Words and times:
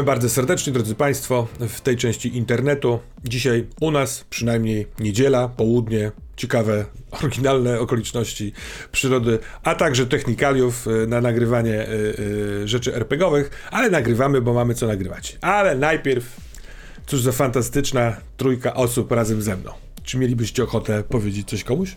Witamy 0.00 0.12
bardzo 0.12 0.28
serdecznie, 0.28 0.72
drodzy 0.72 0.94
Państwo, 0.94 1.46
w 1.60 1.80
tej 1.80 1.96
części 1.96 2.36
internetu. 2.36 2.98
Dzisiaj 3.24 3.66
u 3.80 3.90
nas 3.90 4.24
przynajmniej 4.30 4.86
niedziela, 4.98 5.48
południe, 5.48 6.10
ciekawe, 6.36 6.84
oryginalne 7.10 7.80
okoliczności 7.80 8.52
przyrody, 8.92 9.38
a 9.62 9.74
także 9.74 10.06
technikaliów 10.06 10.86
y, 10.86 11.06
na 11.06 11.20
nagrywanie 11.20 11.88
y, 11.88 11.92
y, 12.62 12.68
rzeczy 12.68 12.94
RPGowych, 12.94 13.68
ale 13.70 13.90
nagrywamy, 13.90 14.40
bo 14.40 14.54
mamy 14.54 14.74
co 14.74 14.86
nagrywać. 14.86 15.38
Ale 15.40 15.74
najpierw, 15.74 16.36
cóż 17.06 17.22
za 17.22 17.32
fantastyczna 17.32 18.16
trójka 18.36 18.74
osób 18.74 19.12
razem 19.12 19.42
ze 19.42 19.56
mną. 19.56 19.72
Czy 20.02 20.18
mielibyście 20.18 20.64
ochotę 20.64 21.02
powiedzieć 21.02 21.48
coś 21.48 21.64
komuś? 21.64 21.96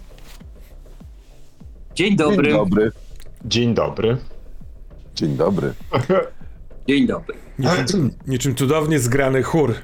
Dzień 1.95 2.15
dobry. 2.15 2.43
Dzień 2.43 2.53
dobry. 2.53 2.91
Dzień 3.45 3.73
dobry. 3.73 4.17
Dzień 5.15 5.37
dobry. 5.37 5.73
Dzień 6.87 7.07
dobry. 7.07 7.35
Niczym, 7.59 8.11
niczym 8.27 8.55
cudownie 8.55 8.99
zgrany 8.99 9.43
chór. 9.43 9.75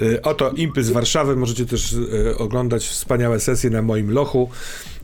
Y, 0.00 0.22
Oto 0.22 0.50
Impy 0.50 0.84
z 0.84 0.90
Warszawy. 0.90 1.36
Możecie 1.36 1.66
też 1.66 1.92
y, 1.92 2.38
oglądać 2.38 2.86
wspaniałe 2.86 3.40
sesje 3.40 3.70
na 3.70 3.82
moim 3.82 4.10
lochu, 4.10 4.50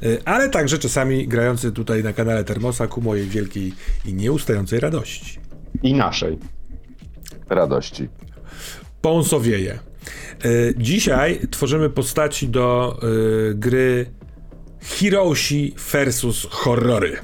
y, 0.02 0.24
ale 0.24 0.48
także 0.48 0.78
czasami 0.78 1.28
grający 1.28 1.72
tutaj 1.72 2.02
na 2.02 2.12
kanale 2.12 2.44
Termosa 2.44 2.86
ku 2.86 3.00
mojej 3.00 3.28
wielkiej 3.28 3.72
i 4.04 4.14
nieustającej 4.14 4.80
radości. 4.80 5.38
I 5.82 5.94
naszej. 5.94 6.38
Radości. 7.48 8.08
Pąsowieje. 9.00 9.78
Dzisiaj 10.76 11.40
tworzymy 11.50 11.90
postaci 11.90 12.48
do 12.48 12.98
gry 13.54 14.06
Hiroshi 14.82 15.74
versus 15.92 16.46
Horrory. 16.50 17.16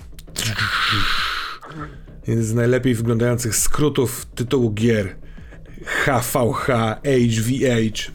Jeden 2.26 2.44
z 2.44 2.54
najlepiej 2.54 2.94
wyglądających 2.94 3.56
skrótów 3.56 4.26
tytułu 4.34 4.70
gier. 4.70 5.16
HVH, 5.84 6.66
HVH. 7.04 8.10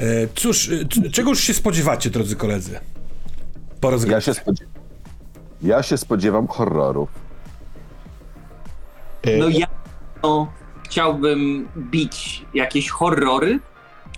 E, 0.00 0.28
Cóż, 0.34 0.68
e, 0.68 0.72
c- 0.88 1.10
czego 1.10 1.30
już 1.30 1.40
się 1.40 1.54
spodziewacie, 1.54 2.10
drodzy 2.10 2.36
koledzy? 2.36 2.80
Po 3.80 3.90
Ja 4.06 4.20
się, 4.20 4.34
spodzie... 4.34 4.64
ja 5.62 5.82
się 5.82 5.98
spodziewam 5.98 6.46
horrorów. 6.48 7.08
Y, 9.26 9.36
No 9.38 9.48
ja 9.48 9.66
no, 10.22 10.52
chciałbym 10.84 11.68
bić 11.76 12.44
jakieś 12.54 12.88
horrory, 12.88 13.60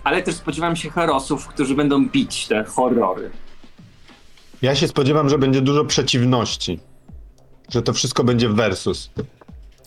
ale 0.03 0.21
też 0.23 0.35
spodziewam 0.35 0.75
się 0.75 0.89
herosów, 0.89 1.47
którzy 1.47 1.75
będą 1.75 2.09
bić 2.09 2.47
te 2.47 2.63
horrory. 2.63 3.29
Ja 4.61 4.75
się 4.75 4.87
spodziewam, 4.87 5.29
że 5.29 5.37
będzie 5.37 5.61
dużo 5.61 5.85
przeciwności. 5.85 6.79
Że 7.71 7.81
to 7.81 7.93
wszystko 7.93 8.23
będzie 8.23 8.49
versus. 8.49 9.09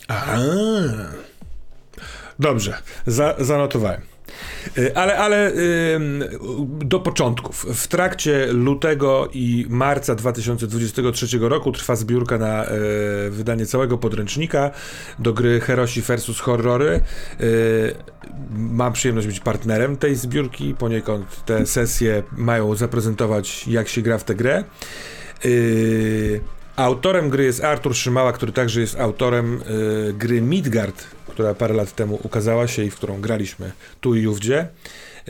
Aha. 0.09 0.39
Dobrze, 2.39 2.75
za, 3.07 3.35
zanotowałem. 3.39 4.01
Y, 4.79 4.97
Ale, 4.97 5.19
ale 5.19 5.53
do 6.69 7.01
początków. 7.01 7.67
W 7.75 7.89
trakcie 7.89 8.47
lutego 8.53 9.29
i 9.33 9.67
marca 9.69 10.15
2023 10.15 11.39
roku 11.39 11.73
trwa 11.73 11.97
zbiórka 11.97 12.39
na 12.39 12.65
e, 12.65 12.71
wydanie 13.31 13.67
całego 13.67 13.99
podręcznika 13.99 14.71
do 15.19 15.33
gry 15.33 15.61
Herosi 15.61 16.03
versus 16.03 16.41
Horrory. 16.41 17.01
Y, 17.41 17.95
Mam 18.51 18.93
przyjemność 18.93 19.27
być 19.27 19.41
partnerem 19.41 19.97
tej 19.97 20.17
zbiórki, 20.17 20.75
poniekąd 20.75 21.45
te 21.45 21.67
sesje 21.67 22.23
mają 22.33 22.75
zaprezentować, 22.75 23.69
jak 23.69 23.89
się 23.89 24.03
gra 24.03 24.19
w 24.19 24.25
tę 24.25 24.35
grę. 24.35 24.65
Yy, 25.45 26.41
autorem 26.77 27.31
gry 27.31 27.45
jest 27.45 27.65
Artur 27.65 27.95
Szymała, 27.97 28.33
który 28.33 28.53
także 28.53 28.81
jest 28.81 29.01
autorem 29.01 29.61
yy, 30.07 30.13
gry 30.13 30.41
Midgard, 30.41 31.05
która 31.29 31.55
parę 31.55 31.75
lat 31.75 31.95
temu 31.95 32.21
ukazała 32.23 32.67
się 32.69 32.85
i 32.85 32.91
w 32.91 32.97
którą 32.97 33.21
graliśmy 33.21 33.73
tu 34.01 34.15
i 34.15 34.27
ówdzie. 34.27 34.69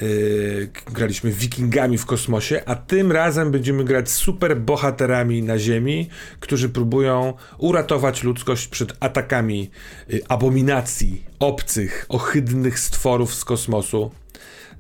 Yy, 0.03 0.71
graliśmy 0.93 1.31
wikingami 1.31 1.99
w 1.99 2.07
kosmosie, 2.07 2.63
a 2.67 2.75
tym 2.75 3.13
razem 3.13 3.51
będziemy 3.51 3.85
grać 3.85 4.11
super 4.11 4.61
bohaterami 4.61 5.43
na 5.43 5.59
Ziemi, 5.59 6.09
którzy 6.41 6.69
próbują 6.69 7.35
uratować 7.59 8.23
ludzkość 8.23 8.69
przed 8.69 8.93
atakami 9.01 9.71
yy, 10.09 10.21
abominacji, 10.29 11.25
obcych, 11.39 12.07
ohydnych 12.09 12.79
stworów 12.79 13.35
z 13.35 13.45
kosmosu, 13.45 14.11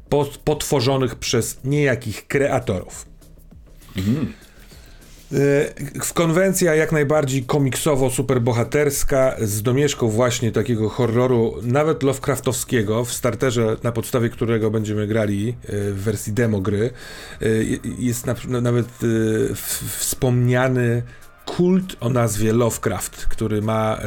pot- 0.09 0.39
potworzonych 0.39 1.15
przez 1.15 1.59
niejakich 1.65 2.27
kreatorów. 2.27 3.07
W 3.97 4.44
konwencja 6.15 6.75
jak 6.75 6.93
najbardziej 6.93 7.45
komiksowo-superbohaterska 7.45 9.35
z 9.41 9.62
domieszką 9.62 10.09
właśnie 10.09 10.53
takiego 10.53 10.89
horroru, 10.89 11.55
nawet 11.62 12.03
Lovecraftowskiego, 12.03 13.05
w 13.05 13.12
starterze, 13.12 13.77
na 13.83 13.93
podstawie 13.93 14.29
którego 14.29 14.71
będziemy 14.71 15.07
grali 15.07 15.49
e, 15.49 15.55
w 15.91 16.03
wersji 16.03 16.33
demo 16.33 16.61
gry, 16.61 16.91
e, 17.43 17.47
jest 17.99 18.27
na, 18.27 18.35
nawet 18.61 18.87
w- 19.01 19.99
wspomniany 19.99 21.03
kult 21.47 21.97
o 22.01 22.09
nazwie 22.09 22.53
Lovecraft, 22.53 23.27
który 23.27 23.62
ma... 23.62 23.99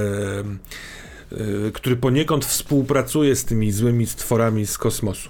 który 1.74 1.96
poniekąd 1.96 2.46
współpracuje 2.46 3.36
z 3.36 3.46
tymi 3.46 3.72
złymi 3.72 4.08
stworami 4.08 4.68
z 4.68 4.78
kosmosu. 4.78 5.30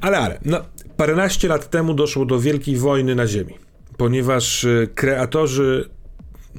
Ale, 0.00 0.18
ale, 0.18 0.38
no, 0.44 0.60
paręnaście 0.96 1.48
lat 1.48 1.70
temu 1.70 1.94
doszło 1.94 2.24
do 2.24 2.40
wielkiej 2.40 2.76
wojny 2.76 3.14
na 3.14 3.26
Ziemi, 3.26 3.54
ponieważ 3.96 4.64
e, 4.64 4.86
kreatorzy 4.94 5.88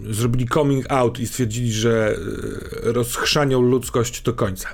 zrobili 0.10 0.48
coming 0.48 0.92
out 0.92 1.20
i 1.20 1.28
stwierdzili, 1.28 1.72
że 1.72 2.16
e, 2.16 2.92
rozchrzanią 2.92 3.62
ludzkość 3.62 4.22
do 4.22 4.34
końca. 4.34 4.70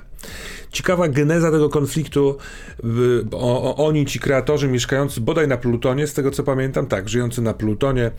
Ciekawa 0.72 1.08
geneza 1.08 1.50
tego 1.50 1.68
konfliktu, 1.68 2.36
y, 2.84 2.86
o, 3.32 3.62
o, 3.62 3.86
oni, 3.86 4.06
ci 4.06 4.20
kreatorzy 4.20 4.68
mieszkający 4.68 5.20
bodaj 5.20 5.48
na 5.48 5.56
Plutonie, 5.56 6.06
z 6.06 6.14
tego 6.14 6.30
co 6.30 6.42
pamiętam, 6.42 6.86
tak, 6.86 7.08
żyjący 7.08 7.42
na 7.42 7.54
Plutonie, 7.54 8.10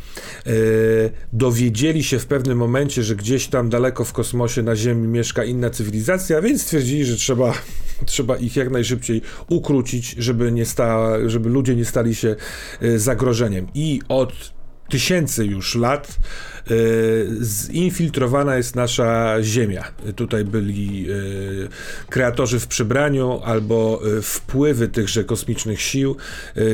dowiedzieli 1.34 2.03
się 2.03 2.19
w 2.19 2.25
pewnym 2.25 2.58
momencie, 2.58 3.03
że 3.03 3.16
gdzieś 3.16 3.47
tam 3.47 3.69
daleko 3.69 4.06
w 4.06 4.13
kosmosie 4.13 4.62
na 4.62 4.75
Ziemi 4.75 5.08
mieszka 5.08 5.44
inna 5.44 5.69
cywilizacja, 5.69 6.41
więc 6.41 6.62
stwierdzili, 6.62 7.06
że 7.06 7.16
trzeba, 7.16 7.53
trzeba 8.06 8.38
ich 8.38 8.56
jak 8.56 8.72
najszybciej 8.72 9.22
ukrócić, 9.50 10.16
żeby, 10.17 10.51
nie 10.51 10.66
sta, 10.66 11.12
żeby 11.29 11.50
ludzie 11.50 11.75
nie 11.75 11.85
stali 11.85 12.16
się 12.16 12.35
e, 12.81 13.00
zagrożeniem. 13.00 13.67
I 13.73 14.01
od 14.09 14.53
tysięcy 14.89 15.45
już 15.45 15.75
lat 15.75 16.17
e, 16.67 16.73
zinfiltrowana 17.41 18.57
jest 18.57 18.75
nasza 18.75 19.38
Ziemia. 19.41 19.84
Tutaj 20.16 20.45
byli 20.45 21.07
e, 21.09 21.16
kreatorzy 22.09 22.59
w 22.59 22.67
przybraniu 22.67 23.41
albo 23.44 24.01
wpływy 24.22 24.88
tychże 24.88 25.23
kosmicznych 25.23 25.81
sił, 25.81 26.16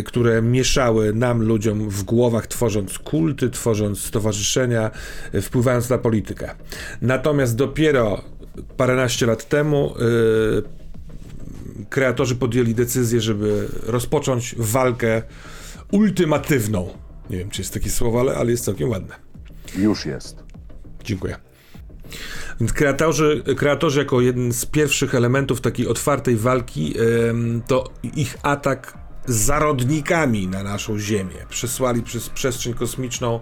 które 0.05 0.41
mieszały 0.41 1.13
nam, 1.13 1.41
ludziom 1.43 1.89
w 1.89 2.03
głowach, 2.03 2.47
tworząc 2.47 2.99
kulty, 2.99 3.49
tworząc 3.49 3.99
stowarzyszenia, 3.99 4.91
wpływając 5.41 5.89
na 5.89 5.97
politykę. 5.97 6.55
Natomiast 7.01 7.55
dopiero 7.55 8.21
paręnaście 8.77 9.25
lat 9.25 9.49
temu 9.49 9.93
kreatorzy 11.89 12.35
podjęli 12.35 12.75
decyzję, 12.75 13.21
żeby 13.21 13.67
rozpocząć 13.83 14.55
walkę 14.57 15.21
ultimatywną. 15.91 16.93
Nie 17.29 17.37
wiem, 17.37 17.49
czy 17.49 17.61
jest 17.61 17.73
takie 17.73 17.89
słowo, 17.89 18.19
ale, 18.19 18.35
ale 18.35 18.51
jest 18.51 18.65
całkiem 18.65 18.89
ładne. 18.89 19.15
Już 19.77 20.05
jest. 20.05 20.43
Dziękuję. 21.03 21.35
Więc 22.59 22.73
kreatorzy, 22.73 23.43
kreatorzy 23.57 23.99
jako 23.99 24.21
jeden 24.21 24.53
z 24.53 24.65
pierwszych 24.65 25.15
elementów 25.15 25.61
takiej 25.61 25.87
otwartej 25.87 26.35
walki, 26.35 26.93
to 27.67 27.89
ich 28.15 28.37
atak 28.43 28.97
zarodnikami 29.27 30.47
na 30.47 30.63
naszą 30.63 30.99
Ziemię. 30.99 31.45
Przesłali 31.49 32.01
przez 32.01 32.29
przestrzeń 32.29 32.73
kosmiczną 32.73 33.39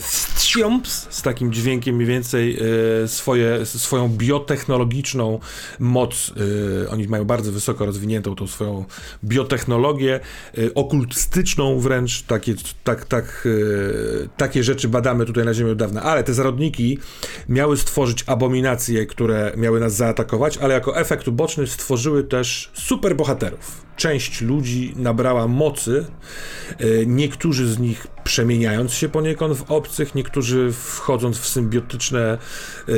wstrząps 0.00 1.06
z 1.10 1.22
takim 1.22 1.52
dźwiękiem 1.52 1.96
mniej 1.96 2.08
więcej 2.08 2.58
e, 3.04 3.08
swoje, 3.08 3.66
swoją 3.66 4.08
biotechnologiczną 4.08 5.38
moc. 5.78 6.32
E, 6.86 6.90
oni 6.90 7.08
mają 7.08 7.24
bardzo 7.24 7.52
wysoko 7.52 7.86
rozwiniętą 7.86 8.34
tą 8.34 8.46
swoją 8.46 8.84
biotechnologię, 9.24 10.20
e, 10.58 10.74
okultystyczną 10.74 11.80
wręcz. 11.80 12.22
Takie, 12.22 12.54
tak, 12.84 13.04
tak, 13.04 13.48
takie 14.36 14.62
rzeczy 14.62 14.88
badamy 14.88 15.26
tutaj 15.26 15.44
na 15.44 15.54
Ziemi 15.54 15.70
od 15.70 15.78
dawna. 15.78 16.02
Ale 16.02 16.24
te 16.24 16.34
zarodniki 16.34 16.98
miały 17.48 17.76
stworzyć 17.76 18.24
abominacje, 18.26 19.06
które 19.06 19.52
miały 19.56 19.80
nas 19.80 19.94
zaatakować, 19.94 20.58
ale 20.58 20.74
jako 20.74 20.96
efekt 20.96 21.28
uboczny 21.28 21.66
stworzyły 21.66 22.24
też 22.24 22.70
superbohaterów. 22.74 23.89
Część 24.00 24.40
ludzi 24.40 24.92
nabrała 24.96 25.48
mocy, 25.48 26.06
e, 26.78 27.06
niektórzy 27.06 27.72
z 27.72 27.78
nich 27.78 28.06
przemieniając 28.24 28.94
się 28.94 29.08
poniekąd 29.08 29.56
w 29.56 29.70
obcych, 29.70 30.14
niektórzy 30.14 30.72
wchodząc 30.72 31.38
w 31.38 31.48
symbiotyczne 31.48 32.20
e, 32.28 32.92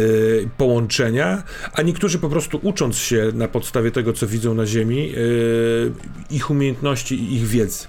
połączenia, 0.56 1.42
a 1.72 1.82
niektórzy 1.82 2.18
po 2.18 2.28
prostu 2.28 2.60
ucząc 2.62 2.96
się 2.96 3.30
na 3.34 3.48
podstawie 3.48 3.90
tego, 3.90 4.12
co 4.12 4.26
widzą 4.26 4.54
na 4.54 4.66
Ziemi, 4.66 5.12
e, 6.30 6.34
ich 6.34 6.50
umiejętności 6.50 7.14
i 7.14 7.34
ich 7.34 7.46
wiedzy. 7.46 7.86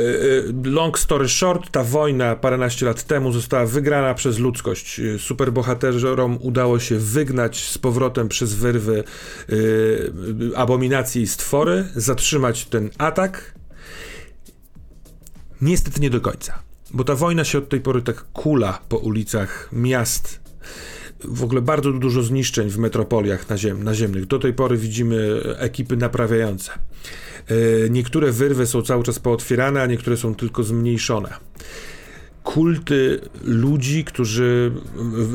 Y, 0.00 0.52
long 0.64 0.98
story 0.98 1.28
short, 1.28 1.70
ta 1.70 1.84
wojna 1.84 2.36
paręnaście 2.36 2.86
lat 2.86 3.02
temu 3.02 3.32
została 3.32 3.66
wygrana 3.66 4.14
przez 4.14 4.38
ludzkość. 4.38 5.00
Y, 5.00 5.18
Superbohaterom 5.18 6.38
udało 6.40 6.78
się 6.78 6.98
wygnać 6.98 7.64
z 7.64 7.78
powrotem 7.78 8.28
przez 8.28 8.54
wyrwy 8.54 9.04
y, 9.50 10.12
abominacje 10.56 11.22
i 11.22 11.26
stwory, 11.26 11.88
zatrzymać 11.96 12.64
ten 12.64 12.90
atak. 12.98 13.54
Niestety 15.60 16.00
nie 16.00 16.10
do 16.10 16.20
końca, 16.20 16.58
bo 16.90 17.04
ta 17.04 17.14
wojna 17.14 17.44
się 17.44 17.58
od 17.58 17.68
tej 17.68 17.80
pory 17.80 18.02
tak 18.02 18.24
kula 18.32 18.80
po 18.88 18.96
ulicach 18.96 19.68
miast 19.72 20.40
w 21.24 21.44
ogóle 21.44 21.62
bardzo 21.62 21.92
dużo 21.92 22.22
zniszczeń 22.22 22.70
w 22.70 22.78
metropoliach 22.78 23.48
naziem, 23.48 23.84
naziemnych. 23.84 24.26
Do 24.26 24.38
tej 24.38 24.52
pory 24.52 24.76
widzimy 24.76 25.40
ekipy 25.56 25.96
naprawiające. 25.96 26.72
E, 26.72 27.90
niektóre 27.90 28.32
wyrwy 28.32 28.66
są 28.66 28.82
cały 28.82 29.02
czas 29.04 29.18
pootwierane, 29.18 29.82
a 29.82 29.86
niektóre 29.86 30.16
są 30.16 30.34
tylko 30.34 30.62
zmniejszone. 30.62 31.28
Kulty 32.42 33.20
ludzi, 33.44 34.04
którzy 34.04 34.72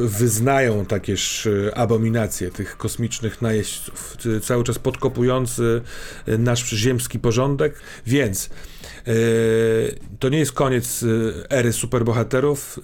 wyznają 0.07 0.85
takież 0.85 1.47
e, 1.47 1.77
abominacje 1.77 2.51
tych 2.51 2.77
kosmicznych 2.77 3.41
najeźdźców, 3.41 4.17
cały 4.41 4.63
czas 4.63 4.79
podkopujący 4.79 5.81
e, 6.25 6.37
nasz 6.37 6.69
ziemski 6.69 7.19
porządek, 7.19 7.79
więc 8.07 8.49
to 10.19 10.29
nie 10.29 10.39
jest 10.39 10.51
koniec 10.51 11.05
ery 11.49 11.73
superbohaterów 11.73 12.79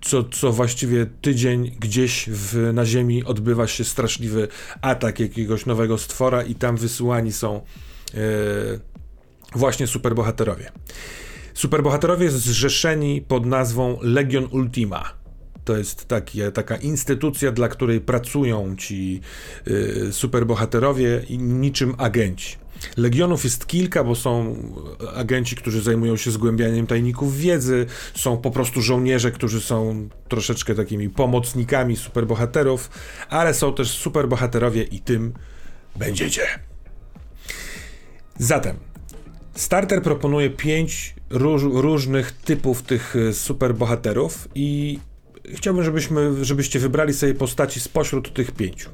co, 0.00 0.24
co 0.24 0.52
właściwie 0.52 1.06
tydzień 1.20 1.76
gdzieś 1.80 2.28
w, 2.28 2.70
na 2.72 2.86
Ziemi 2.86 3.24
odbywa 3.24 3.66
się 3.66 3.84
straszliwy 3.84 4.48
atak 4.82 5.20
jakiegoś 5.20 5.66
nowego 5.66 5.98
stwora 5.98 6.42
i 6.42 6.54
tam 6.54 6.76
wysyłani 6.76 7.32
są 7.32 7.56
e, 7.56 8.18
właśnie 9.54 9.86
superbohaterowie. 9.86 10.70
Superbohaterowie 11.54 12.30
zrzeszeni 12.30 13.22
pod 13.22 13.46
nazwą 13.46 13.98
Legion 14.02 14.48
Ultima. 14.50 15.04
To 15.64 15.76
jest 15.76 16.06
taka 16.54 16.76
instytucja, 16.76 17.52
dla 17.52 17.68
której 17.68 18.00
pracują 18.00 18.76
ci 18.76 19.20
y, 19.68 20.12
superbohaterowie 20.12 21.22
i 21.28 21.38
niczym 21.38 21.94
agenci. 21.98 22.56
Legionów 22.96 23.44
jest 23.44 23.66
kilka, 23.66 24.04
bo 24.04 24.14
są 24.14 24.56
agenci, 25.14 25.56
którzy 25.56 25.82
zajmują 25.82 26.16
się 26.16 26.30
zgłębianiem 26.30 26.86
tajników 26.86 27.38
wiedzy, 27.38 27.86
są 28.14 28.36
po 28.36 28.50
prostu 28.50 28.82
żołnierze, 28.82 29.30
którzy 29.30 29.60
są 29.60 30.08
troszeczkę 30.28 30.74
takimi 30.74 31.10
pomocnikami 31.10 31.96
superbohaterów, 31.96 32.90
ale 33.28 33.54
są 33.54 33.74
też 33.74 33.90
superbohaterowie 33.90 34.82
i 34.82 35.00
tym 35.00 35.32
będziecie. 35.96 36.42
Zatem, 38.38 38.76
starter 39.54 40.02
proponuje 40.02 40.50
pięć 40.50 41.14
róż, 41.30 41.62
różnych 41.62 42.32
typów 42.32 42.82
tych 42.82 43.16
e, 43.16 43.32
superbohaterów 43.32 44.48
i 44.54 44.98
chciałbym, 45.54 45.84
żebyśmy, 45.84 46.44
żebyście 46.44 46.78
wybrali 46.78 47.14
sobie 47.14 47.34
postaci 47.34 47.80
spośród 47.80 48.34
tych 48.34 48.50
pięciu. 48.50 48.90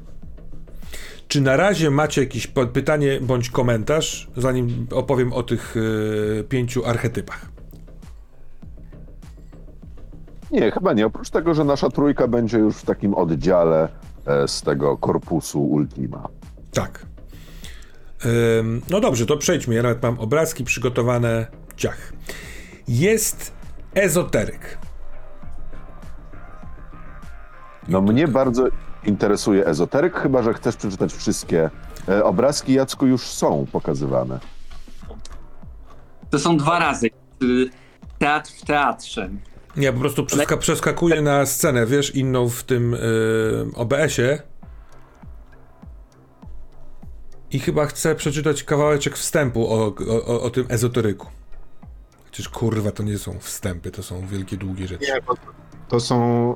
Czy 1.27 1.41
na 1.41 1.55
razie 1.55 1.91
macie 1.91 2.21
jakieś 2.21 2.47
pytanie 2.73 3.19
bądź 3.21 3.49
komentarz, 3.49 4.27
zanim 4.37 4.87
opowiem 4.91 5.33
o 5.33 5.43
tych 5.43 5.75
yy, 5.75 6.43
pięciu 6.43 6.85
archetypach? 6.85 7.55
Nie, 10.51 10.71
chyba 10.71 10.93
nie. 10.93 11.05
Oprócz 11.05 11.29
tego, 11.29 11.53
że 11.53 11.63
nasza 11.63 11.89
trójka 11.89 12.27
będzie 12.27 12.57
już 12.57 12.75
w 12.75 12.85
takim 12.85 13.13
oddziale 13.13 13.89
e, 14.25 14.47
z 14.47 14.61
tego 14.61 14.97
korpusu 14.97 15.63
Ultima. 15.63 16.27
Tak. 16.73 17.05
Ym, 18.59 18.81
no 18.89 18.99
dobrze, 18.99 19.25
to 19.25 19.37
przejdźmy. 19.37 19.75
Ja 19.75 19.83
nawet 19.83 20.03
mam 20.03 20.19
obrazki 20.19 20.63
przygotowane. 20.63 21.47
Ciach. 21.75 22.13
Jest 22.87 23.53
ezoteryk. 23.93 24.77
No 27.87 28.01
mnie 28.01 28.27
bardzo 28.27 28.67
interesuje 29.07 29.65
ezoteryk, 29.65 30.19
chyba 30.19 30.43
że 30.43 30.53
chcesz 30.53 30.75
przeczytać 30.75 31.13
wszystkie. 31.13 31.69
E, 32.09 32.23
obrazki 32.23 32.73
Jacku 32.73 33.07
już 33.07 33.21
są 33.21 33.65
pokazywane. 33.71 34.39
To 36.29 36.39
są 36.39 36.57
dwa 36.57 36.79
razy. 36.79 37.07
y, 37.43 37.69
Teatr 38.19 38.51
w 38.51 38.65
teatrze. 38.65 39.29
Nie, 39.77 39.93
po 39.93 39.99
prostu 39.99 40.25
przeska 40.25 40.57
przeskakuję 40.57 41.21
na 41.21 41.45
scenę, 41.45 41.85
wiesz, 41.85 42.15
inną 42.15 42.49
w 42.49 42.63
tym 42.63 42.91
yy, 42.91 43.71
OBS-ie. 43.75 44.41
I 47.51 47.59
chyba 47.59 47.85
chcę 47.85 48.15
przeczytać 48.15 48.63
kawałeczek 48.63 49.17
wstępu 49.17 49.73
o, 49.73 49.95
o, 50.27 50.41
o 50.41 50.49
tym 50.49 50.65
ezoteryku. 50.69 51.27
Chociaż 52.25 52.49
kurwa, 52.49 52.91
to 52.91 53.03
nie 53.03 53.17
są 53.17 53.39
wstępy, 53.39 53.91
to 53.91 54.03
są 54.03 54.27
wielkie, 54.27 54.57
długie 54.57 54.87
rzeczy. 54.87 55.11
Nie, 55.13 55.21
bo 55.21 55.33
to 55.89 55.99
są 55.99 56.55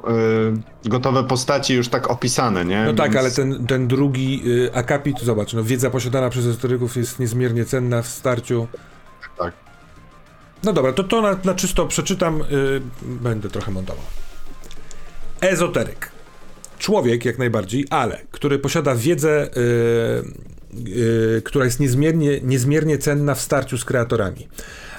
y, 0.85 0.89
gotowe 0.89 1.23
postaci 1.23 1.73
już 1.73 1.89
tak 1.89 2.11
opisane, 2.11 2.65
nie? 2.65 2.83
No 2.83 2.93
tak, 2.93 3.15
ale 3.15 3.31
ten, 3.31 3.67
ten 3.67 3.87
drugi 3.87 4.41
y, 4.47 4.73
akapit, 4.73 5.21
zobacz, 5.21 5.53
no, 5.53 5.63
wiedza 5.63 5.89
posiadana 5.89 6.29
przez 6.29 6.45
ezoteryków 6.45 6.97
jest 6.97 7.19
niezmiernie 7.19 7.65
cenna 7.65 8.01
w 8.01 8.07
starciu. 8.07 8.67
Tak. 9.37 9.53
No 10.63 10.73
dobra, 10.73 10.93
to 10.93 11.03
to 11.03 11.21
na, 11.21 11.37
na 11.43 11.53
czysto 11.53 11.87
przeczytam, 11.87 12.41
y, 12.41 12.45
będę 13.01 13.49
trochę 13.49 13.71
montował. 13.71 14.03
Ezoteryk. 15.41 16.11
Człowiek 16.79 17.25
jak 17.25 17.37
najbardziej, 17.37 17.85
ale 17.89 18.21
który 18.31 18.59
posiada 18.59 18.95
wiedzę, 18.95 19.49
y, 19.57 20.89
y, 20.89 21.41
która 21.45 21.65
jest 21.65 21.79
niezmiernie, 21.79 22.39
niezmiernie 22.43 22.97
cenna 22.97 23.35
w 23.35 23.41
starciu 23.41 23.77
z 23.77 23.85
kreatorami, 23.85 24.47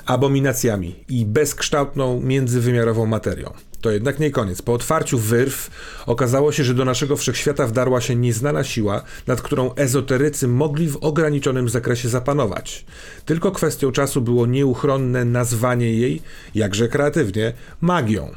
abominacjami 0.07 1.05
i 1.09 1.27
bezkształtną 1.27 2.21
międzywymiarową 2.21 3.07
materią. 3.07 3.53
To 3.81 3.91
jednak 3.91 4.19
nie 4.19 4.31
koniec. 4.31 4.63
Po 4.63 4.75
otwarciu 4.75 5.19
wyrw 5.19 5.71
okazało 6.07 6.53
się, 6.53 6.65
że 6.65 6.75
do 6.75 6.85
naszego 6.85 7.17
wszechświata 7.17 7.67
wdarła 7.67 8.01
się 8.01 8.17
nieznana 8.17 8.65
siła, 8.65 9.03
nad 9.27 9.43
którą 9.43 9.75
ezoterycy 9.75 10.49
mogli 10.49 10.89
w 10.89 10.97
ograniczonym 10.97 11.69
zakresie 11.69 12.09
zapanować. 12.09 12.85
Tylko 13.25 13.51
kwestią 13.51 13.93
czasu 13.93 14.21
było 14.21 14.47
nieuchronne 14.47 15.25
nazwanie 15.25 15.93
jej, 15.93 16.23
jakże 16.55 16.89
kreatywnie, 16.89 17.53
magią. 17.81 18.31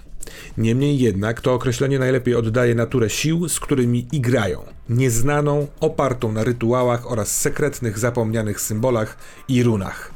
Niemniej 0.57 0.99
jednak 0.99 1.41
to 1.41 1.53
określenie 1.53 1.99
najlepiej 1.99 2.35
oddaje 2.35 2.75
naturę 2.75 3.09
sił, 3.09 3.49
z 3.49 3.59
którymi 3.59 4.07
igrają. 4.11 4.63
Nieznaną, 4.89 5.67
opartą 5.79 6.31
na 6.31 6.43
rytuałach 6.43 7.11
oraz 7.11 7.41
sekretnych, 7.41 7.99
zapomnianych 7.99 8.61
symbolach 8.61 9.17
i 9.47 9.63
runach. 9.63 10.11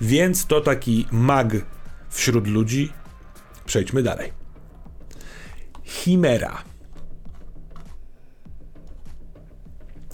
Więc 0.00 0.46
to 0.46 0.60
taki 0.60 1.06
mag 1.12 1.48
wśród 2.10 2.46
ludzi. 2.46 2.92
Przejdźmy 3.66 4.02
dalej. 4.02 4.47
Chimera. 5.88 6.62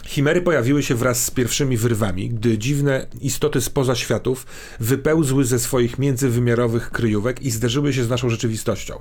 Chimery 0.05 0.43
pojawiły 0.43 0.83
się 0.83 0.95
wraz 0.95 1.25
z 1.25 1.31
pierwszymi 1.31 1.77
wyrwami, 1.77 2.29
gdy 2.29 2.59
dziwne 2.59 3.07
istoty 3.21 3.61
spoza 3.61 3.95
światów 3.95 4.47
wypełzły 4.81 5.45
ze 5.45 5.59
swoich 5.59 5.99
międzywymiarowych 5.99 6.91
kryjówek 6.91 7.43
i 7.43 7.51
zderzyły 7.51 7.93
się 7.93 8.05
z 8.05 8.09
naszą 8.09 8.31
rzeczywistością. 8.31 9.01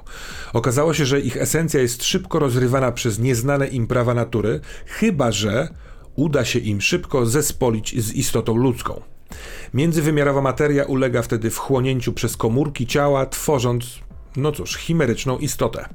Okazało 0.54 0.94
się, 0.94 1.06
że 1.06 1.20
ich 1.20 1.38
esencja 1.38 1.82
jest 1.82 2.04
szybko 2.04 2.40
rozrywana 2.40 2.92
przez 2.92 3.20
nieznane 3.20 3.68
im 3.68 3.88
prawa 3.88 4.14
natury, 4.14 4.60
chyba 4.86 5.32
że 5.32 5.70
uda 6.16 6.46
się 6.46 6.60
im 6.60 6.82
szybko 6.82 7.26
zespolić 7.26 8.04
z 8.04 8.14
istotą 8.14 8.56
ludzką. 8.56 9.02
Międzywymiarowa 9.74 10.42
materia 10.42 10.84
ulega 10.84 11.22
wtedy 11.22 11.50
wchłonięciu 11.50 12.14
przez 12.14 12.38
komórki 12.38 12.88
ciała, 12.88 13.26
tworząc 13.26 14.00
no 14.36 14.52
cóż, 14.52 14.78
chimeryczną 14.78 15.38
istotę. 15.38 15.90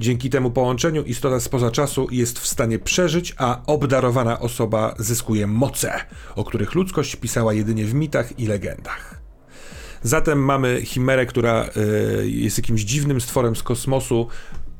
Dzięki 0.00 0.30
temu 0.30 0.50
połączeniu 0.50 1.02
istota 1.02 1.40
spoza 1.40 1.70
czasu 1.70 2.08
jest 2.10 2.38
w 2.38 2.46
stanie 2.46 2.78
przeżyć, 2.78 3.34
a 3.38 3.62
obdarowana 3.66 4.40
osoba 4.40 4.94
zyskuje 4.98 5.46
moce, 5.46 5.92
o 6.36 6.44
których 6.44 6.74
ludzkość 6.74 7.16
pisała 7.16 7.52
jedynie 7.52 7.84
w 7.84 7.94
mitach 7.94 8.38
i 8.38 8.46
legendach. 8.46 9.20
Zatem 10.02 10.44
mamy 10.44 10.82
chimerę, 10.84 11.26
która 11.26 11.68
y, 12.20 12.30
jest 12.30 12.58
jakimś 12.58 12.80
dziwnym 12.80 13.20
stworem 13.20 13.56
z 13.56 13.62
kosmosu, 13.62 14.28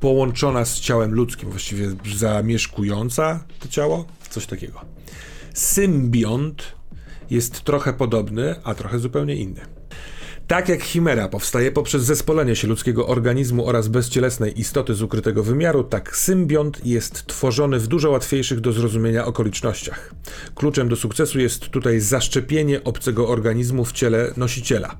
połączona 0.01 0.65
z 0.65 0.81
ciałem 0.81 1.15
ludzkim, 1.15 1.51
właściwie 1.51 1.89
zamieszkująca 2.17 3.45
to 3.61 3.69
ciało, 3.69 4.05
coś 4.31 4.47
takiego. 4.47 4.81
Symbiont 5.55 6.75
jest 7.31 7.61
trochę 7.61 7.93
podobny, 7.93 8.55
a 8.65 8.75
trochę 8.75 8.99
zupełnie 8.99 9.37
inny. 9.37 9.61
Tak 10.47 10.69
jak 10.69 10.83
chimera 10.83 11.29
powstaje 11.29 11.73
poprzez 11.73 12.03
zespolenie 12.03 12.57
się 12.57 12.69
ludzkiego 12.69 13.07
organizmu 13.07 13.67
oraz 13.67 13.89
bezcielesnej 13.89 14.61
istoty 14.61 14.95
z 14.95 15.03
ukrytego 15.03 15.43
wymiaru, 15.43 15.85
tak 15.85 16.17
symbiont 16.17 16.87
jest 16.87 17.27
tworzony 17.27 17.79
w 17.79 17.87
dużo 17.87 18.11
łatwiejszych 18.11 18.61
do 18.61 18.73
zrozumienia 18.73 19.27
okolicznościach. 19.27 20.15
Kluczem 20.55 20.89
do 20.89 20.97
sukcesu 20.97 21.39
jest 21.39 21.69
tutaj 21.69 22.01
zaszczepienie 22.01 22.85
obcego 22.85 23.29
organizmu 23.29 23.85
w 23.85 23.93
ciele 23.93 24.33
nosiciela. 24.37 24.97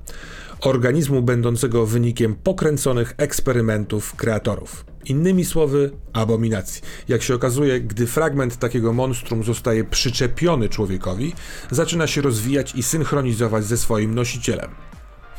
Organizmu 0.61 1.21
będącego 1.21 1.85
wynikiem 1.85 2.35
pokręconych 2.35 3.13
eksperymentów 3.17 4.15
kreatorów. 4.15 4.85
Innymi 5.05 5.45
słowy, 5.45 5.91
abominacji. 6.13 6.81
Jak 7.07 7.23
się 7.23 7.35
okazuje, 7.35 7.81
gdy 7.81 8.07
fragment 8.07 8.57
takiego 8.57 8.93
monstrum 8.93 9.43
zostaje 9.43 9.83
przyczepiony 9.83 10.69
człowiekowi, 10.69 11.33
zaczyna 11.71 12.07
się 12.07 12.21
rozwijać 12.21 12.75
i 12.75 12.83
synchronizować 12.83 13.65
ze 13.65 13.77
swoim 13.77 14.15
nosicielem. 14.15 14.71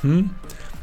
Hmm? 0.03 0.29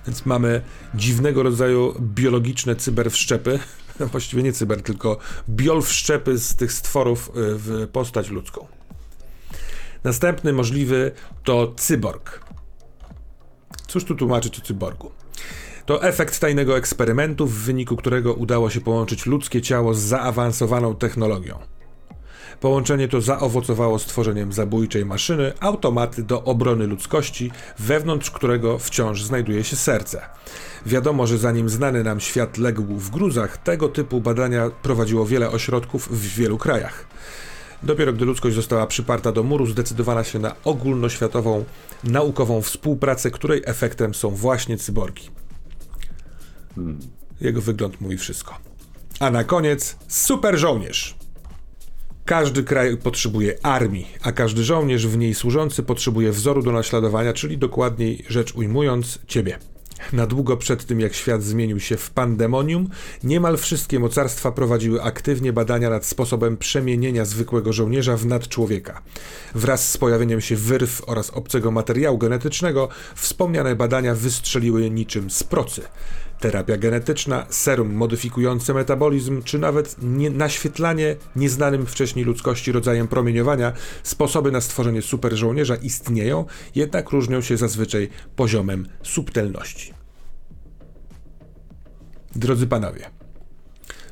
Więc 0.08 0.26
mamy 0.26 0.62
dziwnego 0.96 1.44
rodzaju 1.44 1.96
biologiczne 2.00 2.76
cyberwszczepy. 2.76 3.60
Właściwie 4.12 4.44
nie 4.44 4.54
cyber, 4.54 4.82
tylko 4.82 5.18
biolwszczepy 5.50 6.38
z 6.38 6.56
tych 6.56 6.74
stworów 6.74 7.30
y, 7.30 7.32
w 7.36 7.88
postać 7.92 8.30
ludzką. 8.30 8.68
Następny 10.04 10.54
możliwy 10.54 11.12
to 11.44 11.74
cyborg. 11.78 12.44
Cóż 13.88 14.04
tu 14.04 14.16
tłumaczyć 14.16 14.60
o 14.60 14.62
cyborgu? 14.62 15.12
To 15.86 16.04
efekt 16.04 16.40
tajnego 16.40 16.78
eksperymentu, 16.78 17.48
w 17.48 17.54
wyniku 17.54 17.96
którego 17.96 18.34
udało 18.34 18.70
się 18.70 18.82
połączyć 18.82 19.26
ludzkie 19.26 19.62
ciało 19.62 19.94
z 19.94 20.00
zaawansowaną 20.00 20.96
technologią. 20.96 21.60
Połączenie 22.64 23.08
to 23.08 23.22
zaowocowało 23.22 24.00
stworzeniem 24.00 24.54
zabójczej 24.54 25.06
maszyny, 25.06 25.54
automaty 25.60 26.24
do 26.24 26.44
obrony 26.44 26.88
ludzkości, 26.88 27.52
wewnątrz 27.80 28.32
którego 28.32 28.80
wciąż 28.80 29.24
znajduje 29.24 29.64
się 29.64 29.76
serce. 29.76 30.22
Wiadomo, 30.86 31.28
że 31.28 31.38
zanim 31.38 31.70
znany 31.70 32.04
nam 32.04 32.20
świat 32.20 32.58
legł 32.58 32.84
w 32.84 33.10
gruzach, 33.10 33.58
tego 33.58 33.90
typu 33.90 34.22
badania 34.22 34.70
prowadziło 34.82 35.26
wiele 35.26 35.50
ośrodków 35.50 36.10
w 36.12 36.36
wielu 36.36 36.58
krajach. 36.58 37.08
Dopiero 37.84 38.14
gdy 38.14 38.26
ludzkość 38.26 38.56
została 38.56 38.88
przyparta 38.88 39.32
do 39.32 39.44
muru, 39.44 39.66
zdecydowano 39.66 40.24
się 40.24 40.40
na 40.40 40.56
ogólnoświatową 40.64 41.66
naukową 42.04 42.62
współpracę, 42.62 43.32
której 43.32 43.62
efektem 43.66 44.14
są 44.14 44.30
właśnie 44.30 44.78
cyborgi. 44.78 45.30
Jego 47.42 47.62
wygląd 47.62 48.02
mówi 48.02 48.18
wszystko. 48.18 48.58
A 49.20 49.32
na 49.32 49.44
koniec 49.44 49.96
super 50.08 50.58
żołnierz. 50.58 51.23
Każdy 52.26 52.64
kraj 52.64 52.98
potrzebuje 52.98 53.66
armii, 53.66 54.08
a 54.22 54.32
każdy 54.32 54.64
żołnierz 54.64 55.08
w 55.08 55.18
niej 55.18 55.34
służący 55.34 55.84
potrzebuje 55.84 56.32
wzoru 56.32 56.62
do 56.62 56.72
naśladowania, 56.72 57.34
czyli 57.34 57.58
dokładniej 57.58 58.26
rzecz 58.30 58.56
ujmując, 58.56 59.20
ciebie. 59.28 59.58
Na 60.14 60.28
długo 60.28 60.58
przed 60.58 60.86
tym, 60.86 61.00
jak 61.00 61.14
świat 61.14 61.44
zmienił 61.44 61.80
się 61.80 61.98
w 61.98 62.10
pandemonium, 62.10 62.90
niemal 63.24 63.58
wszystkie 63.58 64.00
mocarstwa 64.00 64.52
prowadziły 64.52 65.04
aktywnie 65.04 65.54
badania 65.54 65.90
nad 65.90 66.06
sposobem 66.06 66.58
przemienienia 66.58 67.26
zwykłego 67.26 67.74
żołnierza 67.74 68.18
w 68.18 68.26
nadczłowieka. 68.26 69.02
Wraz 69.56 69.92
z 69.92 69.98
pojawieniem 69.98 70.42
się 70.42 70.56
wyrw 70.56 71.02
oraz 71.10 71.30
obcego 71.30 71.72
materiału 71.72 72.18
genetycznego, 72.18 72.90
wspomniane 73.16 73.76
badania 73.76 74.16
wystrzeliły 74.16 74.90
niczym 74.90 75.30
z 75.30 75.44
procy. 75.44 75.82
Terapia 76.44 76.78
genetyczna, 76.78 77.46
serum 77.50 77.94
modyfikujące 77.94 78.74
metabolizm, 78.74 79.44
czy 79.44 79.60
nawet 79.60 79.96
nie, 80.02 80.30
naświetlanie 80.30 81.16
nieznanym 81.36 81.86
wcześniej 81.86 82.26
ludzkości 82.26 82.72
rodzajem 82.72 83.08
promieniowania, 83.08 83.74
sposoby 84.04 84.52
na 84.52 84.62
stworzenie 84.62 85.02
super 85.02 85.36
żołnierza 85.36 85.76
istnieją, 85.76 86.46
jednak 86.76 87.10
różnią 87.10 87.42
się 87.42 87.58
zazwyczaj 87.58 88.10
poziomem 88.36 88.88
subtelności. 89.04 89.94
Drodzy 92.36 92.68
panowie, 92.68 93.10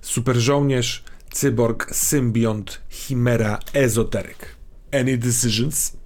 super 0.01 0.35
żołnierz, 0.35 1.03
cyborg, 1.31 1.95
symbiont, 1.95 2.81
chimera, 2.89 3.59
ezoteryk. 3.73 4.55
Any 4.91 5.17
decisions? 5.17 6.00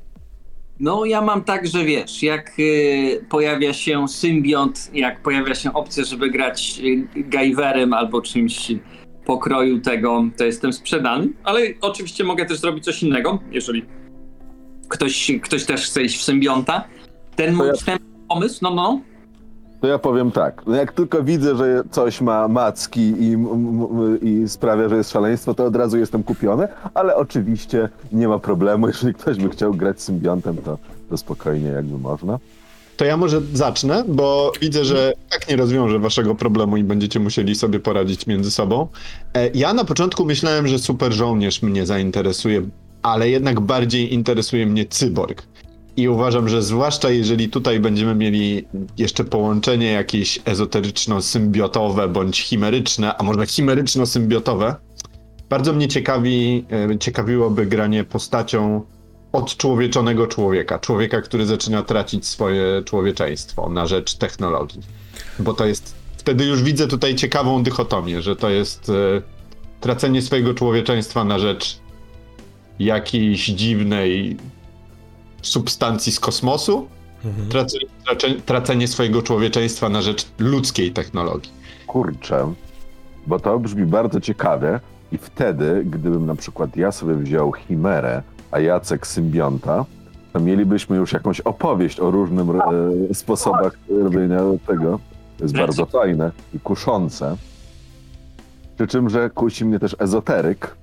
No, 0.79 1.05
ja 1.05 1.21
mam 1.21 1.43
tak, 1.43 1.67
że 1.67 1.85
wiesz, 1.85 2.23
jak 2.23 2.51
y, 2.59 3.25
pojawia 3.29 3.73
się 3.73 4.07
symbiont, 4.07 4.89
jak 4.93 5.21
pojawia 5.21 5.55
się 5.55 5.73
opcja, 5.73 6.03
żeby 6.03 6.29
grać 6.29 6.81
y, 6.83 7.07
Gajwerem 7.15 7.93
albo 7.93 8.21
czymś 8.21 8.71
pokroju 9.25 9.79
tego, 9.79 10.23
to 10.37 10.45
jestem 10.45 10.73
sprzedany. 10.73 11.27
Ale 11.43 11.61
oczywiście 11.81 12.23
mogę 12.23 12.45
też 12.45 12.57
zrobić 12.59 12.83
coś 12.83 13.03
innego, 13.03 13.39
jeżeli 13.51 13.85
ktoś, 14.89 15.31
ktoś 15.41 15.65
też 15.65 15.85
chce 15.85 16.03
iść 16.03 16.17
w 16.17 16.23
symbionta. 16.23 16.83
Ten 17.35 17.55
mój 17.55 17.67
ja- 17.87 17.97
pomysł, 18.29 18.59
no, 18.61 18.75
no, 18.75 19.01
To 19.85 19.89
ja 19.89 19.99
powiem 19.99 20.31
tak. 20.31 20.61
No 20.67 20.75
jak 20.75 20.91
tylko 20.93 21.23
widzę, 21.23 21.55
że 21.55 21.83
coś 21.91 22.21
ma 22.21 22.47
macki 22.47 23.01
i, 23.01 23.37
i 24.21 24.49
sprawia, 24.49 24.89
że 24.89 24.95
jest 24.97 25.11
szaleństwo, 25.11 25.53
to 25.53 25.65
od 25.65 25.75
razu 25.75 25.97
jestem 25.97 26.23
kupiony, 26.23 26.67
ale 26.93 27.15
oczywiście 27.15 27.89
nie 28.11 28.27
ma 28.27 28.39
problemu. 28.39 28.87
Jeżeli 28.87 29.13
ktoś 29.13 29.37
by 29.37 29.49
chciał 29.49 29.73
grać 29.73 30.01
symbiontem, 30.01 30.57
to, 30.57 30.77
to 31.09 31.17
spokojnie 31.17 31.67
jakby 31.69 31.97
można. 31.97 32.39
To 32.97 33.05
ja 33.05 33.17
może 33.17 33.41
zacznę, 33.53 34.03
bo 34.07 34.51
widzę, 34.61 34.85
że 34.85 35.13
tak 35.29 35.49
nie 35.49 35.55
rozwiążę 35.55 35.99
waszego 35.99 36.35
problemu 36.35 36.77
i 36.77 36.83
będziecie 36.83 37.19
musieli 37.19 37.55
sobie 37.55 37.79
poradzić 37.79 38.27
między 38.27 38.51
sobą. 38.51 38.87
E, 39.33 39.49
Ja 39.49 39.73
na 39.73 39.83
początku 39.85 40.25
myślałem, 40.25 40.67
że 40.67 40.79
super 40.79 41.13
żołnierz 41.13 41.61
mnie 41.61 41.85
zainteresuje, 41.85 42.61
ale 43.01 43.29
jednak 43.29 43.59
bardziej 43.59 44.13
interesuje 44.13 44.65
mnie 44.65 44.85
cyborg. 44.85 45.43
I 45.97 46.09
uważam, 46.09 46.49
że 46.49 46.61
zwłaszcza 46.61 47.09
jeżeli 47.09 47.49
tutaj 47.49 47.79
będziemy 47.79 48.15
mieli 48.15 48.67
jeszcze 48.97 49.23
połączenie 49.23 49.91
jakieś 49.91 50.39
ezoteryczno-symbiotowe 50.45 52.09
bądź 52.09 52.41
chimeryczne, 52.41 53.17
a 53.17 53.23
może 53.23 53.41
chimeryczno-symbiotowe, 53.45 54.75
bardzo 55.49 55.73
mnie 55.73 55.87
ciekawi, 55.87 56.65
e, 56.93 56.99
ciekawiłoby 56.99 57.65
granie 57.65 58.03
postacią 58.03 58.81
odczłowieczonego 59.31 60.27
człowieka. 60.27 60.79
Człowieka, 60.79 61.21
który 61.21 61.45
zaczyna 61.45 61.83
tracić 61.83 62.27
swoje 62.27 62.81
człowieczeństwo 62.85 63.69
na 63.69 63.87
rzecz 63.87 64.15
technologii. 64.15 64.81
Bo 65.39 65.53
to 65.53 65.65
jest. 65.65 65.95
Wtedy 66.17 66.45
już 66.45 66.63
widzę 66.63 66.87
tutaj 66.87 67.15
ciekawą 67.15 67.63
dychotomię, 67.63 68.21
że 68.21 68.35
to 68.35 68.49
jest 68.49 68.89
e, 68.89 69.21
tracenie 69.81 70.21
swojego 70.21 70.53
człowieczeństwa 70.53 71.23
na 71.23 71.39
rzecz 71.39 71.79
jakiejś 72.79 73.45
dziwnej 73.45 74.37
substancji 75.47 76.11
z 76.11 76.19
kosmosu, 76.19 76.87
tracenie, 77.49 77.85
trace- 78.07 78.41
tracenie 78.45 78.87
swojego 78.87 79.21
człowieczeństwa 79.21 79.89
na 79.89 80.01
rzecz 80.01 80.25
ludzkiej 80.39 80.91
technologii. 80.91 81.51
Kurczę, 81.87 82.53
bo 83.27 83.39
to 83.39 83.59
brzmi 83.59 83.85
bardzo 83.85 84.21
ciekawie 84.21 84.79
i 85.11 85.17
wtedy, 85.17 85.83
gdybym 85.85 86.25
na 86.25 86.35
przykład 86.35 86.77
ja 86.77 86.91
sobie 86.91 87.15
wziął 87.15 87.53
Chimerę, 87.53 88.21
a 88.51 88.59
Jacek 88.59 89.07
symbionta, 89.07 89.85
to 90.33 90.39
mielibyśmy 90.39 90.97
już 90.97 91.13
jakąś 91.13 91.41
opowieść 91.41 91.99
o 91.99 92.11
różnym 92.11 92.49
e, 92.51 93.13
sposobach 93.13 93.77
robienia 93.89 94.39
tego. 94.67 94.99
To 95.37 95.43
jest 95.43 95.57
bardzo 95.57 95.85
fajne 95.85 96.31
i 96.53 96.59
kuszące. 96.59 97.35
Przy 98.75 98.87
czym, 98.87 99.09
że 99.09 99.29
kusi 99.29 99.65
mnie 99.65 99.79
też 99.79 99.95
ezoteryk, 99.99 100.75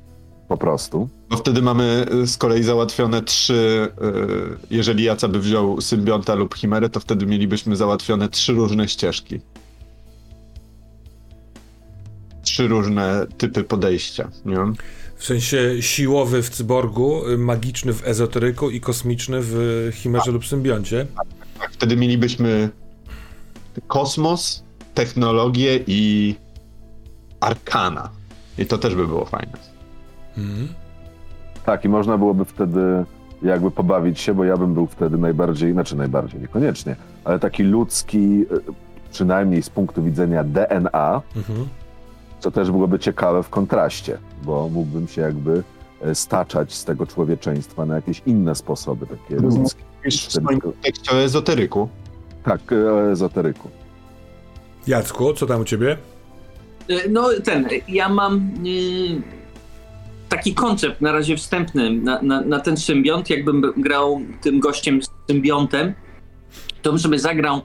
po 0.49 0.57
prostu. 0.57 1.09
Bo 1.31 1.37
wtedy 1.37 1.63
mamy 1.63 2.07
y, 2.23 2.27
z 2.27 2.37
kolei 2.37 2.63
załatwione 2.63 3.23
trzy. 3.23 3.89
y, 4.03 4.75
Jeżeli 4.77 5.05
Jaca 5.05 5.29
by 5.29 5.41
wziął 5.41 5.81
symbionta 5.81 6.35
lub 6.35 6.55
chimerę, 6.55 6.89
to 6.91 7.01
wtedy 7.01 7.27
mielibyśmy 7.27 7.77
załatwione 7.77 8.29
trzy 8.29 8.53
różne 8.53 8.89
ścieżki. 8.89 9.41
Trzy 12.43 12.69
różne 12.69 13.27
typy 13.39 13.65
podejścia. 13.65 14.31
Nie? 14.45 14.57
W 15.17 15.25
sensie 15.25 15.83
siłowy 15.83 16.43
w 16.43 16.51
cyborgu, 16.51 17.29
y, 17.29 17.39
magiczny 17.39 17.93
w 17.93 18.07
ezoteryku 18.09 18.71
i 18.71 18.81
kosmiczny 18.81 19.39
w 19.41 19.91
chimerze 19.95 20.31
lub 20.31 20.47
symbioncie. 20.47 21.07
Tak, 21.59 21.73
wtedy 21.73 21.97
mielibyśmy 21.97 22.71
kosmos, 23.87 24.63
technologię 24.95 25.81
i 25.87 26.35
arkana. 27.41 28.11
I 28.59 28.67
to 28.67 28.79
też 28.79 28.95
by 28.95 29.07
było 29.07 29.25
fajne. 29.25 29.72
Mhm. 30.39 30.69
Tak, 31.67 31.85
i 31.85 31.89
można 31.89 32.19
byłoby 32.19 32.45
wtedy 32.45 33.05
jakby 33.43 33.71
pobawić 33.71 34.21
się, 34.21 34.35
bo 34.35 34.45
ja 34.45 34.57
bym 34.57 34.75
był 34.75 34.87
wtedy 34.87 35.19
najbardziej, 35.19 35.73
znaczy 35.73 35.97
najbardziej, 35.97 36.41
niekoniecznie, 36.41 36.97
ale 37.25 37.39
taki 37.39 37.63
ludzki, 37.63 38.19
e, 38.43 38.73
przynajmniej 39.11 39.63
z 39.63 39.71
punktu 39.71 40.03
widzenia 40.03 40.45
DNA, 40.45 41.23
Mhm. 41.37 41.69
co 42.41 42.51
też 42.51 42.71
byłoby 42.71 42.99
ciekawe 42.99 43.43
w 43.43 43.49
kontraście, 43.51 44.19
bo 44.45 44.69
mógłbym 44.69 45.09
się 45.09 45.23
jakby 45.23 45.63
e, 46.03 46.15
staczać 46.15 46.75
z 46.75 46.85
tego 46.85 47.07
człowieczeństwa 47.07 47.87
na 47.87 47.95
jakieś 47.97 48.23
inne 48.27 48.55
sposoby, 48.55 49.07
takie 49.07 49.35
Mhm. 49.37 49.63
ludzkie. 49.63 49.83
W 50.05 50.15
swoim 50.15 50.61
kontekście 50.61 51.13
o 51.13 51.15
ezoteryku. 51.17 51.89
Tak, 52.45 52.73
e, 52.73 52.93
o 52.93 53.11
ezoteryku. 53.11 53.69
Jacku, 54.87 55.35
co 55.35 55.47
tam 55.47 55.61
u 55.61 55.65
ciebie? 55.65 55.97
No 57.11 57.29
ten, 57.45 57.69
ja 57.89 58.09
mam 58.09 58.37
y, 58.67 59.23
taki 60.37 60.55
koncept 60.55 61.01
na 61.01 61.13
razie 61.13 61.37
wstępny 61.37 61.91
na, 61.91 62.23
na, 62.23 62.41
na 62.41 62.61
ten 62.61 62.77
symbiont, 62.77 63.31
jakbym 63.31 63.73
grał 63.77 64.21
tym 64.41 64.61
gościem 64.61 65.03
z 65.03 65.11
symbiontem, 65.29 65.95
to 66.83 66.91
bym 66.91 66.99
sobie 66.99 67.19
zagrał 67.19 67.61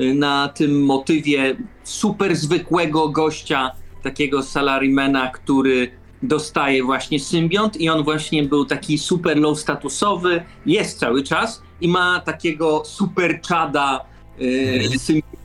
y, 0.00 0.14
na 0.14 0.48
tym 0.48 0.84
motywie 0.84 1.56
super 1.84 2.36
zwykłego 2.36 3.08
gościa, 3.08 3.70
takiego 4.02 4.42
salarymana, 4.42 5.30
który 5.30 5.90
dostaje 6.22 6.84
właśnie 6.84 7.20
symbiont 7.20 7.80
i 7.80 7.88
on 7.88 8.04
właśnie 8.04 8.42
był 8.42 8.64
taki 8.64 8.98
super 8.98 9.38
low 9.38 9.60
statusowy, 9.60 10.42
jest 10.66 10.98
cały 10.98 11.22
czas 11.22 11.62
i 11.80 11.88
ma 11.88 12.20
takiego 12.20 12.82
super 12.84 13.40
czada 13.40 14.04
y, 14.40 14.98
symbiont, 14.98 15.40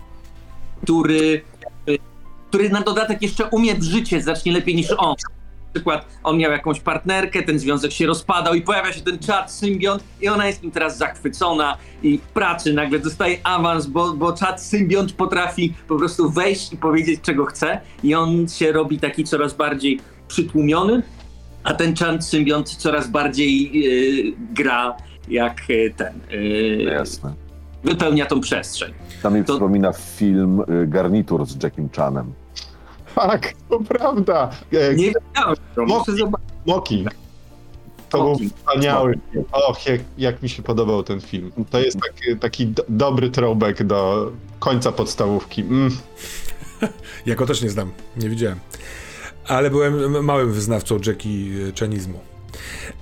który 0.84 1.41
który 2.50 2.70
na 2.70 2.82
dodatek 2.82 3.22
jeszcze 3.22 3.46
umie 3.46 3.75
w 3.75 3.84
życie 3.84 4.22
znacznie 4.22 4.51
lepiej 4.51 4.75
niż 4.75 4.88
on. 4.98 5.15
Przykład 5.75 6.05
on 6.24 6.38
miał 6.38 6.51
jakąś 6.51 6.79
partnerkę, 6.79 7.44
ten 7.44 7.60
związek 7.60 7.91
się 7.91 8.05
rozpadał 8.08 8.53
i 8.53 8.62
pojawia 8.62 8.94
się 8.94 9.01
ten 9.01 9.20
czat 9.20 9.51
symbiont 9.51 10.03
i 10.22 10.27
ona 10.27 10.48
jest 10.48 10.63
nim 10.63 10.72
teraz 10.72 10.98
zachwycona 10.98 11.77
i 12.03 12.17
w 12.17 12.22
pracy 12.22 12.74
nagle 12.74 13.00
dostaje 13.00 13.38
awans, 13.44 13.86
bo, 13.86 14.13
bo 14.13 14.34
czat 14.34 14.62
symbiont 14.63 15.13
potrafi 15.13 15.74
po 15.88 15.96
prostu 15.96 16.29
wejść 16.29 16.74
i 16.74 16.77
powiedzieć 16.77 17.22
czego 17.22 17.46
chce 17.46 17.82
i 18.03 18.15
on 18.15 18.48
się 18.48 18.72
robi 18.72 19.00
taki 19.00 19.24
coraz 19.24 19.53
bardziej 19.53 20.00
przytłumiony, 20.27 21.03
a 21.63 21.74
ten 21.74 21.96
czat 21.96 22.25
symbiont 22.25 22.70
coraz 22.70 23.08
bardziej 23.08 23.72
yy, 23.84 24.34
gra 24.53 24.98
jak 25.29 25.62
yy, 25.70 25.94
ten, 25.98 26.13
yy, 26.32 26.84
Jasne. 26.84 27.34
wypełnia 27.84 28.25
tą 28.25 28.41
przestrzeń. 28.41 28.94
To 29.24 29.32
mi 29.32 29.44
To- 29.44 29.53
przypomina 29.53 29.94
film 29.94 30.62
y, 30.62 30.88
Garnitur 30.88 31.46
z 31.46 31.63
Jackiem 31.63 31.89
Chanem. 31.96 32.34
Tak, 33.16 33.54
to 33.70 33.80
prawda. 33.80 34.50
E, 34.74 34.96
Nie 34.96 35.08
widziałem 35.08 35.56
go, 35.76 35.86
Mo- 35.86 36.00
muszę 36.00 36.16
zobaczyć. 36.16 36.48
Smoking. 36.64 37.10
To 38.10 38.24
był 38.24 38.50
wspaniały. 38.50 39.20
Och, 39.52 39.86
jak, 39.86 40.02
jak 40.18 40.44
mi 40.44 40.50
się 40.50 40.64
podobał 40.64 41.04
ten 41.04 41.22
film. 41.22 41.52
To 41.70 41.80
jest 41.80 41.98
taki, 42.02 42.38
taki 42.40 42.68
do, 42.68 42.84
dobry 42.90 43.30
throwback 43.30 43.84
do 43.84 44.32
końca 44.60 44.92
podstawówki. 44.92 45.62
Mm. 45.62 45.98
Ja 47.26 47.36
go 47.36 47.46
też 47.46 47.62
nie 47.62 47.70
znam, 47.70 47.92
nie 48.18 48.30
widziałem. 48.30 48.60
Ale 49.48 49.70
byłem 49.70 50.26
małym 50.26 50.54
wyznawcą 50.54 51.00
Jackie 51.08 51.50
Chanizmu. 51.80 52.20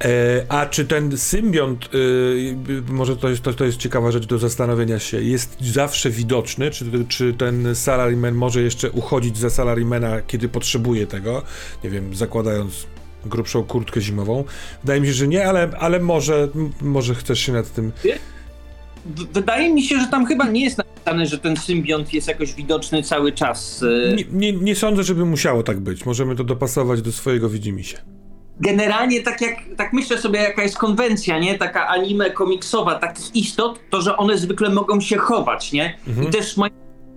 E, 0.02 0.46
a 0.50 0.66
czy 0.66 0.86
ten 0.86 1.18
symbiont, 1.18 1.86
e, 1.86 2.92
może 2.92 3.18
to 3.18 3.30
jest, 3.30 3.42
to, 3.42 3.54
to 3.54 3.66
jest 3.66 3.78
ciekawa 3.78 4.12
rzecz 4.12 4.26
do 4.26 4.38
zastanowienia 4.38 5.00
się, 5.00 5.22
jest 5.22 5.58
zawsze 5.62 6.10
widoczny? 6.10 6.72
Czy, 6.72 6.86
czy 7.10 7.34
ten 7.34 7.76
salaryman 7.76 8.34
może 8.34 8.62
jeszcze 8.62 8.92
uchodzić 8.92 9.38
za 9.38 9.50
salarymana, 9.50 10.22
kiedy 10.22 10.50
potrzebuje 10.50 11.08
tego? 11.08 11.42
Nie 11.84 11.90
wiem, 11.90 12.16
zakładając 12.16 12.88
grubszą 13.26 13.64
kurtkę 13.64 14.02
zimową. 14.02 14.44
Wydaje 14.84 15.02
mi 15.02 15.08
się, 15.08 15.14
że 15.14 15.28
nie, 15.28 15.48
ale, 15.48 15.70
ale 15.80 16.00
może, 16.00 16.48
może 16.82 17.16
chcesz 17.16 17.40
się 17.40 17.52
nad 17.52 17.74
tym... 17.74 17.92
Wydaje 19.34 19.74
mi 19.74 19.84
się, 19.84 20.00
że 20.00 20.08
tam 20.08 20.26
chyba 20.26 20.50
nie 20.50 20.64
jest 20.64 20.78
napisane, 20.78 21.26
że 21.26 21.38
ten 21.40 21.58
symbiont 21.58 22.14
jest 22.14 22.28
jakoś 22.28 22.54
widoczny 22.54 23.04
cały 23.04 23.32
czas. 23.32 23.84
e, 24.12 24.16
Nie, 24.16 24.24
nie, 24.32 24.52
nie 24.54 24.76
sądzę, 24.76 25.04
żeby 25.04 25.26
musiało 25.26 25.64
tak 25.64 25.80
być. 25.80 26.06
Możemy 26.06 26.36
to 26.36 26.44
dopasować 26.44 27.02
do 27.02 27.12
swojego 27.12 27.50
widzimisię. 27.50 27.98
Generalnie 28.60 29.22
tak 29.22 29.42
jak, 29.42 29.56
tak 29.78 29.94
myślę 29.94 30.18
sobie 30.18 30.40
jaka 30.40 30.64
jest 30.64 30.78
konwencja, 30.78 31.40
nie? 31.40 31.58
Taka 31.58 31.88
anime 31.88 32.32
komiksowa 32.32 32.96
takich 32.96 33.36
istot, 33.36 33.80
to 33.90 34.02
że 34.02 34.18
one 34.18 34.38
zwykle 34.38 34.70
mogą 34.70 35.02
się 35.02 35.18
chować, 35.18 35.72
nie? 35.72 35.98
Mhm. 36.08 36.28
I 36.28 36.32
też 36.32 36.56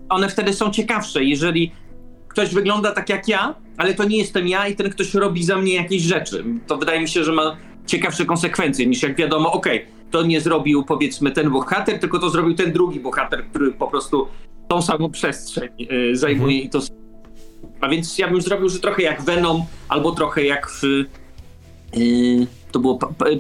one 0.09 0.29
wtedy 0.29 0.53
są 0.53 0.71
ciekawsze, 0.71 1.25
jeżeli 1.25 1.73
ktoś 2.29 2.55
wygląda 2.55 2.93
tak 2.93 3.09
jak 3.09 3.29
ja, 3.29 3.55
ale 3.77 3.95
to 3.95 4.05
nie 4.05 4.19
jestem 4.19 4.49
ja 4.49 4.69
i 4.69 4.77
ten 4.77 4.91
ktoś 4.91 5.15
robi 5.15 5.45
za 5.45 5.57
mnie 5.57 5.75
jakieś 5.75 6.03
rzeczy. 6.03 6.45
To 6.67 6.77
wydaje 6.77 7.01
mi 7.01 7.09
się, 7.09 7.25
że 7.25 7.33
ma 7.33 7.57
ciekawsze 7.87 8.25
konsekwencje 8.25 8.87
niż 8.87 9.03
jak 9.03 9.17
wiadomo, 9.17 9.53
okej, 9.53 9.87
to 10.11 10.23
nie 10.23 10.41
zrobił 10.41 10.85
powiedzmy 10.85 11.31
ten 11.31 11.51
bohater, 11.51 11.99
tylko 11.99 12.19
to 12.19 12.31
zrobił 12.31 12.55
ten 12.55 12.73
drugi 12.73 13.01
bohater, 13.01 13.45
który 13.45 13.73
po 13.73 13.87
prostu 13.87 14.29
tą 14.69 14.83
samą 14.83 15.11
przestrzeń 15.11 15.71
y, 15.93 16.17
zajmuje 16.17 16.61
i 16.61 16.71
to. 16.71 16.79
A 17.81 17.89
więc 17.89 18.19
ja 18.19 18.29
bym 18.29 18.41
zrobił, 18.41 18.69
że 18.69 18.79
trochę 18.79 19.03
jak 19.03 19.23
Venom, 19.23 19.63
albo 19.89 20.13
trochę 20.13 20.45
jak 20.45 20.71
w. 20.71 20.83
to 22.73 22.79
było 22.79 22.99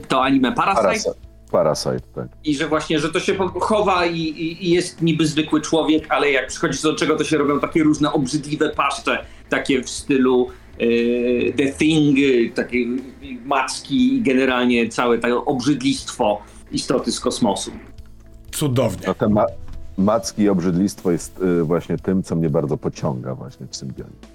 to 0.08 0.22
anime 0.22 0.52
Parasite, 0.52 0.82
Parasite. 0.82 1.26
Parasite, 1.50 2.00
tak. 2.14 2.28
i 2.44 2.54
że 2.54 2.68
właśnie, 2.68 2.98
że 2.98 3.12
to 3.12 3.20
się 3.20 3.36
chowa 3.60 4.06
i, 4.06 4.20
i, 4.20 4.66
i 4.66 4.70
jest 4.70 5.02
niby 5.02 5.26
zwykły 5.26 5.60
człowiek, 5.60 6.06
ale 6.08 6.30
jak 6.30 6.46
przychodzi 6.46 6.82
do 6.82 6.94
czego, 6.94 7.16
to 7.16 7.24
się 7.24 7.38
robią 7.38 7.60
takie 7.60 7.82
różne 7.82 8.12
obrzydliwe 8.12 8.70
paszcze, 8.70 9.26
takie 9.48 9.82
w 9.82 9.90
stylu 9.90 10.48
y, 10.80 11.54
The 11.56 11.72
Thing, 11.72 12.18
takie 12.54 12.78
macki 13.44 14.14
i 14.14 14.22
generalnie 14.22 14.88
całe 14.88 15.18
to 15.18 15.44
obrzydlistwo 15.44 16.42
istoty 16.72 17.12
z 17.12 17.20
kosmosu. 17.20 17.70
Cudownie. 18.52 19.06
No 19.06 19.14
te 19.14 19.28
ma- 19.28 19.46
macki 19.98 20.42
i 20.42 20.48
obrzydlistwo 20.48 21.10
jest 21.10 21.40
y, 21.42 21.62
właśnie 21.62 21.98
tym, 21.98 22.22
co 22.22 22.36
mnie 22.36 22.50
bardzo 22.50 22.76
pociąga 22.76 23.34
właśnie 23.34 23.66
w 23.70 23.76
symbioncie. 23.76 24.28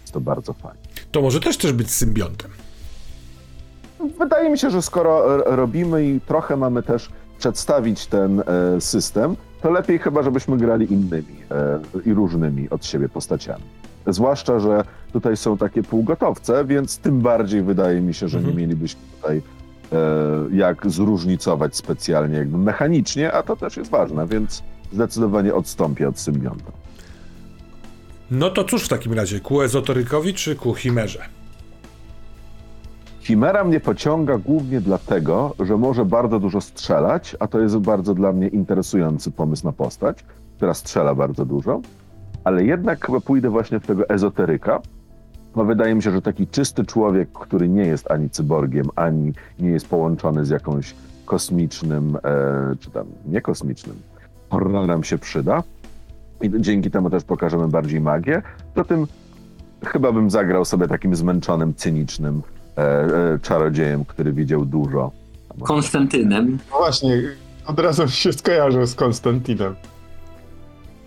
Jest 0.00 0.12
to 0.12 0.20
bardzo 0.20 0.52
fajne. 0.52 0.80
To 1.12 1.22
może 1.22 1.40
też 1.40 1.56
też 1.56 1.72
być 1.72 1.90
symbiontem. 1.90 2.50
Wydaje 4.18 4.50
mi 4.50 4.58
się, 4.58 4.70
że 4.70 4.82
skoro 4.82 5.36
robimy 5.56 6.04
i 6.06 6.20
trochę 6.20 6.56
mamy 6.56 6.82
też 6.82 7.08
przedstawić 7.38 8.06
ten 8.06 8.40
e, 8.40 8.80
system, 8.80 9.36
to 9.62 9.70
lepiej 9.70 9.98
chyba, 9.98 10.22
żebyśmy 10.22 10.56
grali 10.56 10.92
innymi 10.92 11.36
e, 11.50 11.80
i 12.04 12.14
różnymi 12.14 12.70
od 12.70 12.86
siebie 12.86 13.08
postaciami. 13.08 13.64
Zwłaszcza, 14.06 14.58
że 14.60 14.84
tutaj 15.12 15.36
są 15.36 15.56
takie 15.58 15.82
półgotowce, 15.82 16.64
więc 16.64 16.98
tym 16.98 17.20
bardziej 17.20 17.62
wydaje 17.62 18.00
mi 18.00 18.14
się, 18.14 18.28
że 18.28 18.38
Mhm. 18.38 18.56
nie 18.56 18.62
mielibyśmy 18.62 19.00
tutaj 19.20 19.42
e, 19.92 19.96
jak 20.52 20.90
zróżnicować 20.90 21.76
specjalnie 21.76 22.36
jakby 22.38 22.58
mechanicznie, 22.58 23.32
a 23.32 23.42
to 23.42 23.56
też 23.56 23.76
jest 23.76 23.90
ważne, 23.90 24.26
więc 24.26 24.62
zdecydowanie 24.92 25.54
odstąpię 25.54 26.08
od 26.08 26.18
symbionta. 26.18 26.72
No 28.30 28.50
to 28.50 28.64
cóż 28.64 28.84
w 28.84 28.88
takim 28.88 29.12
razie, 29.12 29.40
ku 29.40 29.62
ezoterykowi 29.62 30.34
czy 30.34 30.56
ku 30.56 30.74
chimerze? 30.74 31.24
Chimera 33.22 33.64
mnie 33.64 33.80
pociąga 33.80 34.38
głównie 34.38 34.80
dlatego, 34.80 35.54
że 35.60 35.76
może 35.76 36.04
bardzo 36.04 36.40
dużo 36.40 36.60
strzelać, 36.60 37.36
a 37.40 37.46
to 37.46 37.60
jest 37.60 37.78
bardzo 37.78 38.14
dla 38.14 38.32
mnie 38.32 38.48
interesujący 38.48 39.30
pomysł 39.30 39.66
na 39.66 39.72
postać, 39.72 40.24
która 40.56 40.74
strzela 40.74 41.14
bardzo 41.14 41.44
dużo, 41.44 41.80
ale 42.44 42.64
jednak 42.64 43.06
chyba 43.06 43.20
pójdę 43.20 43.50
właśnie 43.50 43.80
w 43.80 43.86
tego 43.86 44.08
ezoteryka, 44.08 44.80
bo 45.54 45.64
wydaje 45.64 45.94
mi 45.94 46.02
się, 46.02 46.10
że 46.10 46.22
taki 46.22 46.46
czysty 46.46 46.84
człowiek, 46.84 47.32
który 47.32 47.68
nie 47.68 47.86
jest 47.86 48.10
ani 48.10 48.30
cyborgiem, 48.30 48.86
ani 48.96 49.32
nie 49.58 49.70
jest 49.70 49.88
połączony 49.88 50.44
z 50.44 50.50
jakąś 50.50 50.94
kosmicznym, 51.24 52.16
e, 52.16 52.76
czy 52.80 52.90
tam 52.90 53.06
niekosmicznym, 53.26 53.96
horrorem 54.50 55.04
się 55.04 55.18
przyda. 55.18 55.62
I 56.42 56.50
dzięki 56.60 56.90
temu 56.90 57.10
też 57.10 57.24
pokażemy 57.24 57.68
bardziej 57.68 58.00
magię. 58.00 58.42
Tym 58.88 59.06
chyba 59.84 60.12
bym 60.12 60.30
zagrał 60.30 60.64
sobie 60.64 60.88
takim 60.88 61.16
zmęczonym, 61.16 61.74
cynicznym 61.74 62.42
czarodziejem, 63.42 64.04
który 64.04 64.32
widział 64.32 64.64
dużo. 64.64 65.10
Konstantynem. 65.62 66.58
No 66.70 66.78
właśnie, 66.78 67.22
od 67.66 67.78
razu 67.80 68.08
się 68.08 68.32
skojarzył 68.32 68.86
z 68.86 68.94
Konstantinem. 68.94 69.74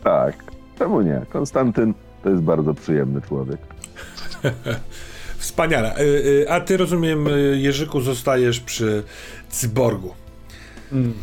Tak, 0.03 0.43
czemu 0.79 1.01
nie? 1.01 1.21
Konstantyn 1.33 1.93
to 2.23 2.29
jest 2.29 2.41
bardzo 2.41 2.73
przyjemny 2.73 3.21
człowiek. 3.21 3.57
Wspaniale. 5.37 5.99
Y, 5.99 6.45
A 6.49 6.61
ty 6.61 6.77
rozumiem, 6.77 7.25
Jerzyku, 7.53 8.01
zostajesz 8.01 8.59
przy 8.59 9.03
cyborgu. 9.49 10.13
Mm, 10.91 11.13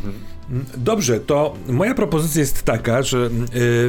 Dobrze, 0.77 1.19
to 1.19 1.55
moja 1.67 1.95
propozycja 1.95 2.39
jest 2.39 2.63
taka, 2.63 3.01
że 3.01 3.17
y, 3.17 3.29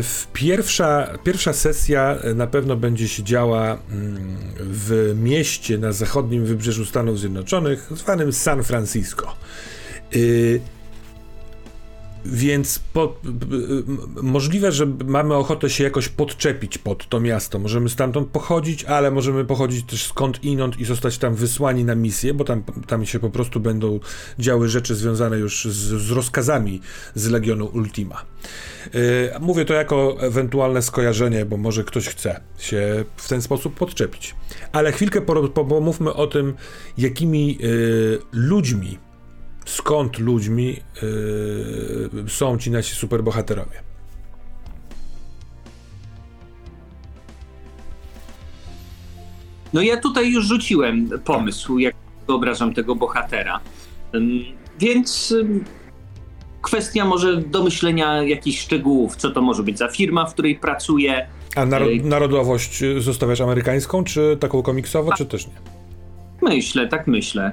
w 0.02 0.26
pierwsza, 0.32 1.18
pierwsza 1.24 1.52
sesja 1.52 2.18
na 2.34 2.46
pewno 2.46 2.76
będzie 2.76 3.08
się 3.08 3.22
działa 3.22 3.78
mm, 3.90 4.36
w 4.60 5.14
mieście 5.22 5.78
na 5.78 5.92
zachodnim 5.92 6.44
wybrzeżu 6.44 6.84
Stanów 6.84 7.18
Zjednoczonych, 7.18 7.90
zwanym 7.90 8.32
San 8.32 8.62
Francisco. 8.62 9.36
Więc 12.24 12.78
po, 12.78 13.20
możliwe, 14.22 14.72
że 14.72 14.86
mamy 15.04 15.34
ochotę 15.34 15.70
się 15.70 15.84
jakoś 15.84 16.08
podczepić 16.08 16.78
pod 16.78 17.08
to 17.08 17.20
miasto. 17.20 17.58
Możemy 17.58 17.88
stamtąd 17.88 18.28
pochodzić, 18.28 18.84
ale 18.84 19.10
możemy 19.10 19.44
pochodzić 19.44 19.86
też 19.86 20.06
skąd 20.06 20.44
inąd 20.44 20.80
i 20.80 20.84
zostać 20.84 21.18
tam 21.18 21.34
wysłani 21.34 21.84
na 21.84 21.94
misję, 21.94 22.34
bo 22.34 22.44
tam, 22.44 22.62
tam 22.86 23.06
się 23.06 23.18
po 23.18 23.30
prostu 23.30 23.60
będą 23.60 24.00
działy 24.38 24.68
rzeczy 24.68 24.94
związane 24.94 25.38
już 25.38 25.64
z, 25.64 26.02
z 26.02 26.10
rozkazami 26.10 26.80
z 27.14 27.28
Legionu 27.28 27.66
Ultima. 27.66 28.22
Yy, 28.94 29.00
mówię 29.40 29.64
to 29.64 29.74
jako 29.74 30.16
ewentualne 30.20 30.82
skojarzenie, 30.82 31.46
bo 31.46 31.56
może 31.56 31.84
ktoś 31.84 32.08
chce 32.08 32.40
się 32.58 33.04
w 33.16 33.28
ten 33.28 33.42
sposób 33.42 33.74
podczepić. 33.74 34.34
Ale 34.72 34.92
chwilkę 34.92 35.20
pomówmy 35.54 36.14
o 36.14 36.26
tym, 36.26 36.54
jakimi 36.98 37.58
yy, 37.60 38.18
ludźmi 38.32 38.98
skąd 39.64 40.18
ludźmi 40.18 40.76
yy, 41.02 42.28
są 42.28 42.58
ci 42.58 42.70
nasi 42.70 42.94
superbohaterowie. 42.94 43.84
No 49.72 49.82
ja 49.82 49.96
tutaj 49.96 50.32
już 50.32 50.46
rzuciłem 50.46 51.08
pomysł, 51.24 51.78
jak 51.78 51.94
wyobrażam 52.26 52.74
tego 52.74 52.94
bohatera. 52.94 53.60
Więc 54.78 55.34
kwestia 56.62 57.04
może 57.04 57.36
domyślenia 57.36 58.22
jakichś 58.22 58.60
szczegółów, 58.60 59.16
co 59.16 59.30
to 59.30 59.42
może 59.42 59.62
być 59.62 59.78
za 59.78 59.88
firma, 59.88 60.26
w 60.26 60.32
której 60.32 60.56
pracuje. 60.56 61.28
A 61.56 61.66
narodowość 62.02 62.82
zostawiasz 62.98 63.40
amerykańską, 63.40 64.04
czy 64.04 64.36
taką 64.40 64.62
komiksową, 64.62 65.10
czy 65.16 65.26
też 65.26 65.46
nie? 65.46 65.52
Myślę, 66.42 66.88
tak 66.88 67.06
myślę. 67.06 67.52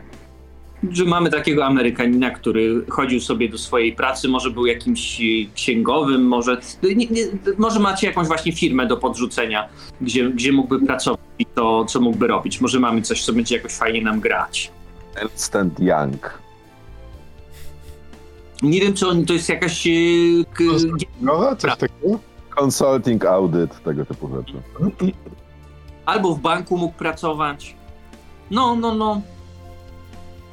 Że 0.89 1.05
mamy 1.05 1.29
takiego 1.29 1.65
Amerykanina, 1.65 2.29
który 2.31 2.85
chodził 2.89 3.19
sobie 3.21 3.49
do 3.49 3.57
swojej 3.57 3.93
pracy, 3.95 4.27
może 4.27 4.51
był 4.51 4.65
jakimś 4.65 5.21
y, 5.21 5.23
księgowym, 5.55 6.23
może, 6.27 6.57
nie, 6.83 6.95
nie, 6.95 7.23
może 7.57 7.79
macie 7.79 8.07
jakąś 8.07 8.27
właśnie 8.27 8.51
firmę 8.51 8.87
do 8.87 8.97
podrzucenia, 8.97 9.69
gdzie, 10.01 10.29
gdzie 10.29 10.51
mógłby 10.51 10.85
pracować. 10.85 11.19
to, 11.55 11.85
co 11.85 11.99
mógłby 12.01 12.27
robić. 12.27 12.61
Może 12.61 12.79
mamy 12.79 13.01
coś, 13.01 13.25
co 13.25 13.33
będzie 13.33 13.55
jakoś 13.55 13.73
fajnie 13.73 14.01
nam 14.01 14.19
grać. 14.19 14.71
Instant 15.23 15.79
Young. 15.79 16.39
Nie 18.61 18.81
wiem, 18.81 18.93
czy 18.93 19.07
on, 19.07 19.25
to 19.25 19.33
jest 19.33 19.49
jakaś... 19.49 19.87
e, 19.87 19.91
k- 20.53 20.63
No, 21.21 21.55
coś 21.55 21.77
takiego? 21.77 22.19
Consulting 22.61 23.25
Audit, 23.25 23.83
tego 23.83 24.05
typu 24.05 24.29
rzeczy. 24.35 24.53
albo 26.05 26.35
w 26.35 26.39
banku 26.39 26.77
mógł 26.77 26.93
pracować. 26.93 27.75
No, 28.51 28.75
no, 28.75 28.95
no. 28.95 29.21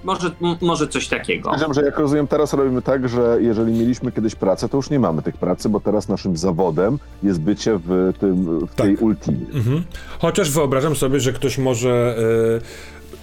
Może, 0.09 0.31
może 0.61 0.89
coś 0.89 1.09
takiego. 1.09 1.49
Powiedziałem, 1.49 1.75
że 1.75 1.83
jak 1.83 1.99
rozumiem, 1.99 2.27
teraz 2.27 2.53
robimy 2.53 2.83
tak, 2.83 3.09
że 3.09 3.39
jeżeli 3.41 3.73
mieliśmy 3.73 4.13
kiedyś 4.13 4.35
pracę, 4.35 4.69
to 4.69 4.77
już 4.77 4.91
nie 4.91 4.99
mamy 4.99 5.23
tych 5.23 5.37
pracy, 5.37 5.69
bo 5.69 5.81
teraz 5.81 6.09
naszym 6.09 6.37
zawodem 6.37 6.99
jest 7.23 7.41
bycie 7.41 7.79
w, 7.85 8.13
tym, 8.21 8.67
w 8.67 8.75
tej 8.75 8.95
Tak. 8.95 9.03
ultimie. 9.03 9.47
Mhm. 9.55 9.85
Chociaż 10.19 10.51
wyobrażam 10.51 10.97
sobie, 10.97 11.21
że 11.21 11.33
ktoś 11.33 11.59
może 11.59 12.17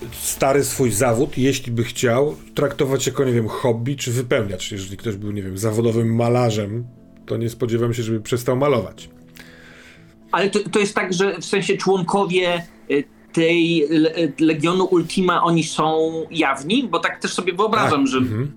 e, 0.05 0.11
stary 0.11 0.63
swój 0.63 0.91
zawód, 0.91 1.37
jeśli 1.37 1.71
by 1.71 1.83
chciał, 1.83 2.35
traktować 2.55 3.07
jako, 3.07 3.23
nie 3.23 3.33
wiem, 3.33 3.47
hobby 3.47 3.95
czy 3.95 4.11
wypełniacz. 4.11 4.71
Jeżeli 4.71 4.97
ktoś 4.97 5.15
był, 5.15 5.31
nie 5.31 5.43
wiem, 5.43 5.57
zawodowym 5.57 6.15
malarzem, 6.15 6.85
to 7.25 7.37
nie 7.37 7.49
spodziewam 7.49 7.93
się, 7.93 8.03
żeby 8.03 8.21
przestał 8.21 8.57
malować. 8.57 9.09
Ale 10.31 10.49
to, 10.49 10.59
to 10.71 10.79
jest 10.79 10.95
tak, 10.95 11.13
że 11.13 11.37
w 11.41 11.45
sensie 11.45 11.77
członkowie 11.77 12.61
y, 12.91 13.03
tej 13.35 13.87
le, 13.89 14.11
Legionu 14.39 14.85
Ultima, 14.85 15.43
oni 15.43 15.63
są 15.63 16.11
jawni? 16.31 16.87
Bo 16.91 16.99
tak 16.99 17.21
też 17.21 17.33
sobie 17.33 17.53
wyobrażam, 17.53 18.07
że 18.07 18.17
Mhm. 18.17 18.51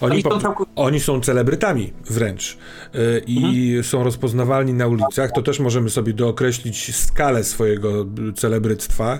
Oni, 0.00 0.12
Oni 0.12 0.22
są 0.22 0.30
całkow- 0.40 0.66
oni 0.76 1.00
są 1.00 1.20
celebrytami 1.20 1.92
wręcz 2.10 2.58
e, 2.94 2.98
i 3.26 3.78
są 3.82 4.04
rozpoznawalni 4.04 4.72
na 4.74 4.86
ulicach. 4.86 5.30
To 5.34 5.42
też 5.42 5.60
możemy 5.60 5.90
sobie 5.90 6.12
dookreślić 6.12 6.96
skalę 6.96 7.44
swojego 7.44 8.06
celebryctwa. 8.36 9.18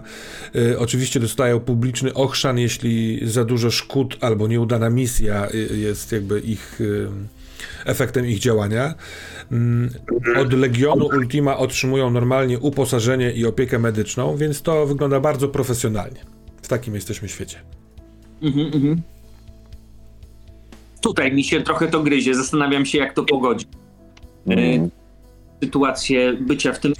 E, 0.72 0.78
Oczywiście 0.78 1.20
dostają 1.20 1.60
publiczny 1.60 2.14
ochrzan, 2.14 2.58
jeśli 2.58 3.20
za 3.22 3.44
dużo 3.44 3.70
szkód 3.70 4.16
albo 4.20 4.48
nieudana 4.48 4.90
misja 4.90 5.46
e, 5.48 5.56
jest 5.76 6.12
jakby 6.12 6.40
ich 6.40 6.80
e, 6.80 6.84
efektem 7.86 8.26
ich 8.26 8.38
działania. 8.38 8.94
Mm, 9.52 9.90
Od 10.40 10.52
Legionu 10.52 11.06
Ultima 11.06 11.56
otrzymują 11.56 12.10
normalnie 12.10 12.58
uposażenie 12.58 13.32
i 13.32 13.46
opiekę 13.46 13.78
medyczną, 13.78 14.36
więc 14.36 14.62
to 14.62 14.86
wygląda 14.86 15.20
bardzo 15.20 15.48
profesjonalnie. 15.48 16.20
W 16.62 16.68
takim 16.68 16.94
jesteśmy 16.94 17.28
świecie. 17.28 17.58
Mhm, 18.42 18.66
mhm. 18.66 19.02
Tutaj 21.00 21.32
mi 21.32 21.44
się 21.44 21.62
trochę 21.62 21.88
to 21.88 22.02
gryzie. 22.02 22.34
Zastanawiam 22.34 22.86
się, 22.86 22.98
jak 22.98 23.12
to 23.12 23.24
pogodzić. 23.24 23.68
Mm. 24.46 24.90
Sytuację 25.62 26.32
bycia 26.32 26.72
w 26.72 26.78
tym. 26.78 26.92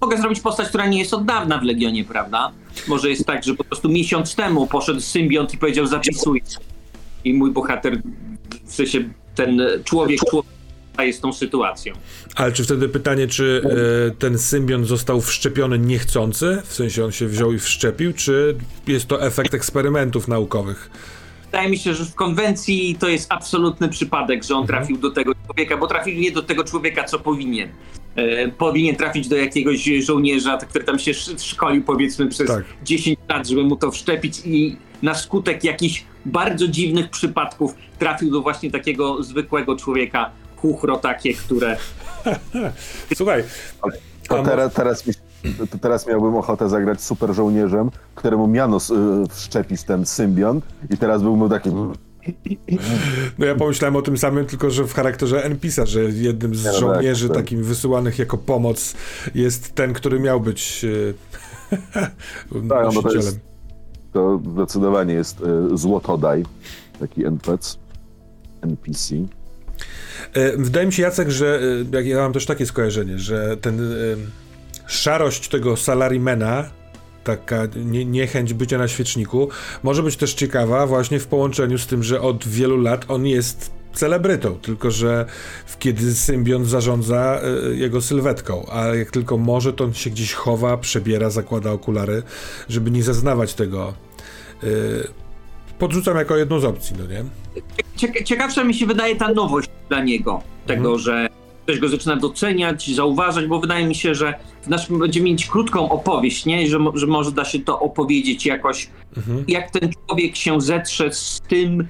Mogę 0.00 0.16
zrobić 0.16 0.40
postać, 0.40 0.68
która 0.68 0.86
nie 0.86 0.98
jest 0.98 1.14
od 1.14 1.24
dawna 1.24 1.58
w 1.58 1.62
Legionie, 1.62 2.04
prawda? 2.04 2.52
Może 2.88 3.10
jest 3.10 3.26
tak, 3.26 3.44
że 3.44 3.54
po 3.54 3.64
prostu 3.64 3.88
miesiąc 3.88 4.34
temu 4.34 4.66
poszedł 4.66 5.00
symbiont 5.00 5.54
i 5.54 5.58
powiedział 5.58 5.86
zapisuj. 5.86 6.42
I 7.24 7.34
mój 7.34 7.50
bohater, 7.50 8.02
w 8.64 8.72
sensie 8.72 9.04
ten 9.34 9.62
człowiek, 9.84 10.20
człowiek 10.30 10.50
jest 10.98 11.22
tą 11.22 11.32
sytuacją. 11.32 11.94
Ale 12.36 12.52
czy 12.52 12.64
wtedy 12.64 12.88
pytanie, 12.88 13.26
czy 13.26 13.62
e, 13.64 14.10
ten 14.10 14.38
symbiont 14.38 14.86
został 14.86 15.20
wszczepiony 15.20 15.78
niechcący, 15.78 16.62
w 16.64 16.74
sensie 16.74 17.04
on 17.04 17.12
się 17.12 17.26
wziął 17.26 17.52
i 17.52 17.58
wszczepił, 17.58 18.12
czy 18.12 18.56
jest 18.86 19.06
to 19.06 19.22
efekt 19.26 19.54
eksperymentów 19.54 20.28
naukowych? 20.28 20.90
Wydaje 21.44 21.68
mi 21.70 21.78
się, 21.78 21.94
że 21.94 22.04
w 22.04 22.14
konwencji 22.14 22.96
to 23.00 23.08
jest 23.08 23.32
absolutny 23.32 23.88
przypadek, 23.88 24.44
że 24.44 24.54
on 24.54 24.66
trafił 24.66 24.98
do 24.98 25.10
tego 25.10 25.32
człowieka, 25.46 25.76
bo 25.76 25.86
trafił 25.86 26.20
nie 26.20 26.32
do 26.32 26.42
tego 26.42 26.64
człowieka, 26.64 27.04
co 27.04 27.18
powinien. 27.18 27.68
E, 28.16 28.48
powinien 28.48 28.96
trafić 28.96 29.28
do 29.28 29.36
jakiegoś 29.36 29.84
żołnierza, 29.84 30.56
który 30.58 30.84
tam 30.84 30.98
się 30.98 31.10
sz- 31.10 31.42
szkolił 31.42 31.82
powiedzmy 31.82 32.26
przez 32.28 32.48
Tak. 32.48 32.64
10 32.84 33.18
lat, 33.28 33.48
żeby 33.48 33.62
mu 33.62 33.76
to 33.76 33.90
wszczepić 33.90 34.40
i 34.44 34.76
na 35.02 35.14
skutek 35.14 35.64
jakichś 35.64 36.04
bardzo 36.26 36.68
dziwnych 36.68 37.10
przypadków 37.10 37.74
trafił 37.98 38.30
do 38.30 38.42
właśnie 38.42 38.70
takiego 38.70 39.22
zwykłego 39.22 39.76
człowieka, 39.76 40.30
chuchro 40.56 40.96
takie, 40.96 41.34
które... 41.34 41.76
Słuchaj, 43.16 43.44
To 44.28 44.42
teraz, 44.42 44.74
teraz, 44.74 45.06
mi, 45.06 45.14
to 45.70 45.78
teraz 45.78 46.06
miałbym 46.06 46.36
ochotę 46.36 46.68
zagrać 46.68 47.02
super 47.02 47.34
żołnierzem, 47.34 47.90
któremu 48.14 48.46
miano 48.46 48.76
y, 48.76 48.80
wszczepić 49.28 49.82
ten 49.82 50.06
symbiont 50.06 50.64
i 50.90 50.96
teraz 50.96 51.22
byłbym 51.22 51.50
taki... 51.50 51.70
no 53.38 53.46
ja 53.46 53.54
pomyślałem 53.54 53.96
o 53.96 54.02
tym 54.02 54.18
samym, 54.18 54.46
tylko 54.46 54.70
że 54.70 54.84
w 54.84 54.94
charakterze 54.94 55.44
NPC-a, 55.44 55.86
że 55.86 56.02
jednym 56.02 56.54
z 56.54 56.64
no 56.64 56.70
tak, 56.70 56.80
żołnierzy 56.80 57.28
tak. 57.28 57.36
takim 57.36 57.64
wysyłanych 57.64 58.18
jako 58.18 58.38
pomoc 58.38 58.94
jest 59.34 59.74
ten, 59.74 59.92
który 59.92 60.20
miał 60.20 60.40
być 60.40 60.84
e, 60.84 61.14
Tak, 62.68 62.94
no 62.94 63.02
to 63.02 63.12
jest, 63.12 63.40
to 64.14 64.40
zdecydowanie 64.52 65.14
jest 65.14 65.40
y, 65.40 65.76
złotodaj, 65.76 66.44
taki 67.00 67.24
NPC. 67.26 67.76
NPC. 68.62 69.14
E, 70.32 70.56
Wydaje 70.56 70.86
mi 70.86 70.92
się, 70.92 71.02
Jacek, 71.02 71.30
że 71.30 71.60
e, 71.92 72.02
ja 72.02 72.16
mam 72.18 72.32
też 72.32 72.46
takie 72.46 72.66
skojarzenie, 72.66 73.18
że 73.18 73.56
ten 73.56 73.80
e, 73.80 73.94
szarość 74.86 75.48
tego 75.48 75.76
salarimena, 75.76 76.70
taka 77.24 77.62
nie, 77.84 78.04
niechęć 78.04 78.54
bycia 78.54 78.78
na 78.78 78.88
świeczniku, 78.88 79.48
może 79.82 80.02
być 80.02 80.16
też 80.16 80.34
ciekawa 80.34 80.86
właśnie 80.86 81.20
w 81.20 81.26
połączeniu 81.26 81.78
z 81.78 81.86
tym, 81.86 82.02
że 82.02 82.20
od 82.20 82.48
wielu 82.48 82.76
lat 82.76 83.04
on 83.08 83.26
jest 83.26 83.70
celebrytą, 83.94 84.54
tylko 84.54 84.90
że 84.90 85.26
w- 85.66 85.78
kiedy 85.78 86.14
symbiont 86.14 86.66
zarządza 86.66 87.40
e, 87.70 87.74
jego 87.74 88.00
sylwetką, 88.00 88.66
a 88.72 88.86
jak 88.86 89.10
tylko 89.10 89.38
może, 89.38 89.72
to 89.72 89.84
on 89.84 89.94
się 89.94 90.10
gdzieś 90.10 90.32
chowa, 90.32 90.76
przebiera, 90.76 91.30
zakłada 91.30 91.72
okulary, 91.72 92.22
żeby 92.68 92.90
nie 92.90 93.02
zaznawać 93.02 93.54
tego. 93.54 93.94
E, 94.62 94.66
Podrzucam 95.78 96.16
jako 96.16 96.36
jedną 96.36 96.60
z 96.60 96.64
opcji, 96.64 96.96
no 96.98 97.06
nie? 97.06 97.24
Cieka- 97.96 98.24
ciekawsza 98.24 98.64
mi 98.64 98.74
się 98.74 98.86
wydaje 98.86 99.16
ta 99.16 99.32
nowość 99.32 99.68
dla 99.88 100.04
niego, 100.04 100.42
tego, 100.66 100.80
Mhm. 100.80 100.98
że 100.98 101.28
ktoś 101.64 101.78
go 101.78 101.88
zaczyna 101.88 102.16
doceniać, 102.16 102.94
zauważać, 102.94 103.46
bo 103.46 103.60
wydaje 103.60 103.86
mi 103.86 103.94
się, 103.94 104.14
że 104.14 104.34
w 104.62 104.68
naszym 104.68 104.98
będziemy 104.98 105.24
mieć 105.26 105.46
krótką 105.46 105.88
opowieść, 105.90 106.46
nie? 106.46 106.68
Że, 106.68 106.78
że 106.94 107.06
może 107.06 107.32
da 107.32 107.44
się 107.44 107.58
to 107.58 107.80
opowiedzieć 107.80 108.46
jakoś, 108.46 108.90
Mhm. 109.16 109.44
jak 109.48 109.70
ten 109.70 109.90
człowiek 110.06 110.36
się 110.36 110.60
zetrze 110.60 111.12
z 111.12 111.40
tym, 111.48 111.88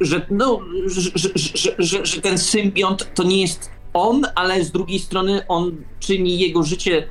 że, 0.00 0.26
no, 0.30 0.60
że, 0.86 1.10
że, 1.14 1.70
że, 1.78 2.06
że, 2.06 2.20
ten 2.20 2.38
symbiont 2.38 3.14
to 3.14 3.22
nie 3.22 3.40
jest 3.40 3.70
on, 3.94 4.22
ale 4.34 4.64
z 4.64 4.72
drugiej 4.72 4.98
strony 4.98 5.46
on 5.48 5.76
czyni 6.00 6.38
jego 6.38 6.62
życie 6.62 7.08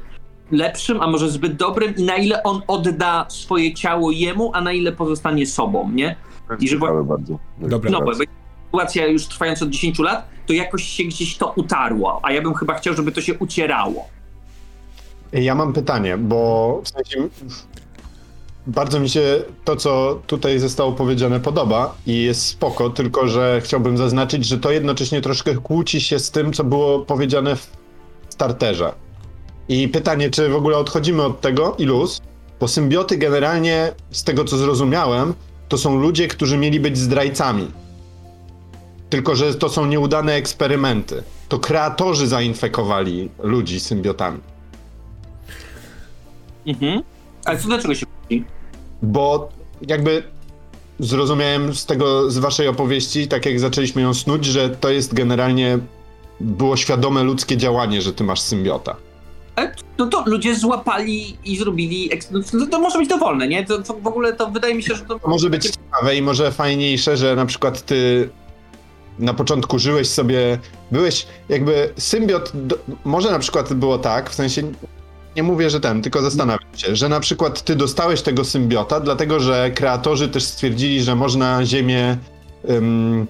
lepszym, 0.52 1.02
a 1.02 1.08
może 1.08 1.30
zbyt 1.30 1.56
dobrym 1.56 1.96
i 1.96 2.04
na 2.04 2.16
ile 2.16 2.44
on 2.44 2.62
odda 2.68 3.26
swoje 3.30 3.74
ciało 3.74 4.12
jemu, 4.12 4.52
a 4.54 4.62
na 4.62 4.74
ile 4.74 4.92
pozostanie 4.92 5.48
sobą, 5.48 5.92
nie? 5.92 6.16
I 6.60 6.68
że 6.68 6.76
Ciekawe 6.76 7.04
bardzo. 7.04 7.40
Dobra. 7.58 7.92
no, 7.92 8.00
bo 8.00 8.06
bo 8.06 8.14
sytuacja 8.74 9.08
już 9.08 9.28
trwająca 9.28 9.66
od 9.66 9.72
10 9.72 10.00
lat, 10.00 10.30
to 10.46 10.54
jakoś 10.54 10.84
się 10.84 11.04
gdzieś 11.04 11.38
to 11.38 11.54
utarło, 11.56 12.20
a 12.24 12.32
ja 12.32 12.42
bym 12.42 12.54
chyba 12.54 12.74
chciał, 12.74 12.94
żeby 12.94 13.12
to 13.12 13.22
się 13.22 13.34
ucierało. 13.40 14.08
Ja 15.32 15.56
mam 15.56 15.74
pytanie, 15.74 16.18
bo 16.18 16.82
w 16.84 16.90
sensie 16.90 17.30
bardzo 18.68 19.00
mi 19.00 19.10
się 19.10 19.44
to, 19.64 19.76
co 19.76 20.22
tutaj 20.28 20.60
zostało 20.60 20.92
powiedziane, 20.92 21.40
podoba 21.40 21.96
i 22.08 22.24
jest 22.24 22.46
spoko, 22.46 22.90
tylko 22.90 23.28
że 23.28 23.62
chciałbym 23.64 23.98
zaznaczyć, 23.98 24.46
że 24.46 24.58
to 24.58 24.72
jednocześnie 24.72 25.22
troszkę 25.22 25.56
kłóci 25.56 26.02
się 26.02 26.20
z 26.20 26.32
tym, 26.32 26.54
co 26.54 26.64
było 26.64 27.00
powiedziane 27.00 27.56
w 27.56 27.70
starterze. 28.30 28.94
I 29.70 29.88
pytanie, 29.88 30.30
czy 30.30 30.50
w 30.50 30.56
ogóle 30.56 30.78
odchodzimy 30.78 31.24
od 31.24 31.42
tego 31.42 31.76
i 31.80 31.84
luz? 31.84 32.22
Bo 32.60 32.68
symbioty 32.68 33.18
generalnie, 33.18 33.92
z 34.12 34.24
tego 34.24 34.46
co 34.46 34.58
zrozumiałem, 34.58 35.34
to 35.70 35.78
są 35.78 35.98
ludzie, 35.98 36.28
którzy 36.28 36.58
mieli 36.58 36.80
być 36.80 36.98
zdrajcami. 36.98 37.68
Tylko, 39.10 39.36
że 39.36 39.56
to 39.56 39.70
są 39.70 39.86
nieudane 39.86 40.34
eksperymenty. 40.34 41.24
To 41.50 41.60
kreatorzy 41.60 42.28
zainfekowali 42.28 43.30
ludzi 43.44 43.80
symbiotami. 43.80 44.40
Mhm. 46.68 47.04
Ale 47.46 47.60
co 47.60 47.68
dlaczego 47.68 47.96
się? 47.96 48.13
Bo 49.02 49.50
jakby 49.88 50.24
zrozumiałem 51.00 51.74
z 51.76 51.86
tego, 51.86 52.32
z 52.32 52.38
waszej 52.38 52.68
opowieści, 52.68 53.28
tak 53.28 53.46
jak 53.46 53.60
zaczęliśmy 53.60 54.02
ją 54.02 54.14
snuć, 54.14 54.46
że 54.46 54.70
to 54.70 54.90
jest 54.90 55.14
generalnie 55.14 55.80
było 56.40 56.78
świadome 56.78 57.24
ludzkie 57.24 57.58
działanie, 57.58 58.02
że 58.02 58.14
ty 58.14 58.24
masz 58.24 58.42
symbiota. 58.42 58.96
Ale 59.56 59.76
no 59.98 60.08
to 60.08 60.24
ludzie 60.26 60.56
złapali 60.56 61.38
i 61.46 61.58
zrobili. 61.58 62.10
No 62.32 62.40
to, 62.52 62.68
to 62.68 62.80
może 62.80 63.00
być 63.00 63.10
dowolne, 63.10 63.48
nie? 63.48 63.66
To, 63.66 63.82
to 63.82 63.94
w 63.94 64.08
ogóle 64.08 64.34
to 64.34 64.52
wydaje 64.52 64.76
mi 64.76 64.84
się, 64.84 64.96
że 64.96 65.06
to. 65.06 65.20
To 65.20 65.30
może 65.30 65.50
być 65.50 65.64
ciekawe 65.64 66.16
i 66.16 66.22
może 66.22 66.52
fajniejsze, 66.52 67.18
że 67.18 67.36
na 67.36 67.46
przykład 67.46 67.86
ty 67.86 68.30
na 69.20 69.34
początku 69.34 69.80
żyłeś 69.80 70.08
sobie, 70.08 70.60
byłeś 70.92 71.28
jakby 71.50 71.94
symbiot, 71.98 72.52
do, 72.54 72.78
może 73.06 73.32
na 73.32 73.40
przykład 73.40 73.74
było 73.74 73.98
tak, 73.98 74.30
w 74.30 74.34
sensie 74.34 74.72
nie 75.36 75.44
mówię, 75.44 75.70
że 75.70 75.80
ten, 75.80 76.02
tylko 76.02 76.22
zastanawiam 76.22 76.70
się, 76.76 76.96
że 76.96 77.10
na 77.10 77.20
przykład 77.20 77.64
ty 77.64 77.76
dostałeś 77.76 78.22
tego 78.22 78.46
symbiota, 78.46 79.00
dlatego 79.00 79.40
że 79.40 79.72
kreatorzy 79.72 80.30
też 80.30 80.44
stwierdzili, 80.44 81.02
że 81.02 81.16
można 81.16 81.66
Ziemię 81.66 82.18
ym, 82.70 83.28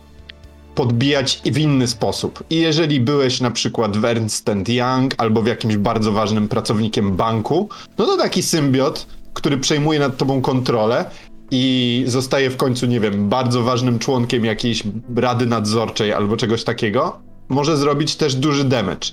podbijać 0.76 1.42
w 1.46 1.58
inny 1.58 1.88
sposób. 1.88 2.44
I 2.50 2.56
jeżeli 2.56 3.00
byłeś 3.00 3.42
na 3.42 3.52
przykład 3.52 3.98
w 3.98 4.06
Ernst 4.06 4.50
Young 4.68 5.14
albo 5.18 5.42
w 5.42 5.48
jakimś 5.48 5.78
bardzo 5.78 6.12
ważnym 6.12 6.48
pracownikiem 6.48 7.16
banku, 7.16 7.70
no 7.98 8.06
to 8.06 8.18
taki 8.18 8.44
symbiot, 8.44 9.08
który 9.34 9.58
przejmuje 9.58 10.00
nad 10.00 10.18
tobą 10.18 10.42
kontrolę 10.42 11.06
i 11.52 12.04
zostaje 12.08 12.50
w 12.50 12.58
końcu, 12.58 12.86
nie 12.86 13.00
wiem, 13.00 13.30
bardzo 13.30 13.64
ważnym 13.64 14.00
członkiem 14.00 14.46
jakiejś 14.46 14.84
rady 15.16 15.46
nadzorczej 15.46 16.14
albo 16.14 16.38
czegoś 16.38 16.64
takiego, 16.64 17.20
może 17.50 17.78
zrobić 17.78 18.16
też 18.16 18.36
duży 18.36 18.64
damage. 18.64 19.08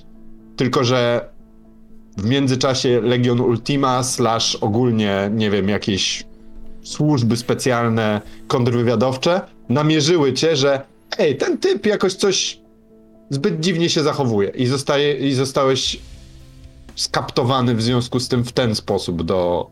Tylko, 0.56 0.84
że 0.84 1.28
w 2.16 2.24
międzyczasie 2.24 3.00
Legion 3.00 3.40
Ultima 3.40 4.02
slash 4.02 4.56
ogólnie, 4.56 5.30
nie 5.34 5.50
wiem, 5.50 5.68
jakieś 5.68 6.24
służby 6.82 7.36
specjalne, 7.36 8.20
kontrwywiadowcze 8.48 9.40
namierzyły 9.68 10.32
cię, 10.32 10.56
że 10.56 10.82
ej, 11.18 11.36
ten 11.36 11.58
typ 11.58 11.86
jakoś 11.86 12.14
coś 12.14 12.60
zbyt 13.30 13.60
dziwnie 13.60 13.90
się 13.90 14.02
zachowuje 14.02 14.48
i, 14.48 14.66
zostaje, 14.66 15.14
i 15.14 15.32
zostałeś 15.34 16.00
skaptowany 16.96 17.74
w 17.74 17.82
związku 17.82 18.20
z 18.20 18.28
tym 18.28 18.44
w 18.44 18.52
ten 18.52 18.74
sposób 18.74 19.22
do 19.22 19.70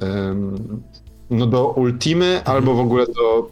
yy, 0.00 0.08
ym, 0.08 0.82
no 1.30 1.46
do 1.46 1.68
Ultimy 1.68 2.44
albo 2.44 2.74
w 2.74 2.80
ogóle 2.80 3.06
do 3.06 3.50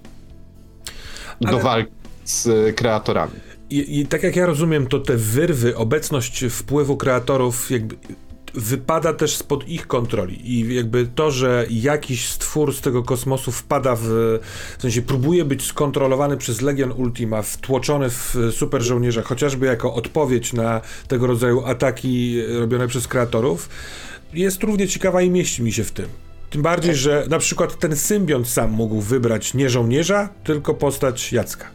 do 1.41 1.49
Ale- 1.49 1.63
walki 1.63 1.93
z 2.25 2.77
kreatorami. 2.77 3.33
I, 3.71 4.01
I 4.01 4.07
tak 4.07 4.23
jak 4.23 4.37
ja 4.37 4.47
rozumiem, 4.47 4.87
to 4.87 4.99
te 4.99 5.17
wyrwy, 5.17 5.77
obecność 5.77 6.45
wpływu 6.51 6.97
kreatorów 6.97 7.71
jakby 7.71 7.97
wypada 8.57 9.13
też 9.13 9.37
spod 9.37 9.69
ich 9.69 9.87
kontroli 9.87 10.53
i 10.53 10.75
jakby 10.75 11.07
to, 11.15 11.31
że 11.31 11.67
jakiś 11.71 12.29
stwór 12.29 12.75
z 12.75 12.81
tego 12.81 13.03
kosmosu 13.03 13.53
wpada 13.53 13.97
w, 13.97 14.03
w 14.79 14.83
sensie 14.83 15.03
próbuje 15.03 15.45
być 15.45 15.67
skontrolowany 15.67 16.37
przez 16.37 16.61
Legion 16.61 16.93
Ultima, 16.93 17.43
wtłoczony 17.43 18.11
w 18.11 18.37
super 18.51 18.83
żołnierza, 18.83 19.23
chociażby 19.23 19.67
jako 19.67 19.95
odpowiedź 19.95 20.53
na 20.53 20.81
tego 21.09 21.27
rodzaju 21.27 21.65
ataki 21.65 22.43
robione 22.61 22.89
przez 22.89 23.09
kreatorów, 23.09 23.69
jest 24.33 24.63
równie 24.63 24.89
ciekawa 24.89 25.23
i 25.23 25.31
mieści 25.31 25.63
mi 25.63 25.73
się 25.73 25.85
w 25.85 25.93
tym. 25.93 26.07
Tym 26.51 26.63
bardziej, 26.63 26.95
że 26.95 27.27
na 27.31 27.39
przykład 27.39 27.79
ten 27.79 27.97
symbiont 27.97 28.49
sam 28.49 28.71
mógł 28.71 29.01
wybrać 29.01 29.55
nie 29.55 29.71
żołnierza, 29.71 30.29
tylko 30.45 30.75
postać 30.75 31.33
Jacka. 31.33 31.67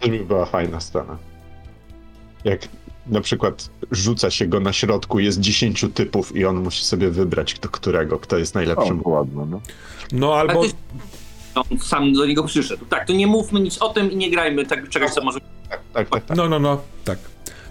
To 0.00 0.08
by 0.08 0.18
była 0.24 0.46
fajna 0.46 0.80
scena. 0.80 1.18
Jak 2.44 2.68
na 3.06 3.20
przykład 3.20 3.70
rzuca 3.90 4.30
się 4.30 4.46
go 4.46 4.60
na 4.60 4.72
środku, 4.72 5.18
jest 5.18 5.40
10 5.40 5.84
typów 5.94 6.36
i 6.36 6.44
on 6.44 6.56
musi 6.62 6.84
sobie 6.84 7.10
wybrać, 7.10 7.58
do 7.58 7.68
którego, 7.68 8.18
kto 8.18 8.38
jest 8.38 8.56
O, 8.56 8.58
najlepszym. 8.58 9.00
ładne, 9.04 9.46
no. 9.46 9.60
No 10.12 10.34
albo... 10.34 10.62
On 11.54 11.78
sam 11.78 12.12
do 12.12 12.26
niego 12.26 12.44
przyszedł. 12.44 12.84
Tak, 12.84 13.06
to 13.06 13.12
nie 13.12 13.26
mówmy 13.26 13.60
nic 13.60 13.82
o 13.82 13.88
tym 13.88 14.12
i 14.12 14.16
nie 14.16 14.30
grajmy 14.30 14.66
tak, 14.66 14.88
czegoś, 14.88 15.10
co 15.10 15.24
może... 15.24 15.40
Tak, 15.70 15.80
tak, 15.92 16.08
tak. 16.10 16.24
tak. 16.24 16.36
No, 16.36 16.48
no, 16.48 16.58
no, 16.58 16.80
tak. 17.04 17.18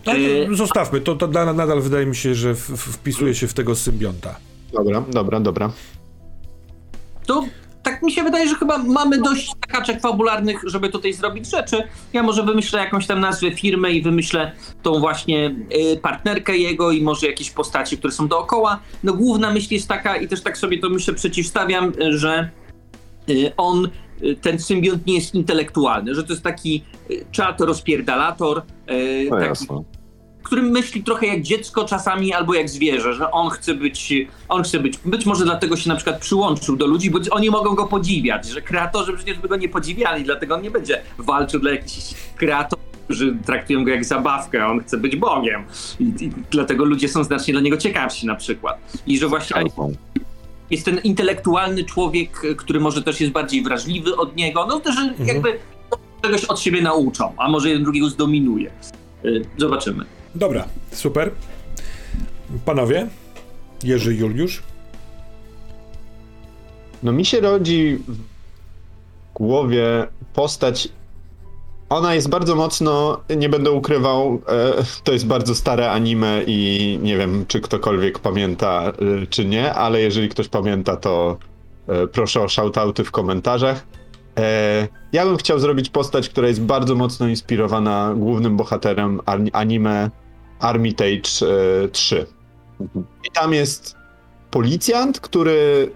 No, 0.05 0.13
Yy, 0.13 0.47
to 0.49 0.55
zostawmy, 0.55 1.01
to, 1.01 1.15
to 1.15 1.27
na- 1.27 1.53
nadal 1.53 1.81
wydaje 1.81 2.05
mi 2.05 2.15
się, 2.15 2.35
że 2.35 2.55
wpisuje 2.55 3.35
się 3.35 3.47
w 3.47 3.53
tego 3.53 3.75
symbionta. 3.75 4.35
Dobra, 4.73 5.01
dobra, 5.11 5.39
dobra. 5.39 5.71
To 7.25 7.45
tak 7.95 8.03
mi 8.03 8.11
się 8.11 8.23
wydaje, 8.23 8.49
że 8.49 8.55
chyba 8.55 8.77
mamy 8.77 9.17
dość 9.21 9.51
takaczek 9.59 10.01
fabularnych, 10.01 10.61
żeby 10.65 10.89
tutaj 10.89 11.13
zrobić 11.13 11.49
rzeczy. 11.49 11.83
Ja 12.13 12.23
może 12.23 12.43
wymyślę 12.43 12.79
jakąś 12.79 13.07
tam 13.07 13.19
nazwę 13.19 13.51
firmy 13.51 13.91
i 13.91 14.01
wymyślę 14.01 14.51
tą 14.83 14.99
właśnie 14.99 15.55
y, 15.93 15.97
partnerkę 15.97 16.57
jego 16.57 16.91
i 16.91 17.01
może 17.01 17.27
jakieś 17.27 17.51
postaci, 17.51 17.97
które 17.97 18.13
są 18.13 18.27
dookoła. 18.27 18.79
No 19.03 19.13
główna 19.13 19.51
myśl 19.51 19.73
jest 19.73 19.87
taka 19.87 20.15
i 20.15 20.27
też 20.27 20.41
tak 20.41 20.57
sobie 20.57 20.79
to 20.79 20.89
myślę 20.89 21.13
przeciwstawiam, 21.13 21.93
y, 22.01 22.17
że 22.17 22.49
y, 23.29 23.51
on, 23.57 23.89
ten 24.41 24.59
symbiont 24.59 25.07
nie 25.07 25.15
jest 25.15 25.35
intelektualny, 25.35 26.15
że 26.15 26.23
to 26.23 26.33
jest 26.33 26.43
taki 26.43 26.83
czat 27.31 27.61
rozpierdalator, 27.61 28.61
No 29.29 29.37
taki 29.37 29.49
jasne. 29.49 29.83
Który 30.45 30.61
myśli 30.61 31.03
trochę 31.03 31.27
jak 31.27 31.41
dziecko 31.41 31.85
czasami 31.85 32.33
albo 32.33 32.53
jak 32.53 32.69
zwierzę, 32.69 33.13
że 33.13 33.31
on 33.31 33.49
chce 33.49 33.73
być, 33.73 34.27
on 34.49 34.63
chce 34.63 34.79
być, 34.79 34.97
być 35.05 35.25
może 35.25 35.45
dlatego 35.45 35.75
się 35.75 35.89
na 35.89 35.95
przykład 35.95 36.19
przyłączył 36.19 36.75
do 36.75 36.87
ludzi, 36.87 37.11
bo 37.11 37.19
oni 37.31 37.49
mogą 37.49 37.75
go 37.75 37.87
podziwiać, 37.87 38.47
że 38.47 38.61
kreatorzy 38.61 39.13
przecież 39.13 39.37
by 39.39 39.47
go 39.47 39.55
nie 39.55 39.69
podziwiali, 39.69 40.23
dlatego 40.23 40.55
on 40.55 40.61
nie 40.61 40.71
będzie 40.71 41.01
walczył 41.17 41.59
dla 41.59 41.71
jakichś 41.71 42.13
kreatorów, 42.35 42.85
którzy 43.05 43.37
traktują 43.45 43.83
go 43.83 43.91
jak 43.91 44.05
zabawkę, 44.05 44.67
on 44.67 44.79
chce 44.79 44.97
być 44.97 45.15
Bogiem 45.15 45.63
i, 45.99 46.03
i 46.03 46.31
dlatego 46.51 46.85
ludzie 46.85 47.09
są 47.09 47.23
znacznie 47.23 47.53
dla 47.53 47.61
niego 47.61 47.77
ciekawsi 47.77 48.27
na 48.27 48.35
przykład. 48.35 49.01
I 49.07 49.17
że 49.17 49.27
właśnie 49.27 49.63
jest 50.69 50.85
ten 50.85 50.97
intelektualny 50.97 51.83
człowiek, 51.83 52.41
który 52.57 52.79
może 52.79 53.03
też 53.03 53.21
jest 53.21 53.33
bardziej 53.33 53.63
wrażliwy 53.63 54.17
od 54.17 54.35
niego, 54.35 54.65
no 54.69 54.79
też 54.79 54.95
jakby 55.25 55.59
czegoś 56.21 56.45
od 56.45 56.59
siebie 56.59 56.81
nauczą, 56.81 57.33
a 57.37 57.49
może 57.49 57.69
jeden 57.69 57.83
drugiego 57.83 58.09
zdominuje. 58.09 58.71
Y, 59.25 59.45
Zobaczymy. 59.57 60.05
Dobra, 60.35 60.65
super. 60.91 61.31
Panowie, 62.65 63.07
Jerzy 63.83 64.15
Juliusz. 64.15 64.63
No 67.03 67.11
mi 67.11 67.25
się 67.25 67.39
rodzi 67.39 67.97
w 68.07 68.17
głowie 69.33 70.07
postać. 70.33 70.87
Ona 71.89 72.15
jest 72.15 72.29
bardzo 72.29 72.55
mocno, 72.55 73.21
nie 73.37 73.49
będę 73.49 73.71
ukrywał, 73.71 74.41
e, 74.47 74.73
to 75.03 75.13
jest 75.13 75.27
bardzo 75.27 75.55
stare 75.55 75.91
anime 75.91 76.41
i 76.47 76.99
nie 77.01 77.17
wiem, 77.17 77.45
czy 77.47 77.61
ktokolwiek 77.61 78.19
pamięta, 78.19 78.83
e, 79.23 79.27
czy 79.27 79.45
nie, 79.45 79.73
ale 79.73 80.01
jeżeli 80.01 80.29
ktoś 80.29 80.47
pamięta, 80.47 80.97
to 80.97 81.37
e, 81.87 82.07
proszę 82.07 82.41
o 82.41 82.49
shoutouty 82.49 83.03
w 83.03 83.11
komentarzach. 83.11 83.85
Ja 85.13 85.25
bym 85.25 85.37
chciał 85.37 85.59
zrobić 85.59 85.89
postać, 85.89 86.29
która 86.29 86.47
jest 86.47 86.61
bardzo 86.61 86.95
mocno 86.95 87.27
inspirowana 87.27 88.13
głównym 88.17 88.57
bohaterem 88.57 89.21
an- 89.25 89.49
anime 89.53 90.09
Armitage 90.65 91.41
e, 91.83 91.87
3. 91.87 92.25
I 93.27 93.31
tam 93.33 93.53
jest 93.53 93.95
policjant, 94.51 95.19
który 95.19 95.91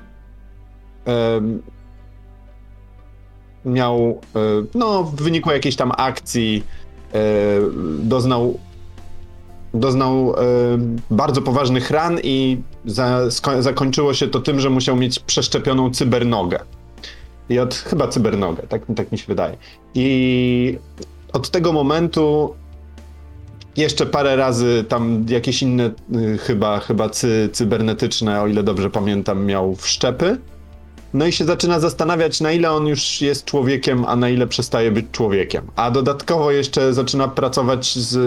miał, 3.65 4.21
e, 4.35 4.39
no, 4.75 5.03
w 5.03 5.15
wyniku 5.15 5.51
jakiejś 5.51 5.75
tam 5.75 5.91
akcji 5.97 6.63
e, 7.13 7.19
doznał 7.99 8.59
doznał 9.73 10.35
bardzo 11.11 11.41
poważnych 11.41 11.91
ran 11.91 12.19
i 12.23 12.61
za, 12.85 13.19
sko- 13.29 13.61
zakończyło 13.61 14.13
się 14.13 14.27
to 14.27 14.39
tym, 14.39 14.59
że 14.59 14.69
musiał 14.69 14.95
mieć 14.95 15.19
przeszczepioną 15.19 15.91
cybernogę. 15.91 16.59
I 17.49 17.59
od 17.59 17.75
chyba 17.75 18.07
cybernogę, 18.07 18.67
tak, 18.67 18.81
tak 18.95 19.11
mi 19.11 19.17
się 19.17 19.25
wydaje. 19.27 19.57
I 19.93 20.77
od 21.33 21.49
tego 21.49 21.73
momentu 21.73 22.55
jeszcze 23.77 24.05
parę 24.05 24.35
razy 24.35 24.85
tam 24.87 25.25
jakieś 25.29 25.61
inne 25.61 25.91
y, 26.15 26.37
chyba, 26.37 26.79
chyba 26.79 27.09
cy, 27.09 27.49
cybernetyczne, 27.53 28.41
o 28.41 28.47
ile 28.47 28.63
dobrze 28.63 28.89
pamiętam, 28.89 29.45
miał 29.45 29.75
wszczepy. 29.75 30.37
No 31.13 31.25
i 31.25 31.31
się 31.31 31.45
zaczyna 31.45 31.79
zastanawiać, 31.79 32.41
na 32.41 32.51
ile 32.51 32.71
on 32.71 32.87
już 32.87 33.21
jest 33.21 33.45
człowiekiem, 33.45 34.05
a 34.05 34.15
na 34.15 34.29
ile 34.29 34.47
przestaje 34.47 34.91
być 34.91 35.05
człowiekiem. 35.11 35.67
A 35.75 35.91
dodatkowo 35.91 36.51
jeszcze 36.51 36.93
zaczyna 36.93 37.27
pracować 37.27 37.97
z 37.97 38.17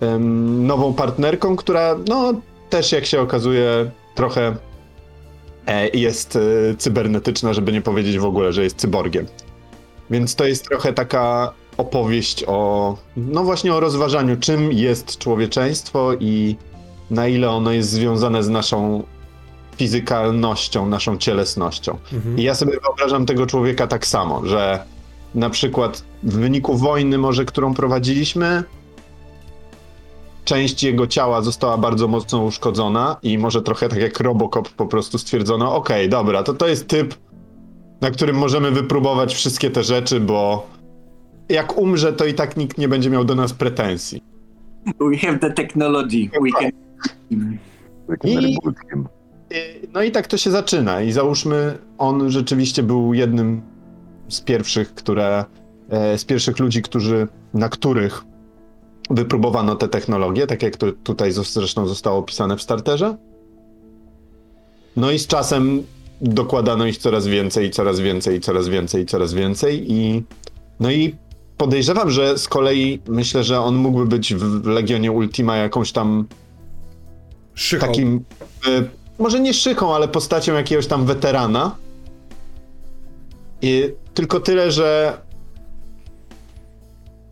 em, 0.00 0.66
nową 0.66 0.94
partnerką, 0.94 1.56
która, 1.56 1.98
no, 2.08 2.32
też 2.70 2.92
jak 2.92 3.06
się 3.06 3.20
okazuje, 3.20 3.90
trochę 4.14 4.56
e, 5.66 5.88
jest 5.88 6.36
e, 6.36 6.40
cybernetyczna, 6.78 7.52
żeby 7.52 7.72
nie 7.72 7.82
powiedzieć 7.82 8.18
w 8.18 8.24
ogóle, 8.24 8.52
że 8.52 8.64
jest 8.64 8.76
cyborgiem. 8.76 9.26
Więc 10.10 10.34
to 10.34 10.46
jest 10.46 10.68
trochę 10.68 10.92
taka 10.92 11.52
opowieść 11.76 12.44
o, 12.46 12.96
no 13.16 13.44
właśnie 13.44 13.74
o 13.74 13.80
rozważaniu, 13.80 14.36
czym 14.40 14.72
jest 14.72 15.18
człowieczeństwo 15.18 16.14
i 16.20 16.56
na 17.10 17.28
ile 17.28 17.50
ono 17.50 17.72
jest 17.72 17.90
związane 17.90 18.42
z 18.42 18.48
naszą 18.48 19.02
fizykalnością, 19.76 20.88
naszą 20.88 21.18
cielesnością. 21.18 21.98
Mhm. 22.12 22.38
I 22.38 22.42
ja 22.42 22.54
sobie 22.54 22.72
wyobrażam 22.80 23.26
tego 23.26 23.46
człowieka 23.46 23.86
tak 23.86 24.06
samo, 24.06 24.46
że 24.46 24.84
na 25.34 25.50
przykład 25.50 26.04
w 26.22 26.34
wyniku 26.34 26.76
wojny 26.76 27.18
może, 27.18 27.44
którą 27.44 27.74
prowadziliśmy, 27.74 28.64
część 30.44 30.82
jego 30.82 31.06
ciała 31.06 31.42
została 31.42 31.78
bardzo 31.78 32.08
mocno 32.08 32.38
uszkodzona 32.38 33.16
i 33.22 33.38
może 33.38 33.62
trochę 33.62 33.88
tak 33.88 34.00
jak 34.00 34.20
Robocop 34.20 34.68
po 34.68 34.86
prostu 34.86 35.18
stwierdzono, 35.18 35.74
okej, 35.74 36.08
dobra, 36.08 36.42
to 36.42 36.54
to 36.54 36.68
jest 36.68 36.88
typ, 36.88 37.14
na 38.00 38.10
którym 38.10 38.36
możemy 38.36 38.70
wypróbować 38.70 39.34
wszystkie 39.34 39.70
te 39.70 39.84
rzeczy, 39.84 40.20
bo 40.20 40.66
jak 41.48 41.78
umrze, 41.78 42.12
to 42.12 42.24
i 42.26 42.34
tak 42.34 42.56
nikt 42.56 42.78
nie 42.78 42.88
będzie 42.88 43.10
miał 43.10 43.24
do 43.24 43.34
nas 43.34 43.52
pretensji. 43.52 44.22
We 45.00 45.16
have 45.16 45.38
the 45.38 45.50
technology. 45.50 46.28
We 46.42 46.50
can... 46.60 46.70
I-. 47.30 48.48
I- 48.54 48.58
No 49.92 50.02
i 50.02 50.10
tak 50.10 50.26
to 50.26 50.36
się 50.36 50.50
zaczyna. 50.50 51.02
I 51.02 51.12
załóżmy, 51.12 51.78
on 51.98 52.30
rzeczywiście 52.30 52.82
był 52.82 53.14
jednym 53.14 53.62
z 54.28 54.40
pierwszych, 54.40 54.94
które, 54.94 55.44
e, 55.90 56.18
z 56.18 56.24
pierwszych 56.24 56.58
ludzi, 56.58 56.82
którzy, 56.82 57.28
na 57.54 57.68
których 57.68 58.24
wypróbowano 59.10 59.74
te 59.74 59.88
technologie, 59.88 60.46
tak 60.46 60.62
jak 60.62 60.76
to 60.76 60.92
tutaj 60.92 61.32
zresztą 61.32 61.86
zostało 61.86 62.18
opisane 62.18 62.56
w 62.56 62.62
starterze. 62.62 63.16
No 64.96 65.10
i 65.10 65.18
z 65.18 65.26
czasem 65.26 65.82
dokładano 66.20 66.86
ich 66.86 66.98
coraz 66.98 67.26
więcej, 67.26 67.70
coraz 67.70 68.00
więcej, 68.00 68.40
coraz 68.40 68.68
więcej, 68.68 69.06
coraz 69.06 69.34
więcej 69.34 69.92
i 69.92 70.22
no 70.80 70.90
i 70.90 71.14
podejrzewam, 71.56 72.10
że 72.10 72.38
z 72.38 72.48
kolei 72.48 73.00
myślę, 73.08 73.44
że 73.44 73.60
on 73.60 73.76
mógłby 73.76 74.06
być 74.06 74.34
w 74.34 74.66
Legionie 74.66 75.12
Ultima 75.12 75.56
jakąś 75.56 75.92
tam 75.92 76.26
Szychą. 77.54 77.86
takim, 77.86 78.24
y, 78.68 78.88
może 79.18 79.40
nie 79.40 79.54
szychą, 79.54 79.94
ale 79.94 80.08
postacią 80.08 80.54
jakiegoś 80.54 80.86
tam 80.86 81.06
weterana. 81.06 81.76
I 83.62 83.92
tylko 84.14 84.40
tyle, 84.40 84.72
że 84.72 85.18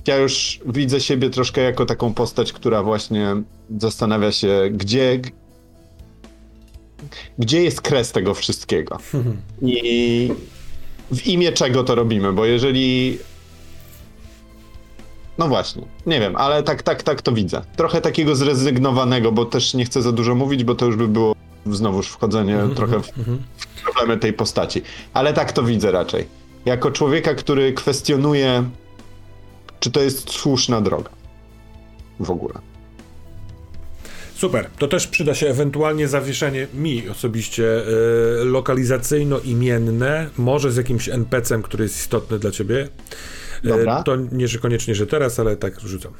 ja 0.06 0.16
już 0.16 0.60
widzę 0.66 1.00
siebie 1.00 1.30
troszkę 1.30 1.60
jako 1.60 1.86
taką 1.86 2.14
postać, 2.14 2.52
która 2.52 2.82
właśnie 2.82 3.36
zastanawia 3.78 4.32
się, 4.32 4.62
gdzie, 4.72 5.20
gdzie 7.38 7.62
jest 7.62 7.80
kres 7.80 8.12
tego 8.12 8.34
wszystkiego. 8.34 8.98
I 9.62 10.32
w 11.12 11.26
imię 11.26 11.52
czego 11.52 11.84
to 11.84 11.94
robimy, 11.94 12.32
bo 12.32 12.46
jeżeli. 12.46 13.18
No 15.38 15.48
właśnie, 15.48 15.82
nie 16.06 16.20
wiem, 16.20 16.36
ale 16.36 16.62
tak, 16.62 16.82
tak, 16.82 17.02
tak 17.02 17.22
to 17.22 17.32
widzę. 17.32 17.62
Trochę 17.76 18.00
takiego 18.00 18.36
zrezygnowanego, 18.36 19.32
bo 19.32 19.44
też 19.44 19.74
nie 19.74 19.84
chcę 19.84 20.02
za 20.02 20.12
dużo 20.12 20.34
mówić, 20.34 20.64
bo 20.64 20.74
to 20.74 20.86
już 20.86 20.96
by 20.96 21.08
było 21.08 21.34
znowuż 21.66 22.08
wchodzenie 22.08 22.58
trochę 22.76 23.00
w 23.00 23.10
problemy 23.84 24.16
tej 24.16 24.32
postaci. 24.32 24.82
Ale 25.14 25.32
tak 25.32 25.52
to 25.52 25.62
widzę 25.62 25.92
raczej. 25.92 26.26
Jako 26.64 26.90
człowieka, 26.90 27.34
który 27.34 27.72
kwestionuje, 27.72 28.64
czy 29.80 29.90
to 29.90 30.00
jest 30.00 30.30
słuszna 30.30 30.80
droga. 30.80 31.10
W 32.20 32.30
ogóle. 32.30 32.54
Super. 34.34 34.70
To 34.78 34.88
też 34.88 35.06
przyda 35.06 35.34
się 35.34 35.48
ewentualnie 35.48 36.08
zawieszenie 36.08 36.66
mi 36.74 37.08
osobiście 37.08 37.64
e, 37.64 38.44
lokalizacyjno-imienne, 38.44 40.28
może 40.38 40.72
z 40.72 40.76
jakimś 40.76 41.08
NPC-em, 41.08 41.62
który 41.62 41.84
jest 41.84 41.96
istotny 41.96 42.38
dla 42.38 42.50
ciebie. 42.50 42.88
E, 43.64 43.68
Dobra. 43.68 44.02
to 44.02 44.16
nie, 44.16 44.48
że 44.48 44.58
koniecznie, 44.58 44.94
że 44.94 45.06
teraz, 45.06 45.40
ale 45.40 45.56
tak 45.56 45.80
rzucam. 45.80 46.12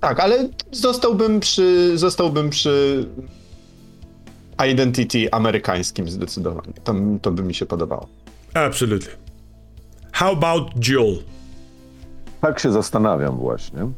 Tak, 0.00 0.20
ale 0.20 0.48
zostałbym 0.72 1.40
przy, 1.40 1.98
zostałbym 1.98 2.50
przy 2.50 3.06
identity 4.68 5.30
amerykańskim 5.32 6.08
zdecydowanie. 6.08 6.72
To, 6.84 6.94
to 7.22 7.30
by 7.30 7.42
mi 7.42 7.54
się 7.54 7.66
podobało. 7.66 8.08
Absolutely. 8.54 9.12
How 10.12 10.32
about 10.32 10.70
Jill? 10.80 11.18
Tak 12.40 12.58
się 12.60 12.72
zastanawiam 12.72 13.36
właśnie, 13.36 13.88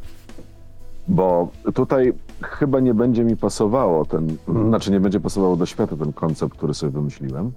bo 1.08 1.48
tutaj 1.74 2.12
chyba 2.42 2.80
nie 2.80 2.94
będzie 2.94 3.24
mi 3.24 3.36
pasowało 3.36 4.04
ten, 4.04 4.36
znaczy 4.68 4.90
nie 4.90 5.00
będzie 5.00 5.20
pasowało 5.20 5.56
do 5.56 5.66
świata 5.66 5.96
ten 5.96 6.12
koncept, 6.12 6.54
który 6.54 6.74
sobie 6.74 6.92
wymyśliłem. 6.92 7.52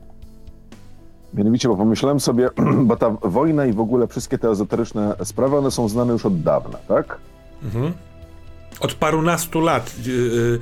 Mianowicie, 1.35 1.67
bo 1.67 1.75
pomyślałem 1.77 2.19
sobie, 2.19 2.49
bo 2.87 2.95
ta 2.95 3.09
wojna 3.09 3.65
i 3.65 3.73
w 3.73 3.79
ogóle 3.79 4.07
wszystkie 4.07 4.37
te 4.37 4.49
ezoteryczne 4.49 5.15
sprawy, 5.23 5.57
one 5.57 5.71
są 5.71 5.89
znane 5.89 6.13
już 6.13 6.25
od 6.25 6.41
dawna, 6.41 6.77
tak? 6.87 7.17
Od 8.79 8.93
parunastu 8.93 9.61
lat. 9.61 9.95
Yy, 10.05 10.13
yy, 10.13 10.59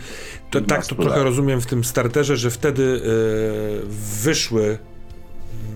to, 0.52 0.62
tak 0.62 0.86
to 0.86 0.96
trochę 0.96 1.18
lat. 1.18 1.24
rozumiem 1.24 1.62
w 1.62 1.66
tym 1.66 1.84
starterze, 1.84 2.38
że 2.38 2.50
wtedy 2.52 2.84
yy, 2.84 3.88
wyszły, 4.24 4.78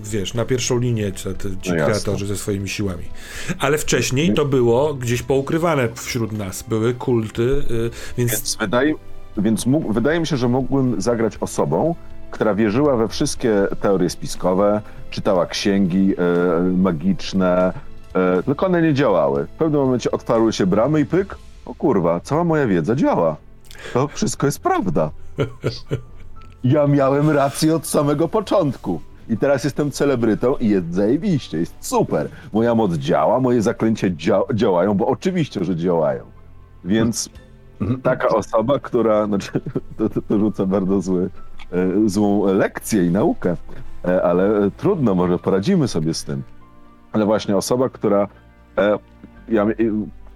wiesz, 0.04 0.34
na 0.34 0.44
pierwszą 0.44 0.78
linię 0.78 1.12
ci, 1.12 1.24
te- 1.24 1.56
ci 1.62 1.72
No 1.72 1.84
kreatorzy 1.84 2.26
ze 2.26 2.36
swoimi 2.36 2.68
siłami. 2.68 3.04
Ale 3.58 3.78
wcześniej 3.78 4.34
to 4.34 4.44
było 4.44 4.94
gdzieś 4.94 5.22
poukrywane 5.22 5.88
wśród 5.94 6.32
nas. 6.32 6.62
Były 6.62 6.94
kulty, 6.94 7.62
więc 8.18 8.30
Więc 8.32 8.56
wydaje, 8.60 8.94
więc 9.36 9.66
mógł, 9.66 9.92
wydaje 9.92 10.20
mi 10.20 10.26
się, 10.26 10.36
że 10.36 10.48
mógłbym 10.48 11.00
zagrać 11.00 11.36
osobą, 11.40 11.94
która 12.30 12.54
wierzyła 12.54 12.96
we 12.96 13.08
wszystkie 13.08 13.66
teorie 13.80 14.10
spiskowe, 14.10 14.80
czytała 15.10 15.46
księgi 15.46 16.14
e, 16.18 16.62
magiczne, 16.62 17.72
e, 18.14 18.42
tylko 18.42 18.66
one 18.66 18.82
nie 18.82 18.94
działały. 18.94 19.46
W 19.46 19.50
pewnym 19.50 19.80
momencie 19.80 20.10
otwarły 20.10 20.52
się 20.52 20.66
bramy 20.66 21.00
i 21.00 21.06
pyk, 21.06 21.38
o 21.66 21.74
kurwa, 21.74 22.20
cała 22.20 22.44
moja 22.44 22.66
wiedza 22.66 22.94
działa. 22.94 23.36
To 23.92 24.08
wszystko 24.08 24.46
jest 24.46 24.60
prawda. 24.60 25.10
Ja 26.64 26.86
miałem 26.86 27.30
rację 27.30 27.76
od 27.76 27.86
samego 27.86 28.28
początku. 28.28 29.00
I 29.28 29.36
teraz 29.36 29.64
jestem 29.64 29.90
celebrytą 29.90 30.56
i 30.56 30.68
jest 30.68 30.94
zajebiście, 30.94 31.58
jest 31.58 31.74
super. 31.80 32.28
Moja 32.52 32.74
moc 32.74 32.92
działa, 32.94 33.40
moje 33.40 33.62
zaklęcia 33.62 34.08
dzia- 34.08 34.54
działają, 34.54 34.94
bo 34.94 35.06
oczywiście, 35.06 35.64
że 35.64 35.76
działają. 35.76 36.24
Więc 36.84 37.30
taka 38.02 38.28
osoba, 38.28 38.78
która, 38.78 39.26
znaczy, 39.26 39.50
to, 39.98 40.08
to, 40.08 40.22
to 40.22 40.38
rzuca 40.38 40.66
bardzo 40.66 41.00
zły, 41.00 41.30
e, 41.72 42.08
złą 42.08 42.46
lekcję 42.46 43.06
i 43.06 43.10
naukę, 43.10 43.56
e, 44.04 44.22
ale 44.22 44.70
trudno, 44.76 45.14
może 45.14 45.38
poradzimy 45.38 45.88
sobie 45.88 46.14
z 46.14 46.24
tym. 46.24 46.42
Ale 47.12 47.24
właśnie 47.24 47.56
osoba, 47.56 47.88
która, 47.88 48.28
e, 48.78 48.98
ja, 49.48 49.66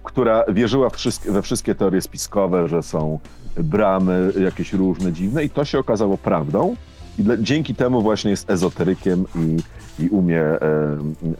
która 0.03 0.43
wierzyła 0.49 0.89
wszystkie, 0.89 1.31
we 1.31 1.41
wszystkie 1.41 1.75
teorie 1.75 2.01
spiskowe, 2.01 2.67
że 2.67 2.83
są 2.83 3.19
bramy 3.57 4.33
jakieś 4.39 4.73
różne, 4.73 5.11
dziwne 5.11 5.43
i 5.43 5.49
to 5.49 5.65
się 5.65 5.79
okazało 5.79 6.17
prawdą. 6.17 6.75
I 7.19 7.23
dla, 7.23 7.37
dzięki 7.37 7.75
temu 7.75 8.01
właśnie 8.01 8.31
jest 8.31 8.49
ezoterykiem 8.49 9.25
i, 9.35 9.57
i 10.03 10.09
umie 10.09 10.41
e, 10.41 10.59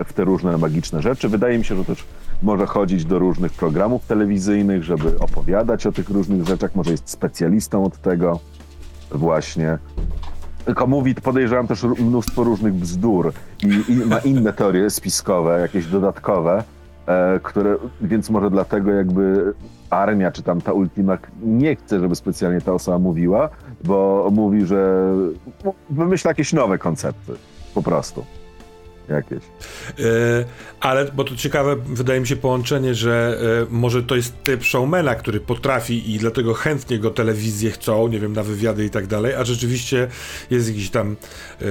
w 0.06 0.14
te 0.14 0.24
różne 0.24 0.58
magiczne 0.58 1.02
rzeczy. 1.02 1.30
Wydaje 1.30 1.58
mi 1.58 1.66
się, 1.66 1.76
że 1.76 1.86
też 1.86 2.06
może 2.44 2.66
chodzić 2.66 3.06
do 3.06 3.20
różnych 3.20 3.52
programów 3.52 4.06
telewizyjnych, 4.06 4.84
żeby 4.84 5.20
opowiadać 5.20 5.88
o 5.88 5.92
tych 5.92 6.10
różnych 6.10 6.48
rzeczach. 6.48 6.76
Może 6.76 6.92
jest 6.92 7.10
specjalistą 7.10 7.84
od 7.84 8.02
tego 8.02 8.40
właśnie. 9.12 9.78
Tylko 10.66 10.88
mówi, 10.88 11.16
podejrzewam 11.16 11.68
też 11.68 11.84
mnóstwo 11.84 12.44
różnych 12.44 12.74
bzdur 12.74 13.34
i, 13.64 13.92
i 13.92 13.96
ma 13.96 14.20
inne 14.20 14.54
teorie 14.54 14.90
spiskowe, 14.90 15.60
jakieś 15.60 15.86
dodatkowe, 15.86 16.64
e, 17.08 17.40
które, 17.44 17.78
więc 18.02 18.30
może 18.30 18.50
dlatego 18.50 18.92
jakby 18.92 19.54
armia, 19.90 20.32
czy 20.32 20.44
tam 20.44 20.62
ta 20.62 20.74
Ultima 20.74 21.18
nie 21.44 21.76
chce, 21.76 22.00
żeby 22.00 22.16
specjalnie 22.16 22.62
ta 22.62 22.74
osoba 22.74 23.00
mówiła, 23.00 23.50
bo 23.84 24.30
mówi, 24.32 24.66
że 24.66 25.12
no, 25.66 25.74
wymyśla 25.90 26.32
jakieś 26.32 26.54
nowe 26.54 26.78
koncepty, 26.78 27.34
po 27.74 27.82
prostu. 27.82 28.26
Jakieś. 29.10 29.44
Yy, 29.98 30.06
ale, 30.80 31.06
bo 31.06 31.24
to 31.24 31.36
ciekawe, 31.36 31.76
wydaje 31.76 32.20
mi 32.20 32.28
się 32.28 32.36
połączenie, 32.36 32.96
że 32.96 33.38
yy, 33.60 33.68
może 33.70 34.04
to 34.04 34.16
jest 34.16 34.44
typ 34.44 34.64
showmana, 34.64 35.16
który 35.16 35.40
potrafi 35.40 36.14
i 36.14 36.20
dlatego 36.20 36.54
chętnie 36.54 37.00
go 37.00 37.10
telewizje 37.10 37.72
chcą, 37.72 38.08
nie 38.08 38.20
wiem, 38.20 38.34
na 38.34 38.44
wywiady 38.44 38.86
i 38.86 38.90
tak 38.90 39.08
dalej, 39.08 39.34
a 39.34 39.44
rzeczywiście 39.44 40.08
jest 40.52 40.68
jakiś 40.68 40.90
tam 40.90 41.16
yy, 41.62 41.68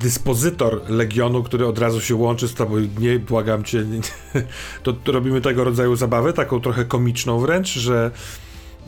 dyspozytor 0.00 0.80
Legionu, 0.88 1.42
który 1.42 1.66
od 1.66 1.78
razu 1.78 2.00
się 2.00 2.14
łączy 2.14 2.48
z 2.48 2.54
tobą, 2.54 2.74
nie, 2.98 3.18
błagam 3.18 3.64
cię, 3.64 3.84
nie. 3.84 4.00
To, 4.82 4.92
to 4.92 5.12
robimy 5.12 5.40
tego 5.40 5.64
rodzaju 5.64 5.96
zabawę, 5.96 6.32
taką 6.32 6.60
trochę 6.60 6.84
komiczną 6.84 7.38
wręcz, 7.38 7.68
że 7.68 8.10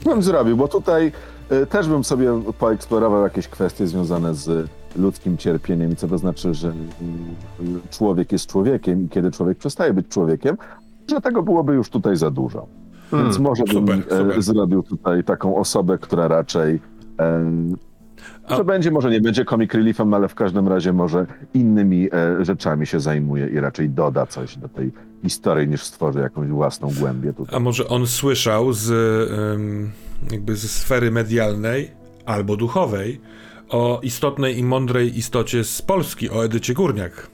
bym 0.05 0.23
zrobił, 0.23 0.57
bo 0.57 0.69
tutaj 0.69 1.13
też 1.71 1.89
bym 1.89 2.05
sobie 2.05 2.43
poeksplorował 2.59 3.23
jakieś 3.23 3.49
kwestie 3.49 3.87
związane 3.87 4.35
z 4.35 4.71
ludzkim 4.97 5.37
cierpieniem 5.37 5.93
i 5.93 5.97
co 5.97 6.09
to 6.09 6.19
znaczy, 6.19 6.55
że 6.55 6.73
człowiek 7.91 8.33
jest 8.33 8.47
człowiekiem 8.47 9.05
i 9.05 9.09
kiedy 9.09 9.31
człowiek 9.31 9.59
przestaje 9.59 9.93
być 9.95 10.09
człowiekiem, 10.09 10.57
że 11.11 11.21
tego 11.21 11.43
byłoby 11.43 11.75
już 11.75 11.91
tutaj 11.91 12.17
za 12.17 12.31
dużo. 12.31 12.67
Więc 13.13 13.39
może 13.39 13.65
bym 13.65 13.75
super, 13.75 13.99
e, 13.99 14.19
super. 14.19 14.43
zrobił 14.43 14.83
tutaj 14.83 15.25
taką 15.25 15.57
osobę, 15.57 15.99
która 15.99 16.29
raczej 16.29 16.81
em, 17.19 17.77
A- 18.49 18.57
że 18.57 18.65
będzie, 18.65 18.91
może 18.91 19.11
nie 19.11 19.21
będzie 19.21 19.45
comic 19.45 19.75
reliefem, 19.75 20.15
ale 20.15 20.29
w 20.29 20.35
każdym 20.35 20.69
razie 20.69 20.93
może 20.93 21.27
innymi 21.55 22.09
e, 22.13 22.45
rzeczami 22.45 22.87
się 22.87 23.01
zajmuje 23.01 23.47
i 23.47 23.61
raczej 23.61 23.91
doda 23.91 24.27
coś 24.27 24.57
do 24.57 24.69
tej 24.69 24.93
historii, 25.23 25.69
niż 25.69 25.83
stworzy 25.85 26.19
jakąś 26.19 26.49
własną 26.49 26.91
głębię 27.01 27.33
tutaj. 27.33 27.57
A 27.57 27.61
może 27.61 27.89
on 27.89 28.07
słyszał 28.07 28.73
z 28.73 28.91
ym, 29.55 29.91
jakby 30.33 30.57
ze 30.57 30.69
sfery 30.69 31.11
medialnej 31.11 31.91
albo 32.27 32.57
duchowej 32.57 33.21
o 33.69 34.01
istotnej 34.03 34.59
i 34.59 34.65
mądrej 34.65 35.19
istocie 35.19 35.65
z 35.65 35.83
Polski, 35.83 36.31
o 36.31 36.45
Edycie 36.45 36.75
Górniak. 36.75 37.31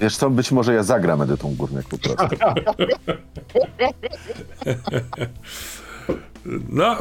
Wiesz 0.00 0.16
co, 0.16 0.30
być 0.30 0.52
może 0.52 0.74
ja 0.74 0.82
zagram 0.82 1.22
Edytą 1.22 1.54
Górniak 1.54 1.88
po 1.88 1.98
prostu. 1.98 2.36
No, 6.68 6.96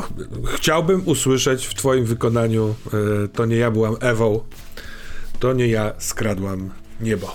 chciałbym 0.45 1.01
usłyszeć 1.05 1.65
w 1.65 1.73
twoim 1.73 2.05
wykonaniu 2.05 2.75
e, 3.23 3.27
to 3.27 3.45
nie 3.45 3.55
ja 3.55 3.71
byłam 3.71 3.95
Ewą, 3.99 4.39
to 5.39 5.53
nie 5.53 5.67
ja 5.67 5.91
skradłam 5.97 6.69
niebo. 7.01 7.33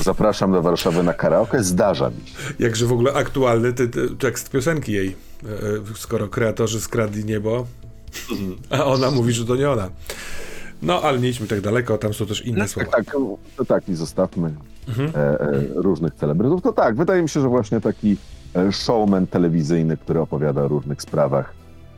Zapraszam 0.00 0.52
do 0.52 0.62
Warszawy 0.62 1.02
na 1.02 1.14
karaoke, 1.14 1.64
zdarza 1.64 2.10
mi 2.10 2.26
się. 2.26 2.34
Jakże 2.58 2.86
w 2.86 2.92
ogóle 2.92 3.12
aktualny 3.12 3.72
ty, 3.72 3.88
ty, 3.88 4.08
tekst 4.08 4.50
piosenki 4.50 4.92
jej, 4.92 5.08
e, 5.08 5.48
e, 5.48 5.96
skoro 5.96 6.28
kreatorzy 6.28 6.80
skradli 6.80 7.24
niebo, 7.24 7.66
a 8.70 8.84
ona 8.84 9.10
mówi, 9.10 9.32
że 9.32 9.44
to 9.44 9.56
nie 9.56 9.70
ona. 9.70 9.90
No, 10.82 11.02
ale 11.02 11.18
nie 11.18 11.28
idźmy 11.28 11.46
tak 11.46 11.60
daleko, 11.60 11.98
tam 11.98 12.14
są 12.14 12.26
też 12.26 12.46
inne 12.46 12.68
słowa. 12.68 12.90
Tak, 12.90 13.16
to 13.56 13.64
tak 13.64 13.88
i 13.88 13.94
zostawmy 13.94 14.54
e, 15.14 15.14
e, 15.40 15.62
różnych 15.74 16.14
celebrytów. 16.14 16.62
To 16.62 16.72
tak, 16.72 16.96
wydaje 16.96 17.22
mi 17.22 17.28
się, 17.28 17.40
że 17.40 17.48
właśnie 17.48 17.80
taki 17.80 18.16
e, 18.56 18.72
showman 18.72 19.26
telewizyjny, 19.26 19.96
który 19.96 20.20
opowiada 20.20 20.62
o 20.62 20.68
różnych 20.68 21.02
sprawach, 21.02 21.54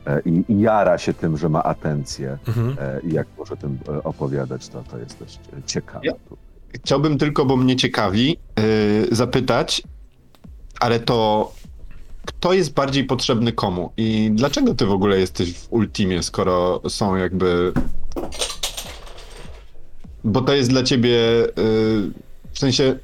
e, 0.07 0.21
i, 0.25 0.43
i 0.49 0.59
jara 0.59 0.97
się 0.97 1.13
tym, 1.13 1.37
że 1.37 1.49
ma 1.49 1.63
atencję 1.63 2.37
Mhm. 2.47 2.75
e, 2.79 2.99
i 3.01 3.13
jak 3.13 3.27
może 3.37 3.57
tym 3.57 3.77
e, 3.89 4.03
opowiadać, 4.03 4.67
to, 4.69 4.83
to 4.83 4.97
jest 4.97 5.19
dość 5.19 5.39
e, 5.57 5.63
ciekawe. 5.65 5.99
Ja- 6.03 6.13
Chciałbym 6.73 7.17
tylko, 7.17 7.45
bo 7.45 7.57
mnie 7.57 7.75
ciekawi, 7.75 8.37
zapytać, 9.11 9.83
ale 10.79 10.99
to 10.99 11.51
kto 12.25 12.53
jest 12.53 12.73
bardziej 12.73 13.03
potrzebny 13.03 13.51
komu? 13.51 13.91
I 13.97 14.31
dlaczego 14.33 14.75
ty 14.75 14.85
w 14.85 14.91
ogóle 14.91 15.19
jesteś 15.19 15.53
w 15.53 15.73
Ultimie, 15.73 16.23
skoro 16.23 16.81
są 16.89 17.15
jakby... 17.15 17.73
Bo 20.23 20.41
to 20.41 20.53
jest 20.53 20.69
dla 20.69 20.83
ciebie, 20.83 21.09
yy, 21.09 22.11
w 22.51 22.59
sensie 22.59 22.99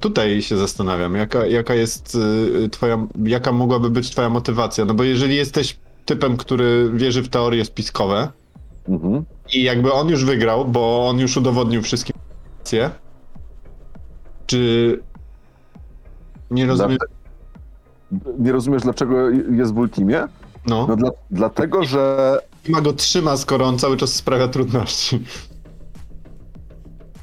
tutaj 0.00 0.42
się 0.42 0.56
zastanawiam, 0.56 1.14
jaka, 1.14 1.46
jaka 1.46 1.74
jest 1.74 2.14
yy, 2.54 2.68
twoja, 2.68 3.06
jaka 3.24 3.52
mogłaby 3.52 3.90
być 3.90 4.10
twoja 4.10 4.28
motywacja? 4.28 4.84
No 4.84 4.94
bo 4.94 5.04
jeżeli 5.04 5.36
jesteś 5.36 5.76
typem, 6.04 6.36
który 6.36 6.90
wierzy 6.94 7.22
w 7.22 7.28
teorie 7.28 7.64
spiskowe 7.64 8.28
Mhm. 8.88 9.24
i 9.52 9.62
jakby 9.62 9.92
on 9.92 10.08
już 10.08 10.24
wygrał, 10.24 10.64
bo 10.64 11.08
on 11.08 11.18
już 11.18 11.36
udowodnił 11.36 11.82
wszystkim 11.82 12.16
czy 14.46 15.02
nie 16.50 16.66
rozumiem? 16.66 16.98
Nie 18.38 18.52
rozumiesz, 18.52 18.82
dlaczego 18.82 19.30
jest 19.30 19.74
w 19.74 19.78
Ultimie? 19.78 20.28
No, 20.66 20.86
No 20.88 20.96
dla, 20.96 21.10
dlatego, 21.30 21.84
że 21.84 22.38
ma 22.68 22.80
go 22.80 22.92
trzyma, 22.92 23.36
skoro 23.36 23.64
on 23.66 23.78
cały 23.78 23.96
czas 23.96 24.14
sprawia 24.14 24.48
trudności. 24.48 25.20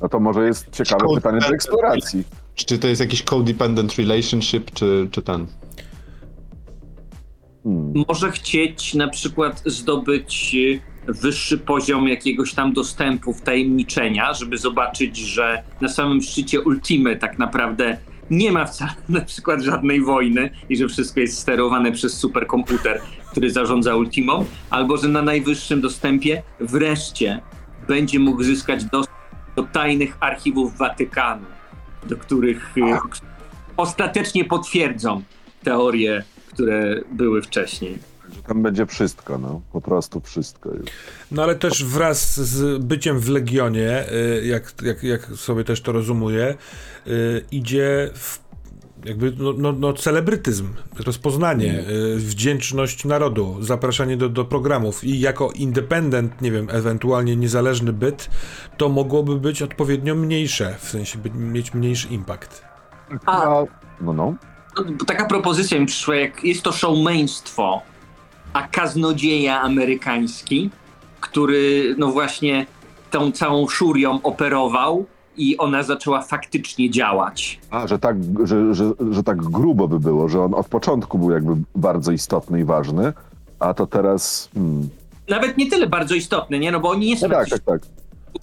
no 0.02 0.10
to 0.10 0.20
może 0.20 0.46
jest 0.48 0.70
ciekawe 0.72 1.06
pytanie 1.16 1.40
do 1.40 1.48
eksploracji. 1.48 2.24
Czy 2.56 2.80
to 2.80 2.88
jest 2.88 3.02
jakiś 3.02 3.24
codependent 3.24 3.96
relationship, 3.96 4.72
czy, 4.72 5.08
czy 5.12 5.22
ten? 5.22 5.48
Hmm. 7.64 7.94
Może 8.08 8.32
chcieć 8.32 8.94
na 8.94 9.08
przykład 9.08 9.64
zdobyć 9.66 10.56
wyższy 11.08 11.58
poziom 11.58 12.08
jakiegoś 12.08 12.54
tam 12.54 12.74
dostępu, 12.74 13.34
wtajemniczenia, 13.34 14.34
żeby 14.34 14.58
zobaczyć, 14.58 15.18
że 15.18 15.64
na 15.82 15.90
samym 15.90 16.22
szczycie 16.22 16.62
Ultimy 16.62 17.16
tak 17.16 17.40
naprawdę 17.40 17.98
nie 18.32 18.52
ma 18.52 18.66
wcale 18.66 18.94
na 19.10 19.22
przykład 19.22 19.62
żadnej 19.62 20.02
wojny 20.02 20.50
i 20.70 20.78
że 20.78 20.88
wszystko 20.88 21.20
jest 21.20 21.40
sterowane 21.40 21.92
przez 21.92 22.14
superkomputer, 22.14 23.02
który 23.32 23.52
zarządza 23.52 23.96
Ultimą, 23.96 24.46
albo 24.70 24.98
że 24.98 25.08
na 25.08 25.22
najwyższym 25.22 25.82
dostępie 25.82 26.44
wreszcie 26.60 27.42
będzie 27.88 28.20
mógł 28.20 28.44
zyskać 28.44 28.86
dostęp 28.86 29.18
do 29.56 29.64
tajnych 29.64 30.18
archiwów 30.20 30.78
Watykanu, 30.78 31.46
do 32.04 32.18
których 32.18 32.78
y, 32.78 32.82
ostatecznie 33.78 34.46
potwierdzą 34.46 35.22
teorie, 35.64 36.24
które 36.48 37.02
były 37.12 37.42
wcześniej. 37.42 38.13
Tam 38.48 38.64
będzie 38.64 38.86
wszystko, 38.86 39.38
no. 39.38 39.62
Po 39.74 39.82
prostu 39.82 40.22
wszystko 40.22 40.70
już. 40.70 40.90
No 41.32 41.44
ale 41.44 41.56
też 41.56 41.86
wraz 41.86 42.40
z 42.40 42.84
byciem 42.84 43.20
w 43.20 43.30
Legionie, 43.30 44.06
y, 44.12 44.46
jak, 44.46 44.74
jak, 44.84 45.04
jak 45.04 45.26
sobie 45.26 45.64
też 45.64 45.82
to 45.82 45.92
rozumuję, 45.92 46.56
y, 47.08 47.46
idzie 47.52 48.10
w 48.14 48.44
jakby 49.06 49.34
no, 49.38 49.54
no, 49.58 49.72
no 49.72 49.94
celebrytyzm, 49.94 50.68
rozpoznanie, 51.06 51.84
y, 51.90 52.16
wdzięczność 52.16 53.06
narodu, 53.06 53.58
zapraszanie 53.60 54.18
do, 54.18 54.30
do 54.30 54.46
programów 54.46 55.04
i 55.04 55.20
jako 55.20 55.52
independent, 55.52 56.42
nie 56.42 56.52
wiem, 56.52 56.68
ewentualnie 56.72 57.36
niezależny 57.36 57.94
byt, 57.94 58.30
to 58.78 58.90
mogłoby 58.90 59.36
być 59.36 59.62
odpowiednio 59.62 60.16
mniejsze, 60.16 60.76
w 60.80 60.90
sensie 60.90 61.20
by, 61.20 61.30
mieć 61.30 61.74
mniejszy 61.74 62.08
impact. 62.08 62.64
A, 63.26 63.64
No, 64.02 64.14
no. 64.14 64.36
no, 64.78 65.06
taka 65.08 65.26
propozycja 65.26 65.80
mi 65.80 65.86
przyszła, 65.86 66.16
jak 66.16 66.44
jest 66.44 66.62
to 66.62 66.72
showmeństwo, 66.72 67.82
a 68.54 68.68
kaznodzieja 68.68 69.62
amerykański, 69.62 70.70
który 71.22 71.96
no 71.98 72.08
właśnie 72.08 72.66
tą 73.12 73.32
całą 73.32 73.68
szurią 73.68 74.20
operował 74.24 75.06
i 75.38 75.58
ona 75.58 75.84
zaczęła 75.84 76.22
faktycznie 76.22 76.90
działać. 76.90 77.60
A, 77.70 77.88
że 77.88 78.00
tak, 78.00 78.18
że, 78.44 78.76
że, 78.76 78.92
że 79.12 79.24
tak 79.24 79.38
grubo 79.38 79.88
by 79.88 80.00
było, 80.00 80.30
że 80.30 80.42
on 80.42 80.54
od 80.54 80.68
początku 80.68 81.20
był 81.20 81.32
jakby 81.32 81.54
bardzo 81.76 82.12
istotny 82.12 82.60
i 82.60 82.64
ważny, 82.64 83.14
a 83.60 83.74
to 83.74 83.88
teraz... 83.88 84.50
Hmm. 84.54 84.90
Nawet 85.30 85.58
nie 85.58 85.70
tyle 85.70 85.88
bardzo 85.88 86.16
istotne, 86.16 86.60
nie? 86.60 86.72
No 86.72 86.80
bo 86.80 86.90
oni 86.90 87.08
nie 87.08 87.18
są 87.18 87.28
No 87.28 87.36
tak, 87.36 87.50
tak, 87.50 87.60
tak. 87.60 87.82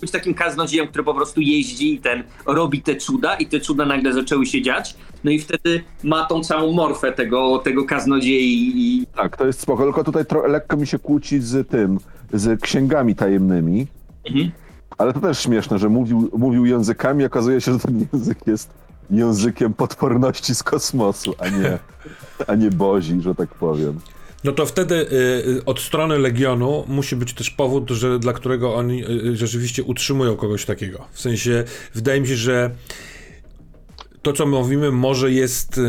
Być 0.01 0.11
takim 0.11 0.34
kaznodzieją, 0.34 0.88
który 0.88 1.05
po 1.05 1.14
prostu 1.14 1.41
jeździ 1.41 1.95
i 1.95 1.99
ten 2.01 2.22
robi 2.47 2.82
te 2.82 2.97
cuda 2.97 3.34
i 3.36 3.47
te 3.47 3.61
cuda 3.61 3.86
nagle 3.86 4.12
zaczęły 4.12 4.47
się 4.47 4.62
dziać. 4.62 4.97
No 5.24 5.30
i 5.30 5.38
wtedy 5.38 5.82
ma 6.05 6.24
tą 6.26 6.45
całą 6.45 6.72
morfę 6.72 7.12
tego, 7.12 7.59
tego 7.59 7.84
kaznodziei 7.84 8.72
i 8.76 9.07
Tak, 9.16 9.36
to 9.36 9.47
jest 9.47 9.61
spoko, 9.61 9.82
tylko 9.82 10.05
tutaj 10.05 10.24
lekko 10.49 10.76
mi 10.76 10.86
się 10.86 10.99
kłóci 10.99 11.41
z 11.41 11.68
tym, 11.68 11.99
z 12.32 12.61
księgami 12.61 13.14
tajemnymi, 13.14 13.86
Mhm. 14.28 14.51
ale 14.99 15.12
to 15.12 15.20
też 15.20 15.38
śmieszne, 15.38 15.78
że 15.78 15.88
mówił, 15.88 16.30
mówił 16.38 16.66
językami, 16.66 17.24
okazuje 17.24 17.61
się, 17.61 17.72
że 17.72 17.78
ten 17.78 18.07
język 18.12 18.47
jest 18.47 18.70
językiem 19.11 19.74
potworności 19.74 20.55
z 20.55 20.62
kosmosu, 20.62 21.34
a 21.38 21.49
nie, 21.49 21.78
a 22.47 22.55
nie 22.55 22.70
bozi, 22.70 23.20
że 23.20 23.34
tak 23.34 23.49
powiem. 23.55 24.01
No 24.45 24.53
to 24.53 24.66
wtedy 24.66 24.95
y, 24.95 25.14
y, 25.49 25.64
od 25.64 25.80
strony 25.80 26.18
Legionu 26.18 26.84
musi 26.88 27.16
być 27.16 27.32
też 27.34 27.51
powód, 27.51 27.91
że, 27.91 28.18
dla 28.18 28.32
którego 28.32 28.74
oni 28.74 29.05
y, 29.05 29.09
y, 29.09 29.36
rzeczywiście 29.36 29.82
utrzymują 29.82 30.36
kogoś 30.36 30.64
takiego. 30.64 31.07
W 31.12 31.20
sensie, 31.20 31.64
wydaje 31.95 32.20
mi 32.20 32.28
się, 32.28 32.36
że 32.36 32.70
to, 34.22 34.32
co 34.32 34.47
mówimy, 34.47 34.91
może 34.91 35.32
jest 35.32 35.80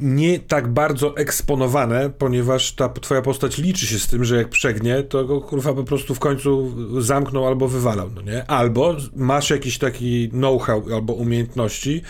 nie 0.00 0.38
tak 0.38 0.68
bardzo 0.68 1.16
eksponowane, 1.16 2.10
ponieważ 2.10 2.72
ta 2.72 2.88
twoja 2.88 3.22
postać 3.22 3.58
liczy 3.58 3.86
się 3.86 3.98
z 3.98 4.06
tym, 4.06 4.24
że 4.24 4.36
jak 4.36 4.48
przegnie, 4.48 5.02
to 5.02 5.24
go 5.24 5.40
kurwa 5.40 5.74
po 5.74 5.84
prostu 5.84 6.14
w 6.14 6.18
końcu 6.18 6.74
zamknął 7.02 7.46
albo 7.46 7.68
wywalał, 7.68 8.10
no 8.14 8.22
nie? 8.22 8.50
Albo 8.50 8.96
masz 9.16 9.50
jakiś 9.50 9.78
taki 9.78 10.28
know-how 10.28 10.84
albo 10.94 11.12
umiejętności, 11.12 12.02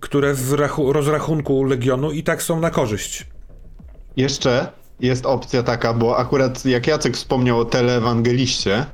które 0.00 0.34
w 0.34 0.50
rachu- 0.50 0.92
rozrachunku 0.92 1.64
Legionu 1.64 2.12
i 2.12 2.22
tak 2.22 2.42
są 2.42 2.60
na 2.60 2.70
korzyść. 2.70 3.26
Jeszcze 4.16 4.79
jest 5.00 5.26
opcja 5.26 5.62
taka, 5.62 5.94
bo 5.94 6.18
akurat 6.18 6.64
jak 6.64 6.86
Jacek 6.86 7.16
wspomniał 7.16 7.58
o 7.58 7.64
teleewangeliście, 7.64 8.86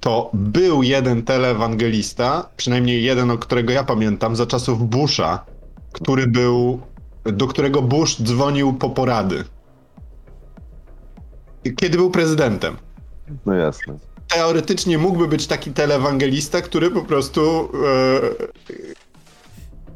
to 0.00 0.30
był 0.34 0.82
jeden 0.82 1.22
teleewangelista, 1.22 2.50
przynajmniej 2.56 3.04
jeden, 3.04 3.30
o 3.30 3.38
którego 3.38 3.72
ja 3.72 3.84
pamiętam, 3.84 4.36
za 4.36 4.46
czasów 4.46 4.88
Busha, 4.88 5.44
który 5.92 6.26
był, 6.26 6.80
do 7.24 7.46
którego 7.46 7.82
Bush 7.82 8.22
dzwonił 8.22 8.72
po 8.72 8.90
porady. 8.90 9.44
Kiedy 11.76 11.96
był 11.96 12.10
prezydentem. 12.10 12.76
No 13.46 13.54
jasne. 13.54 13.98
Teoretycznie 14.28 14.98
mógłby 14.98 15.28
być 15.28 15.46
taki 15.46 15.70
teleewangelista, 15.70 16.60
który 16.60 16.90
po 16.90 17.02
prostu 17.02 17.70
e, 17.86 18.74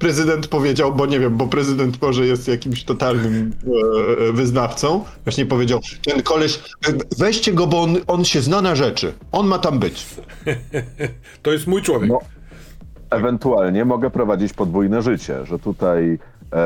prezydent 0.06 0.46
powiedział, 0.48 0.94
bo 0.94 1.06
nie 1.06 1.20
wiem, 1.20 1.36
bo 1.36 1.46
prezydent 1.46 2.02
może 2.02 2.26
jest 2.26 2.48
jakimś 2.48 2.84
totalnym 2.84 3.52
e, 4.28 4.32
wyznawcą, 4.32 5.04
właśnie 5.24 5.46
powiedział, 5.46 5.80
ten 6.04 6.22
koleś, 6.22 6.56
e, 6.88 6.92
weźcie 7.18 7.52
go, 7.52 7.66
bo 7.66 7.82
on, 7.82 7.96
on 8.06 8.24
się 8.24 8.40
zna 8.40 8.62
na 8.62 8.74
rzeczy, 8.74 9.12
on 9.32 9.46
ma 9.46 9.58
tam 9.58 9.78
być. 9.78 10.06
To 11.42 11.52
jest 11.52 11.66
mój 11.66 11.82
człowiek. 11.82 12.10
No, 12.10 12.18
ewentualnie 13.10 13.84
mogę 13.84 14.10
prowadzić 14.10 14.52
podwójne 14.52 15.02
życie, 15.02 15.46
że 15.46 15.58
tutaj 15.58 16.18
e, 16.52 16.58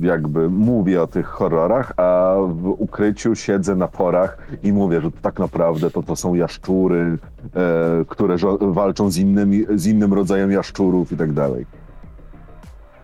jakby 0.00 0.50
mówię 0.50 1.02
o 1.02 1.06
tych 1.06 1.26
horrorach, 1.26 1.92
a 1.96 2.34
w 2.48 2.66
ukryciu 2.78 3.34
siedzę 3.34 3.76
na 3.76 3.88
porach 3.88 4.38
i 4.62 4.72
mówię, 4.72 5.00
że 5.00 5.10
tak 5.22 5.38
naprawdę 5.38 5.90
to, 5.90 6.02
to 6.02 6.16
są 6.16 6.34
jaszczury, 6.34 7.18
e, 7.56 8.04
które 8.08 8.38
żo- 8.38 8.72
walczą 8.72 9.10
z, 9.10 9.16
innymi, 9.16 9.64
z 9.74 9.86
innym 9.86 10.12
rodzajem 10.12 10.52
jaszczurów 10.52 11.12
i 11.12 11.16
tak 11.16 11.32
dalej. 11.32 11.66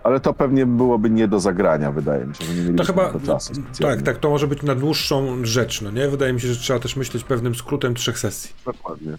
Ale 0.05 0.21
to 0.21 0.35
pewnie 0.35 0.67
byłoby 0.67 1.11
nie 1.11 1.29
do 1.29 1.41
zagrania, 1.41 1.93
wydaje 1.93 2.27
mi 2.27 2.35
się, 2.35 2.45
że 2.45 2.53
nie 2.55 2.61
mielibyśmy 2.61 2.95
To 2.95 3.03
chyba. 3.03 3.27
czasu 3.27 3.55
specjalnie. 3.55 3.97
Tak, 3.97 4.07
tak, 4.07 4.19
to 4.19 4.31
może 4.31 4.47
być 4.47 4.63
na 4.63 4.75
dłuższą 4.75 5.45
rzecz, 5.45 5.83
no 5.83 5.91
nie? 5.91 6.09
Wydaje 6.09 6.33
mi 6.33 6.41
się, 6.41 6.49
że 6.49 6.61
trzeba 6.61 6.79
też 6.79 6.97
myśleć 6.97 7.25
pewnym 7.25 7.55
skrótem 7.55 7.95
trzech 7.95 8.19
sesji. 8.19 8.51
Dokładnie. 8.67 9.13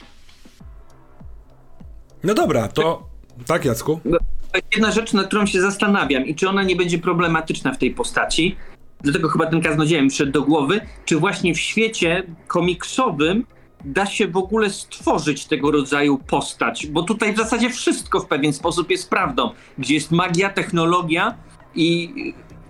No 2.23 2.33
dobra, 2.33 2.67
to. 2.67 3.09
Tak, 3.45 3.65
Jacku? 3.65 3.99
To 4.03 4.57
jest 4.57 4.67
jedna 4.75 4.91
rzecz, 4.91 5.13
nad 5.13 5.27
którą 5.27 5.45
się 5.45 5.61
zastanawiam 5.61 6.25
i 6.25 6.35
czy 6.35 6.49
ona 6.49 6.63
nie 6.63 6.75
będzie 6.75 6.99
problematyczna 6.99 7.73
w 7.73 7.77
tej 7.77 7.91
postaci. 7.91 8.55
Dlatego 9.01 9.29
chyba 9.29 9.45
ten 9.45 9.61
kaznodzieja 9.61 10.01
mi 10.01 10.07
przyszedł 10.09 10.31
do 10.31 10.41
głowy, 10.41 10.81
czy 11.05 11.17
właśnie 11.17 11.53
w 11.55 11.59
świecie 11.59 12.23
komiksowym 12.47 13.45
da 13.85 14.05
się 14.05 14.27
w 14.27 14.37
ogóle 14.37 14.69
stworzyć 14.69 15.45
tego 15.45 15.71
rodzaju 15.71 16.17
postać, 16.17 16.87
bo 16.87 17.03
tutaj 17.03 17.33
w 17.33 17.37
zasadzie 17.37 17.69
wszystko 17.69 18.19
w 18.19 18.25
pewien 18.25 18.53
sposób 18.53 18.89
jest 18.91 19.09
prawdą, 19.09 19.49
gdzie 19.77 19.93
jest 19.93 20.11
magia, 20.11 20.49
technologia 20.49 21.35
i 21.75 22.13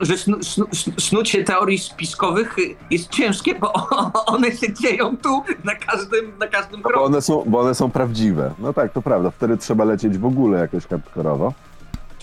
że 0.02 0.18
snu, 0.18 0.44
snu, 0.44 0.66
snu- 0.66 1.02
snucie 1.02 1.44
teorii 1.44 1.80
spiskowych 1.80 2.56
jest 2.92 3.10
ciężkie, 3.10 3.56
bo 3.56 3.74
one 4.36 4.52
się 4.52 4.74
dzieją 4.74 5.18
tu 5.18 5.44
na 5.64 5.76
każdym, 5.76 6.38
na 6.40 6.48
każdym 6.48 6.80
No 6.80 6.84
bo, 6.84 6.90
kroku. 6.90 7.06
one 7.06 7.22
są, 7.22 7.44
bo 7.48 7.60
one 7.60 7.76
są 7.76 7.92
prawdziwe. 7.92 8.54
No 8.60 8.74
tak, 8.74 8.94
to 8.94 9.02
prawda. 9.02 9.32
Wtedy 9.32 9.58
trzeba 9.58 9.84
lecieć 9.86 10.18
w 10.18 10.26
ogóle 10.26 10.60
jakoś 10.60 10.86
hardkorowo. 10.88 11.54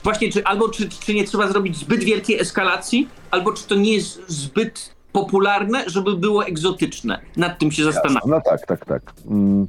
Właśnie, 0.04 0.32
czy 0.32 0.44
albo 0.44 0.68
czy, 0.68 0.88
czy 0.88 1.14
nie 1.14 1.24
trzeba 1.24 1.48
zrobić 1.48 1.76
zbyt 1.76 2.04
wielkiej 2.04 2.40
eskalacji, 2.40 3.08
albo 3.30 3.52
czy 3.52 3.64
to 3.66 3.74
nie 3.74 3.94
jest 3.94 4.22
zbyt 4.28 4.94
popularne, 5.12 5.84
żeby 5.86 6.16
było 6.16 6.46
egzotyczne. 6.46 7.20
Nad 7.36 7.58
tym 7.58 7.70
się 7.72 7.84
zastanawiam. 7.84 8.30
No 8.30 8.40
tak, 8.40 8.66
tak, 8.66 8.84
tak. 8.84 9.02
Mm, 9.30 9.66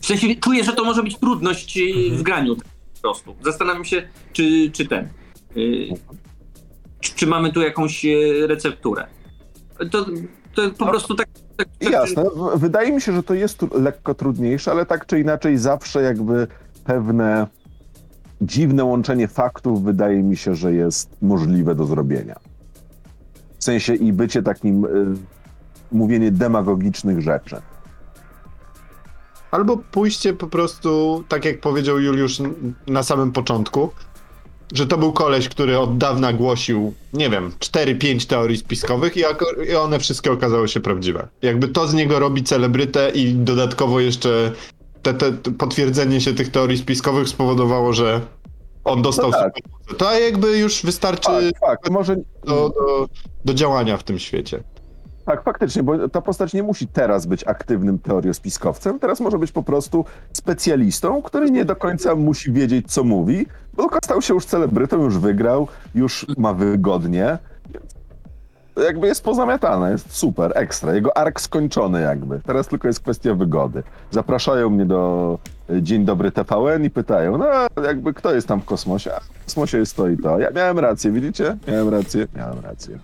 W 0.00 0.06
sensie 0.06 0.34
czuję, 0.36 0.64
że 0.64 0.72
to 0.72 0.84
może 0.84 1.02
być 1.02 1.18
trudność 1.18 1.78
e, 1.78 1.82
w 2.16 2.22
graniu 2.22 2.56
po 2.56 2.62
prostu. 3.02 3.34
Zastanawiam 3.44 3.84
się, 3.84 4.08
czy, 4.32 4.70
czy 4.72 4.86
ten. 4.86 5.08
y, 5.56 5.88
czy, 7.00 7.14
czy 7.14 7.26
mamy 7.26 7.52
tu 7.52 7.60
jakąś 7.62 8.04
e, 8.04 8.08
recepturę. 8.46 9.06
To, 9.90 10.04
to 10.54 10.70
po 10.78 10.84
No. 10.84 10.90
prostu 10.90 11.14
tak. 11.14 11.28
tak, 11.56 11.68
tak 11.78 11.90
Jasne. 11.92 12.24
Wydaje 12.56 12.92
mi 12.92 13.00
się, 13.00 13.12
że 13.12 13.22
to 13.22 13.34
jest 13.34 13.62
lekko 13.74 14.14
trudniejsze, 14.14 14.70
ale 14.70 14.86
tak 14.86 15.06
czy 15.06 15.20
inaczej 15.20 15.58
zawsze 15.58 16.02
jakby 16.02 16.46
pewne 16.84 17.46
dziwne 18.40 18.84
łączenie 18.84 19.28
faktów 19.28 19.82
wydaje 19.84 20.22
mi 20.22 20.36
się, 20.36 20.54
że 20.54 20.72
jest 20.72 21.10
możliwe 21.22 21.74
do 21.74 21.84
zrobienia. 21.86 22.36
Sensie 23.66 23.94
i 23.94 24.12
bycie 24.12 24.42
takim 24.42 24.84
y, 24.84 24.88
mówienie 25.92 26.30
demagogicznych 26.30 27.20
rzeczy. 27.20 27.56
Albo 29.50 29.76
pójście 29.76 30.32
po 30.32 30.46
prostu, 30.46 31.24
tak 31.28 31.44
jak 31.44 31.60
powiedział 31.60 32.00
Juliusz 32.00 32.38
na 32.86 33.02
samym 33.02 33.32
początku, 33.32 33.90
że 34.74 34.86
to 34.86 34.98
był 34.98 35.12
koleś, 35.12 35.48
który 35.48 35.78
od 35.78 35.98
dawna 35.98 36.32
głosił, 36.32 36.94
nie 37.12 37.30
wiem, 37.30 37.50
4-5 37.50 38.26
teorii 38.26 38.56
spiskowych 38.56 39.16
i, 39.16 39.22
i 39.70 39.74
one 39.74 39.98
wszystkie 39.98 40.32
okazały 40.32 40.68
się 40.68 40.80
prawdziwe. 40.80 41.28
Jakby 41.42 41.68
to 41.68 41.88
z 41.88 41.94
niego 41.94 42.18
robi 42.18 42.42
celebrytę 42.42 43.10
i 43.10 43.34
dodatkowo 43.34 44.00
jeszcze 44.00 44.52
te, 45.02 45.14
te 45.14 45.32
potwierdzenie 45.52 46.20
się 46.20 46.34
tych 46.34 46.50
teorii 46.50 46.78
spiskowych 46.78 47.28
spowodowało, 47.28 47.92
że 47.92 48.20
on 48.86 49.02
dostał 49.02 49.30
No 49.30 49.38
tak. 49.38 49.54
To 49.98 50.18
jakby 50.18 50.58
już 50.58 50.82
wystarczy 50.82 51.28
Tak, 51.28 51.60
fakt. 51.60 51.90
Może 51.90 52.16
do, 52.16 52.22
do, 52.68 53.08
do 53.44 53.54
działania 53.54 53.96
w 53.96 54.02
tym 54.02 54.18
świecie. 54.18 54.62
Tak, 55.24 55.42
faktycznie, 55.42 55.82
bo 55.82 56.08
ta 56.08 56.20
postać 56.20 56.52
nie 56.52 56.62
musi 56.62 56.86
teraz 56.88 57.26
być 57.26 57.44
aktywnym 57.44 57.98
teoriospiskowcem, 57.98 58.98
teraz 58.98 59.20
może 59.20 59.38
być 59.38 59.52
po 59.52 59.62
prostu 59.62 60.04
specjalistą, 60.32 61.22
który 61.22 61.50
nie 61.50 61.64
do 61.64 61.76
końca 61.76 62.14
musi 62.14 62.52
wiedzieć, 62.52 62.92
co 62.92 63.04
mówi, 63.04 63.46
bo 63.74 63.82
tylko 63.82 63.98
stał 64.04 64.22
się 64.22 64.34
już 64.34 64.44
celebrytą, 64.44 65.02
już 65.02 65.18
wygrał, 65.18 65.68
już 65.94 66.26
ma 66.38 66.52
wygodnie. 66.52 67.38
Jakby 68.84 69.06
jest 69.06 69.24
pozamiatane, 69.24 69.90
jest 69.92 70.16
super, 70.16 70.52
ekstra. 70.54 70.94
Jego 70.94 71.16
ark 71.16 71.40
skończony 71.40 72.00
jakby. 72.00 72.40
Teraz 72.40 72.68
tylko 72.68 72.88
jest 72.88 73.00
kwestia 73.00 73.34
wygody. 73.34 73.82
Zapraszają 74.10 74.70
mnie 74.70 74.84
do 74.84 75.38
y, 75.70 75.82
Dzień 75.82 76.04
Dobry 76.04 76.32
TVN 76.32 76.84
i 76.84 76.90
pytają, 76.90 77.38
no 77.38 77.46
jakby 77.84 78.14
kto 78.14 78.34
jest 78.34 78.48
tam 78.48 78.60
w 78.60 78.64
kosmosie? 78.64 79.14
A 79.14 79.20
w 79.20 79.44
kosmosie 79.44 79.78
jest 79.78 79.96
to 79.96 80.08
i 80.08 80.16
to. 80.16 80.38
Ja 80.38 80.50
miałem 80.50 80.78
rację, 80.78 81.10
widzicie? 81.10 81.56
Miałem 81.68 81.88
rację, 81.88 82.26
miałem 82.36 82.60
rację. 82.60 82.98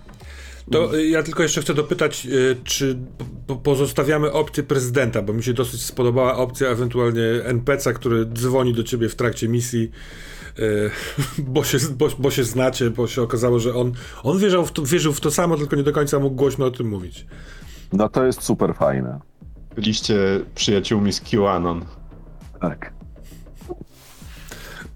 To 0.70 0.96
y, 0.98 1.06
ja 1.08 1.22
tylko 1.22 1.42
jeszcze 1.42 1.60
chcę 1.60 1.74
dopytać, 1.74 2.26
y, 2.26 2.56
czy 2.64 2.98
po- 3.46 3.56
pozostawiamy 3.56 4.32
opcję 4.32 4.62
prezydenta, 4.62 5.22
bo 5.22 5.32
mi 5.32 5.42
się 5.42 5.52
dosyć 5.52 5.82
spodobała 5.84 6.36
opcja 6.36 6.68
ewentualnie 6.68 7.22
NPC, 7.44 7.92
który 7.94 8.26
dzwoni 8.26 8.72
do 8.74 8.82
ciebie 8.82 9.08
w 9.08 9.14
trakcie 9.14 9.48
misji, 9.48 9.90
y, 10.58 10.90
bo 11.38 11.64
się, 11.64 11.78
bo, 11.98 12.08
bo 12.18 12.30
się 12.30 12.44
znacie, 12.44 12.90
bo 12.90 13.06
się 13.06 13.22
okazało, 13.22 13.58
że 13.58 13.74
on, 13.74 13.92
on 14.22 14.38
wierzył, 14.38 14.66
w 14.66 14.72
to, 14.72 14.82
wierzył 14.82 15.12
w 15.12 15.20
to 15.20 15.30
samo, 15.30 15.56
tylko 15.56 15.76
nie 15.76 15.82
do 15.82 15.92
końca 15.92 16.18
mógł 16.18 16.36
głośno 16.36 16.66
o 16.66 16.70
tym 16.70 16.88
mówić. 16.88 17.26
No 17.92 18.08
to 18.08 18.24
jest 18.24 18.42
super 18.42 18.74
fajne. 18.74 19.20
Byliście 19.74 20.16
przyjaciółmi 20.54 21.12
z 21.12 21.20
QAnon. 21.20 21.84
Tak. 22.60 22.92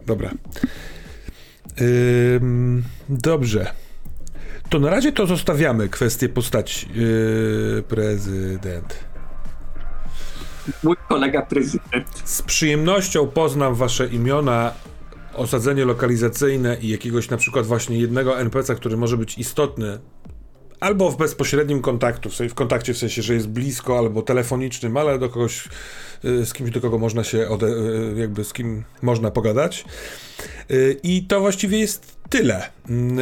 Dobra. 0.07 0.31
Ym, 1.81 2.85
dobrze. 3.09 3.73
To 4.71 4.79
na 4.79 4.91
razie 4.91 5.13
to 5.13 5.27
zostawiamy 5.27 5.89
kwestię 5.89 6.29
postaci. 6.29 6.89
Yy, 6.95 7.83
prezydent. 7.89 9.05
Mój 10.83 10.97
kolega 11.09 11.43
prezydent. 11.43 12.09
Z 12.25 12.43
przyjemnością 12.43 13.27
poznam 13.27 13.75
wasze 13.75 14.07
imiona, 14.07 14.73
osadzenie 15.35 15.85
lokalizacyjne 15.85 16.77
i 16.81 16.89
jakiegoś 16.89 17.31
na 17.31 17.37
przykład 17.37 17.67
właśnie 17.67 17.99
jednego 17.99 18.41
NPC, 18.41 18.75
który 18.75 18.97
może 18.97 19.17
być 19.17 19.39
istotny 19.39 19.99
albo 20.81 21.11
w 21.11 21.17
bezpośrednim 21.17 21.83
kontaktu, 21.83 22.31
w, 22.31 22.55
kontakcie 22.55 22.95
w 22.95 22.99
sensie, 22.99 23.23
że 23.23 23.35
jest 23.35 23.49
blisko, 23.49 23.99
albo 23.99 24.23
telefonicznym, 24.23 24.97
ale 24.97 25.19
do 25.19 25.29
kogoś, 25.29 25.69
y, 26.25 26.47
z 26.47 26.53
kimś, 26.53 26.71
do 26.71 26.81
kogo 26.81 26.99
można 26.99 27.25
się, 27.25 27.49
ode, 27.49 27.67
y, 27.67 28.15
jakby 28.17 28.45
z 28.45 28.53
kim 28.53 28.85
można 29.03 29.31
pogadać. 29.31 29.85
Y, 30.71 31.01
I 31.03 31.23
to 31.25 31.41
właściwie 31.41 31.79
jest 31.79 32.17
tyle. 32.31 32.63
Mm, 32.89 33.19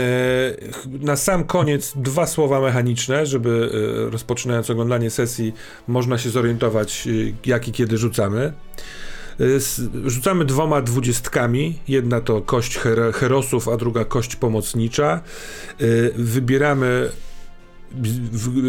Na 1.01 1.17
sam 1.17 1.45
koniec 1.45 1.93
dwa 1.97 2.27
słowa 2.27 2.61
mechaniczne, 2.61 3.27
żeby 3.27 3.71
rozpoczynając 4.13 4.71
oglądanie 4.71 5.11
sesji 5.11 5.53
można 5.89 6.19
się 6.19 6.31
zorientować, 6.31 7.09
jak 7.47 7.69
i 7.69 7.73
kiedy 7.73 7.99
rzucamy. 7.99 8.53
Rzucamy 10.07 10.45
dwoma 10.45 10.83
dwudziestkami. 10.83 11.79
Jedna 11.89 12.21
to 12.21 12.41
kość 12.41 12.77
her- 12.79 13.13
herosów, 13.15 13.69
a 13.69 13.77
druga 13.77 14.05
kość 14.05 14.37
pomocnicza. 14.37 15.21
Wybieramy 16.15 17.11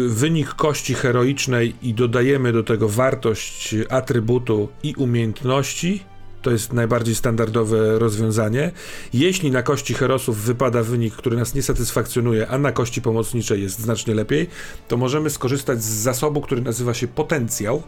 wynik 0.08 0.48
kości 0.48 0.94
heroicznej 0.94 1.74
i 1.82 1.94
dodajemy 1.94 2.52
do 2.52 2.62
tego 2.62 2.88
wartość 2.88 3.74
atrybutu 3.90 4.68
i 4.82 4.94
umiejętności. 4.94 6.00
To 6.42 6.50
jest 6.50 6.72
najbardziej 6.72 7.14
standardowe 7.14 7.98
rozwiązanie. 7.98 8.72
Jeśli 9.14 9.50
na 9.50 9.62
kości 9.62 9.94
herosów 9.94 10.42
wypada 10.42 10.82
wynik, 10.82 11.14
który 11.14 11.36
nas 11.36 11.54
nie 11.54 11.62
satysfakcjonuje, 11.62 12.48
a 12.48 12.58
na 12.58 12.72
kości 12.72 13.02
pomocniczej 13.02 13.62
jest 13.62 13.78
znacznie 13.78 14.14
lepiej, 14.14 14.48
to 14.88 14.96
możemy 14.96 15.30
skorzystać 15.30 15.82
z 15.82 15.88
zasobu, 15.88 16.40
który 16.40 16.62
nazywa 16.62 16.94
się 16.94 17.08
potencjał 17.08 17.82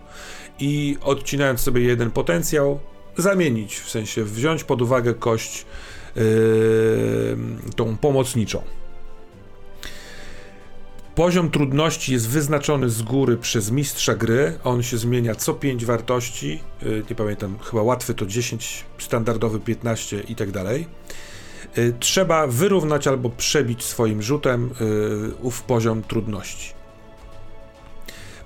i 0.60 0.96
odcinając 1.02 1.60
sobie 1.60 1.82
jeden 1.82 2.10
potencjał, 2.10 2.80
zamienić, 3.16 3.78
w 3.78 3.90
sensie 3.90 4.24
wziąć 4.24 4.64
pod 4.64 4.82
uwagę 4.82 5.14
kość 5.14 5.66
yy, 6.16 6.22
tą 7.76 7.96
pomocniczą. 7.96 8.62
Poziom 11.18 11.50
trudności 11.50 12.12
jest 12.12 12.28
wyznaczony 12.28 12.90
z 12.90 13.02
góry 13.02 13.36
przez 13.36 13.70
mistrza 13.70 14.14
gry. 14.14 14.58
On 14.64 14.82
się 14.82 14.98
zmienia 14.98 15.34
co 15.34 15.54
5 15.54 15.84
wartości. 15.84 16.60
Yy, 16.82 17.04
nie 17.10 17.16
pamiętam, 17.16 17.58
chyba 17.58 17.82
łatwy 17.82 18.14
to 18.14 18.26
10, 18.26 18.84
standardowy 18.98 19.60
15 19.60 20.20
i 20.20 20.34
tak 20.34 20.50
dalej. 20.50 20.86
Yy, 21.76 21.94
Trzeba 22.00 22.46
wyrównać 22.46 23.06
albo 23.06 23.30
przebić 23.30 23.84
swoim 23.84 24.22
rzutem 24.22 24.70
yy, 24.80 25.34
ów 25.42 25.62
poziom 25.62 26.02
trudności. 26.02 26.77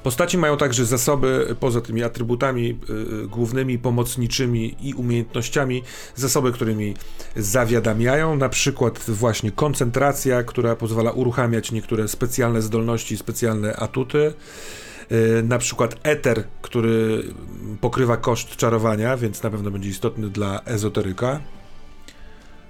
Postaci 0.02 0.38
mają 0.38 0.56
także 0.56 0.86
zasoby, 0.86 1.56
poza 1.60 1.80
tymi 1.80 2.02
atrybutami 2.02 2.78
y, 3.24 3.28
głównymi, 3.28 3.78
pomocniczymi 3.78 4.76
i 4.80 4.94
umiejętnościami, 4.94 5.82
zasoby, 6.14 6.52
którymi 6.52 6.94
zawiadamiają, 7.36 8.36
na 8.36 8.48
przykład 8.48 8.98
właśnie 8.98 9.52
koncentracja, 9.52 10.42
która 10.42 10.76
pozwala 10.76 11.10
uruchamiać 11.10 11.72
niektóre 11.72 12.08
specjalne 12.08 12.62
zdolności, 12.62 13.16
specjalne 13.16 13.76
atuty, 13.76 14.34
y, 15.12 15.42
na 15.42 15.58
przykład 15.58 15.96
eter, 16.02 16.44
który 16.62 17.22
pokrywa 17.80 18.16
koszt 18.16 18.56
czarowania, 18.56 19.16
więc 19.16 19.42
na 19.42 19.50
pewno 19.50 19.70
będzie 19.70 19.90
istotny 19.90 20.28
dla 20.28 20.60
ezoteryka. 20.64 21.40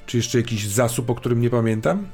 Czy 0.06 0.16
jeszcze 0.16 0.38
jakiś 0.38 0.68
zasób, 0.68 1.10
o 1.10 1.14
którym 1.14 1.40
nie 1.40 1.50
pamiętam? 1.50 2.06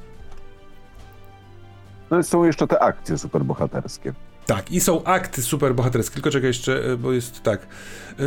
No 2.10 2.18
i 2.18 2.24
są 2.24 2.44
jeszcze 2.44 2.66
te 2.66 2.82
akcje 2.82 3.18
superbohaterskie. 3.18 4.14
Tak, 4.48 4.72
i 4.72 4.80
są 4.80 5.04
akty 5.04 5.42
superbohaterskie, 5.42 6.14
tylko 6.14 6.30
czekaj 6.30 6.48
jeszcze, 6.48 6.84
e, 6.92 6.96
bo 6.96 7.12
jest 7.12 7.42
tak. 7.42 7.62
E, 7.62 7.66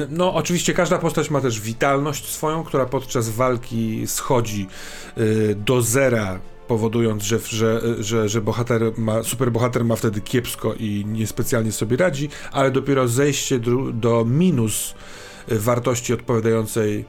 No, 0.10 0.34
oczywiście 0.34 0.74
każda 0.74 0.98
postać 0.98 1.30
ma 1.30 1.42
też 1.42 1.62
witalność 1.62 2.30
swoją, 2.30 2.64
która 2.64 2.86
podczas 2.86 3.30
walki 3.30 4.08
schodzi 4.08 4.68
e, 5.18 5.56
do 5.56 5.82
zera, 5.82 6.40
powodując, 6.68 7.24
że, 7.24 7.40
że, 7.40 7.82
że, 8.04 8.30
że 8.30 8.42
bohater 8.42 8.82
ma, 8.98 9.24
superbohater 9.24 9.86
ma 9.86 9.96
wtedy 9.96 10.22
kiepsko 10.22 10.74
i 10.74 11.06
niespecjalnie 11.08 11.72
sobie 11.72 11.98
radzi, 11.98 12.30
ale 12.52 12.72
dopiero 12.72 13.08
zejście 13.08 13.60
do, 13.60 13.92
do 13.94 14.26
minus 14.26 14.94
wartości 15.48 16.14
odpowiadającej 16.14 17.06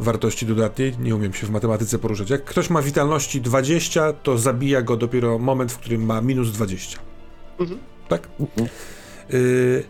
wartości 0.00 0.46
dodatniej, 0.46 0.98
nie 0.98 1.16
umiem 1.16 1.32
się 1.32 1.46
w 1.46 1.50
matematyce 1.50 1.98
poruszać. 1.98 2.30
Jak 2.30 2.44
ktoś 2.44 2.70
ma 2.70 2.82
witalności 2.82 3.40
20, 3.40 4.12
to 4.12 4.38
zabija 4.38 4.82
go 4.82 4.96
dopiero 4.96 5.38
moment, 5.38 5.72
w 5.72 5.78
którym 5.78 6.06
ma 6.06 6.20
minus 6.20 6.52
20. 6.52 6.98
Tak? 8.08 8.28
Y, 9.34 9.84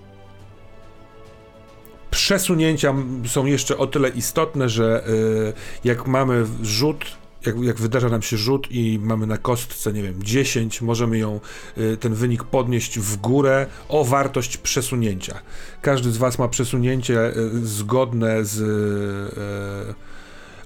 Przesunięcia 2.10 2.94
są 3.26 3.46
jeszcze 3.46 3.78
o 3.78 3.86
tyle 3.86 4.08
istotne, 4.08 4.68
że 4.68 5.08
y, 5.08 5.52
jak 5.84 6.06
mamy 6.06 6.46
rzut, 6.62 7.04
jak, 7.46 7.62
jak 7.62 7.76
wydarza 7.76 8.08
nam 8.08 8.22
się 8.22 8.36
rzut 8.36 8.66
i 8.70 8.98
mamy 9.02 9.26
na 9.26 9.38
kostce, 9.38 9.92
nie 9.92 10.02
wiem, 10.02 10.22
10, 10.22 10.82
możemy 10.82 11.18
ją, 11.18 11.40
y, 11.78 11.96
ten 11.96 12.14
wynik 12.14 12.44
podnieść 12.44 12.98
w 12.98 13.16
górę 13.16 13.66
o 13.88 14.04
wartość 14.04 14.56
przesunięcia. 14.56 15.40
Każdy 15.82 16.10
z 16.10 16.16
Was 16.16 16.38
ma 16.38 16.48
przesunięcie 16.48 17.36
y, 17.36 17.66
zgodne 17.66 18.44
z 18.44 18.60
y, 18.60 19.94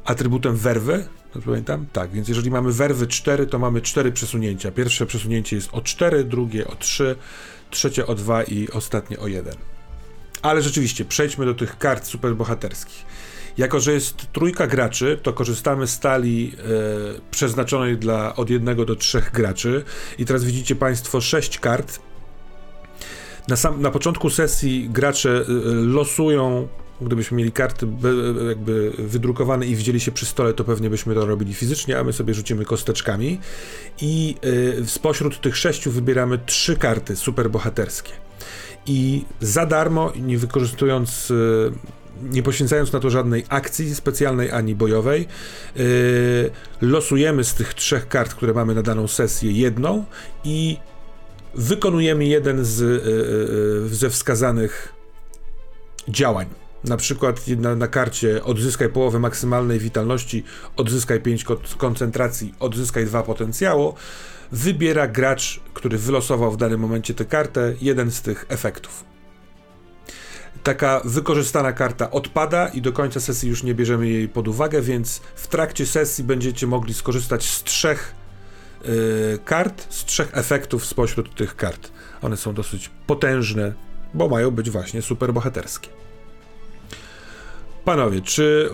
atrybutem 0.05 0.57
werwy, 0.57 1.05
dobrze 1.39 1.51
pamiętam? 1.51 1.87
Tak, 1.93 2.11
więc 2.11 2.29
jeżeli 2.29 2.51
mamy 2.51 2.73
werwy 2.73 3.07
4, 3.07 3.47
to 3.47 3.59
mamy 3.59 3.81
4 3.81 4.13
przesunięcia. 4.13 4.71
Pierwsze 4.71 5.07
przesunięcie 5.07 5.57
jest 5.57 5.69
o 5.73 5.81
4, 5.81 6.25
drugie 6.25 6.67
o 6.67 6.75
3, 6.75 7.17
trzecie 7.71 8.07
o 8.07 8.15
2 8.15 8.43
i 8.43 8.69
ostatnie 8.71 9.19
o 9.19 9.27
1. 9.27 9.55
Ale 10.43 10.63
rzeczywiście, 10.63 11.05
przejdźmy 11.05 11.45
do 11.47 11.55
tych 11.55 11.79
kart 11.79 12.07
superbohaterskich. 12.07 13.05
Jako, 13.59 13.81
że 13.81 13.93
jest 13.93 14.33
trójka 14.33 14.67
graczy, 14.67 15.19
to 15.23 15.33
korzystamy 15.33 15.87
z 15.87 16.01
talii 16.01 16.55
e, 16.59 17.31
przeznaczonej 17.31 17.97
dla 17.97 18.37
od 18.37 18.51
jednego 18.51 18.85
do 18.85 18.97
trzech 18.97 19.33
graczy. 19.33 19.85
I 20.19 20.25
teraz 20.25 20.45
widzicie 20.45 20.77
Państwo 20.77 21.21
sześć 21.21 21.59
kart. 21.59 22.01
Na, 23.49 23.57
sam, 23.57 23.83
na 23.83 23.91
początku 23.91 24.31
sesji 24.31 24.91
gracze 24.91 25.31
e, 25.31 25.45
losują, 25.73 26.69
gdybyśmy 27.01 27.37
mieli 27.37 27.53
karty 27.53 27.87
jakby 28.49 28.93
wydrukowane 28.99 29.67
i 29.67 29.77
widzieli 29.77 30.01
się 30.01 30.13
przy 30.13 30.27
stole, 30.27 30.55
to 30.55 30.65
pewnie 30.65 30.91
byśmy 30.91 31.15
to 31.15 31.27
robili 31.27 31.55
fizycznie, 31.55 31.99
a 31.99 32.05
my 32.05 32.13
sobie 32.13 32.35
rzucimy 32.35 32.65
kosteczkami. 32.65 33.41
I 34.01 34.35
e, 34.81 34.87
spośród 34.87 35.41
tych 35.41 35.57
sześciu 35.57 35.91
wybieramy 35.91 36.39
trzy 36.47 36.77
karty 36.77 37.17
superbohaterskie 37.17 38.13
i 38.89 39.25
za 39.41 39.67
darmo, 39.67 40.13
nie 40.17 40.39
wykorzystując, 40.39 41.31
y, 41.31 41.73
nie 42.23 42.43
poświęcając 42.43 42.93
na 42.93 43.01
to 43.01 43.11
żadnej 43.11 43.45
akcji 43.49 43.95
specjalnej 43.95 44.51
ani 44.51 44.75
bojowej, 44.75 45.27
y, 45.77 46.51
losujemy 46.81 47.45
z 47.45 47.55
tych 47.55 47.75
trzech 47.75 48.09
kart, 48.09 48.35
które 48.35 48.55
mamy 48.55 48.75
na 48.75 48.83
daną 48.83 49.09
sesję, 49.09 49.53
jedną 49.53 50.05
i 50.45 50.77
wykonujemy 51.55 52.25
jeden 52.25 52.65
z, 52.65 52.81
y, 52.81 53.95
ze 53.95 54.11
wskazanych 54.11 54.95
działań. 56.09 56.47
Na 56.85 56.97
przykład 56.97 57.49
na, 57.49 57.75
na 57.75 57.89
karcie 57.89 58.45
odzyskaj 58.45 58.89
połowę 58.89 59.19
maksymalnej 59.19 59.79
witalności, 59.79 60.45
odzyskaj 60.77 61.21
5 61.21 61.45
ko- 61.45 61.61
koncentracji, 61.79 62.55
odzyskaj 62.61 63.07
2 63.07 63.23
potencjału. 63.23 63.95
Wybiera 64.53 65.09
gracz, 65.09 65.61
który 65.75 65.99
wylosował 65.99 66.53
w 66.53 66.57
danym 66.57 66.81
momencie 66.81 67.15
tę 67.15 67.25
kartę, 67.25 67.75
jeden 67.81 68.11
z 68.11 68.23
tych 68.23 68.47
efektów. 68.49 69.05
Taka 70.63 71.01
wykorzystana 71.05 71.73
karta 71.73 72.11
odpada 72.11 72.69
i 72.69 72.83
do 72.83 72.93
końca 72.93 73.21
sesji 73.21 73.49
już 73.49 73.63
nie 73.63 73.75
bierzemy 73.75 74.09
jej 74.09 74.29
pod 74.29 74.49
uwagę, 74.49 74.83
więc 74.83 75.21
w 75.35 75.47
trakcie 75.47 75.87
sesji 75.87 76.25
będziecie 76.25 76.67
mogli 76.67 76.95
skorzystać 76.95 77.49
z 77.49 77.63
trzech 77.63 78.15
yy, 78.85 79.39
kart, 79.45 79.87
z 79.95 80.05
trzech 80.05 80.29
efektów 80.33 80.87
spośród 80.87 81.35
tych 81.35 81.57
kart. 81.57 81.91
One 82.23 82.37
są 82.37 82.55
dosyć 82.55 82.91
potężne, 83.07 83.73
bo 84.15 84.29
mają 84.29 84.51
być 84.51 84.71
właśnie 84.71 85.03
superbohaterskie. 85.03 85.89
Panowie, 87.85 88.21
czy 88.21 88.71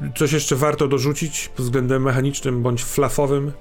yy, 0.00 0.12
coś 0.16 0.32
jeszcze 0.32 0.56
warto 0.56 0.88
dorzucić 0.88 1.48
pod 1.48 1.64
względem 1.64 2.02
mechanicznym 2.02 2.62
bądź 2.62 2.84
flafowym? 2.84 3.52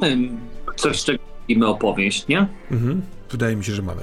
Mamy 0.00 0.28
coś, 0.76 1.04
czego 1.04 1.24
robimy 1.40 1.66
opowieść, 1.66 2.28
nie? 2.28 2.48
Mhm. 2.70 3.02
Wydaje 3.30 3.56
mi 3.56 3.64
się, 3.64 3.72
że 3.72 3.82
mamy. 3.82 4.02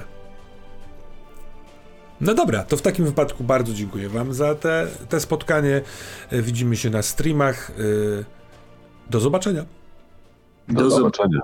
No 2.20 2.34
dobra, 2.34 2.62
to 2.64 2.76
w 2.76 2.82
takim 2.82 3.04
wypadku 3.04 3.44
bardzo 3.44 3.74
dziękuję 3.74 4.08
Wam 4.08 4.34
za 4.34 4.54
te, 4.54 4.86
te 5.08 5.20
spotkanie. 5.20 5.80
E, 6.30 6.42
Widzimy 6.42 6.76
się 6.76 6.90
na 6.90 7.02
streamach. 7.02 7.70
E, 7.70 8.24
Do 9.10 9.20
zobaczenia. 9.20 9.64
Do 10.68 10.74
Do 10.82 10.88
zob- 10.88 10.90
zobaczenia. 10.98 11.40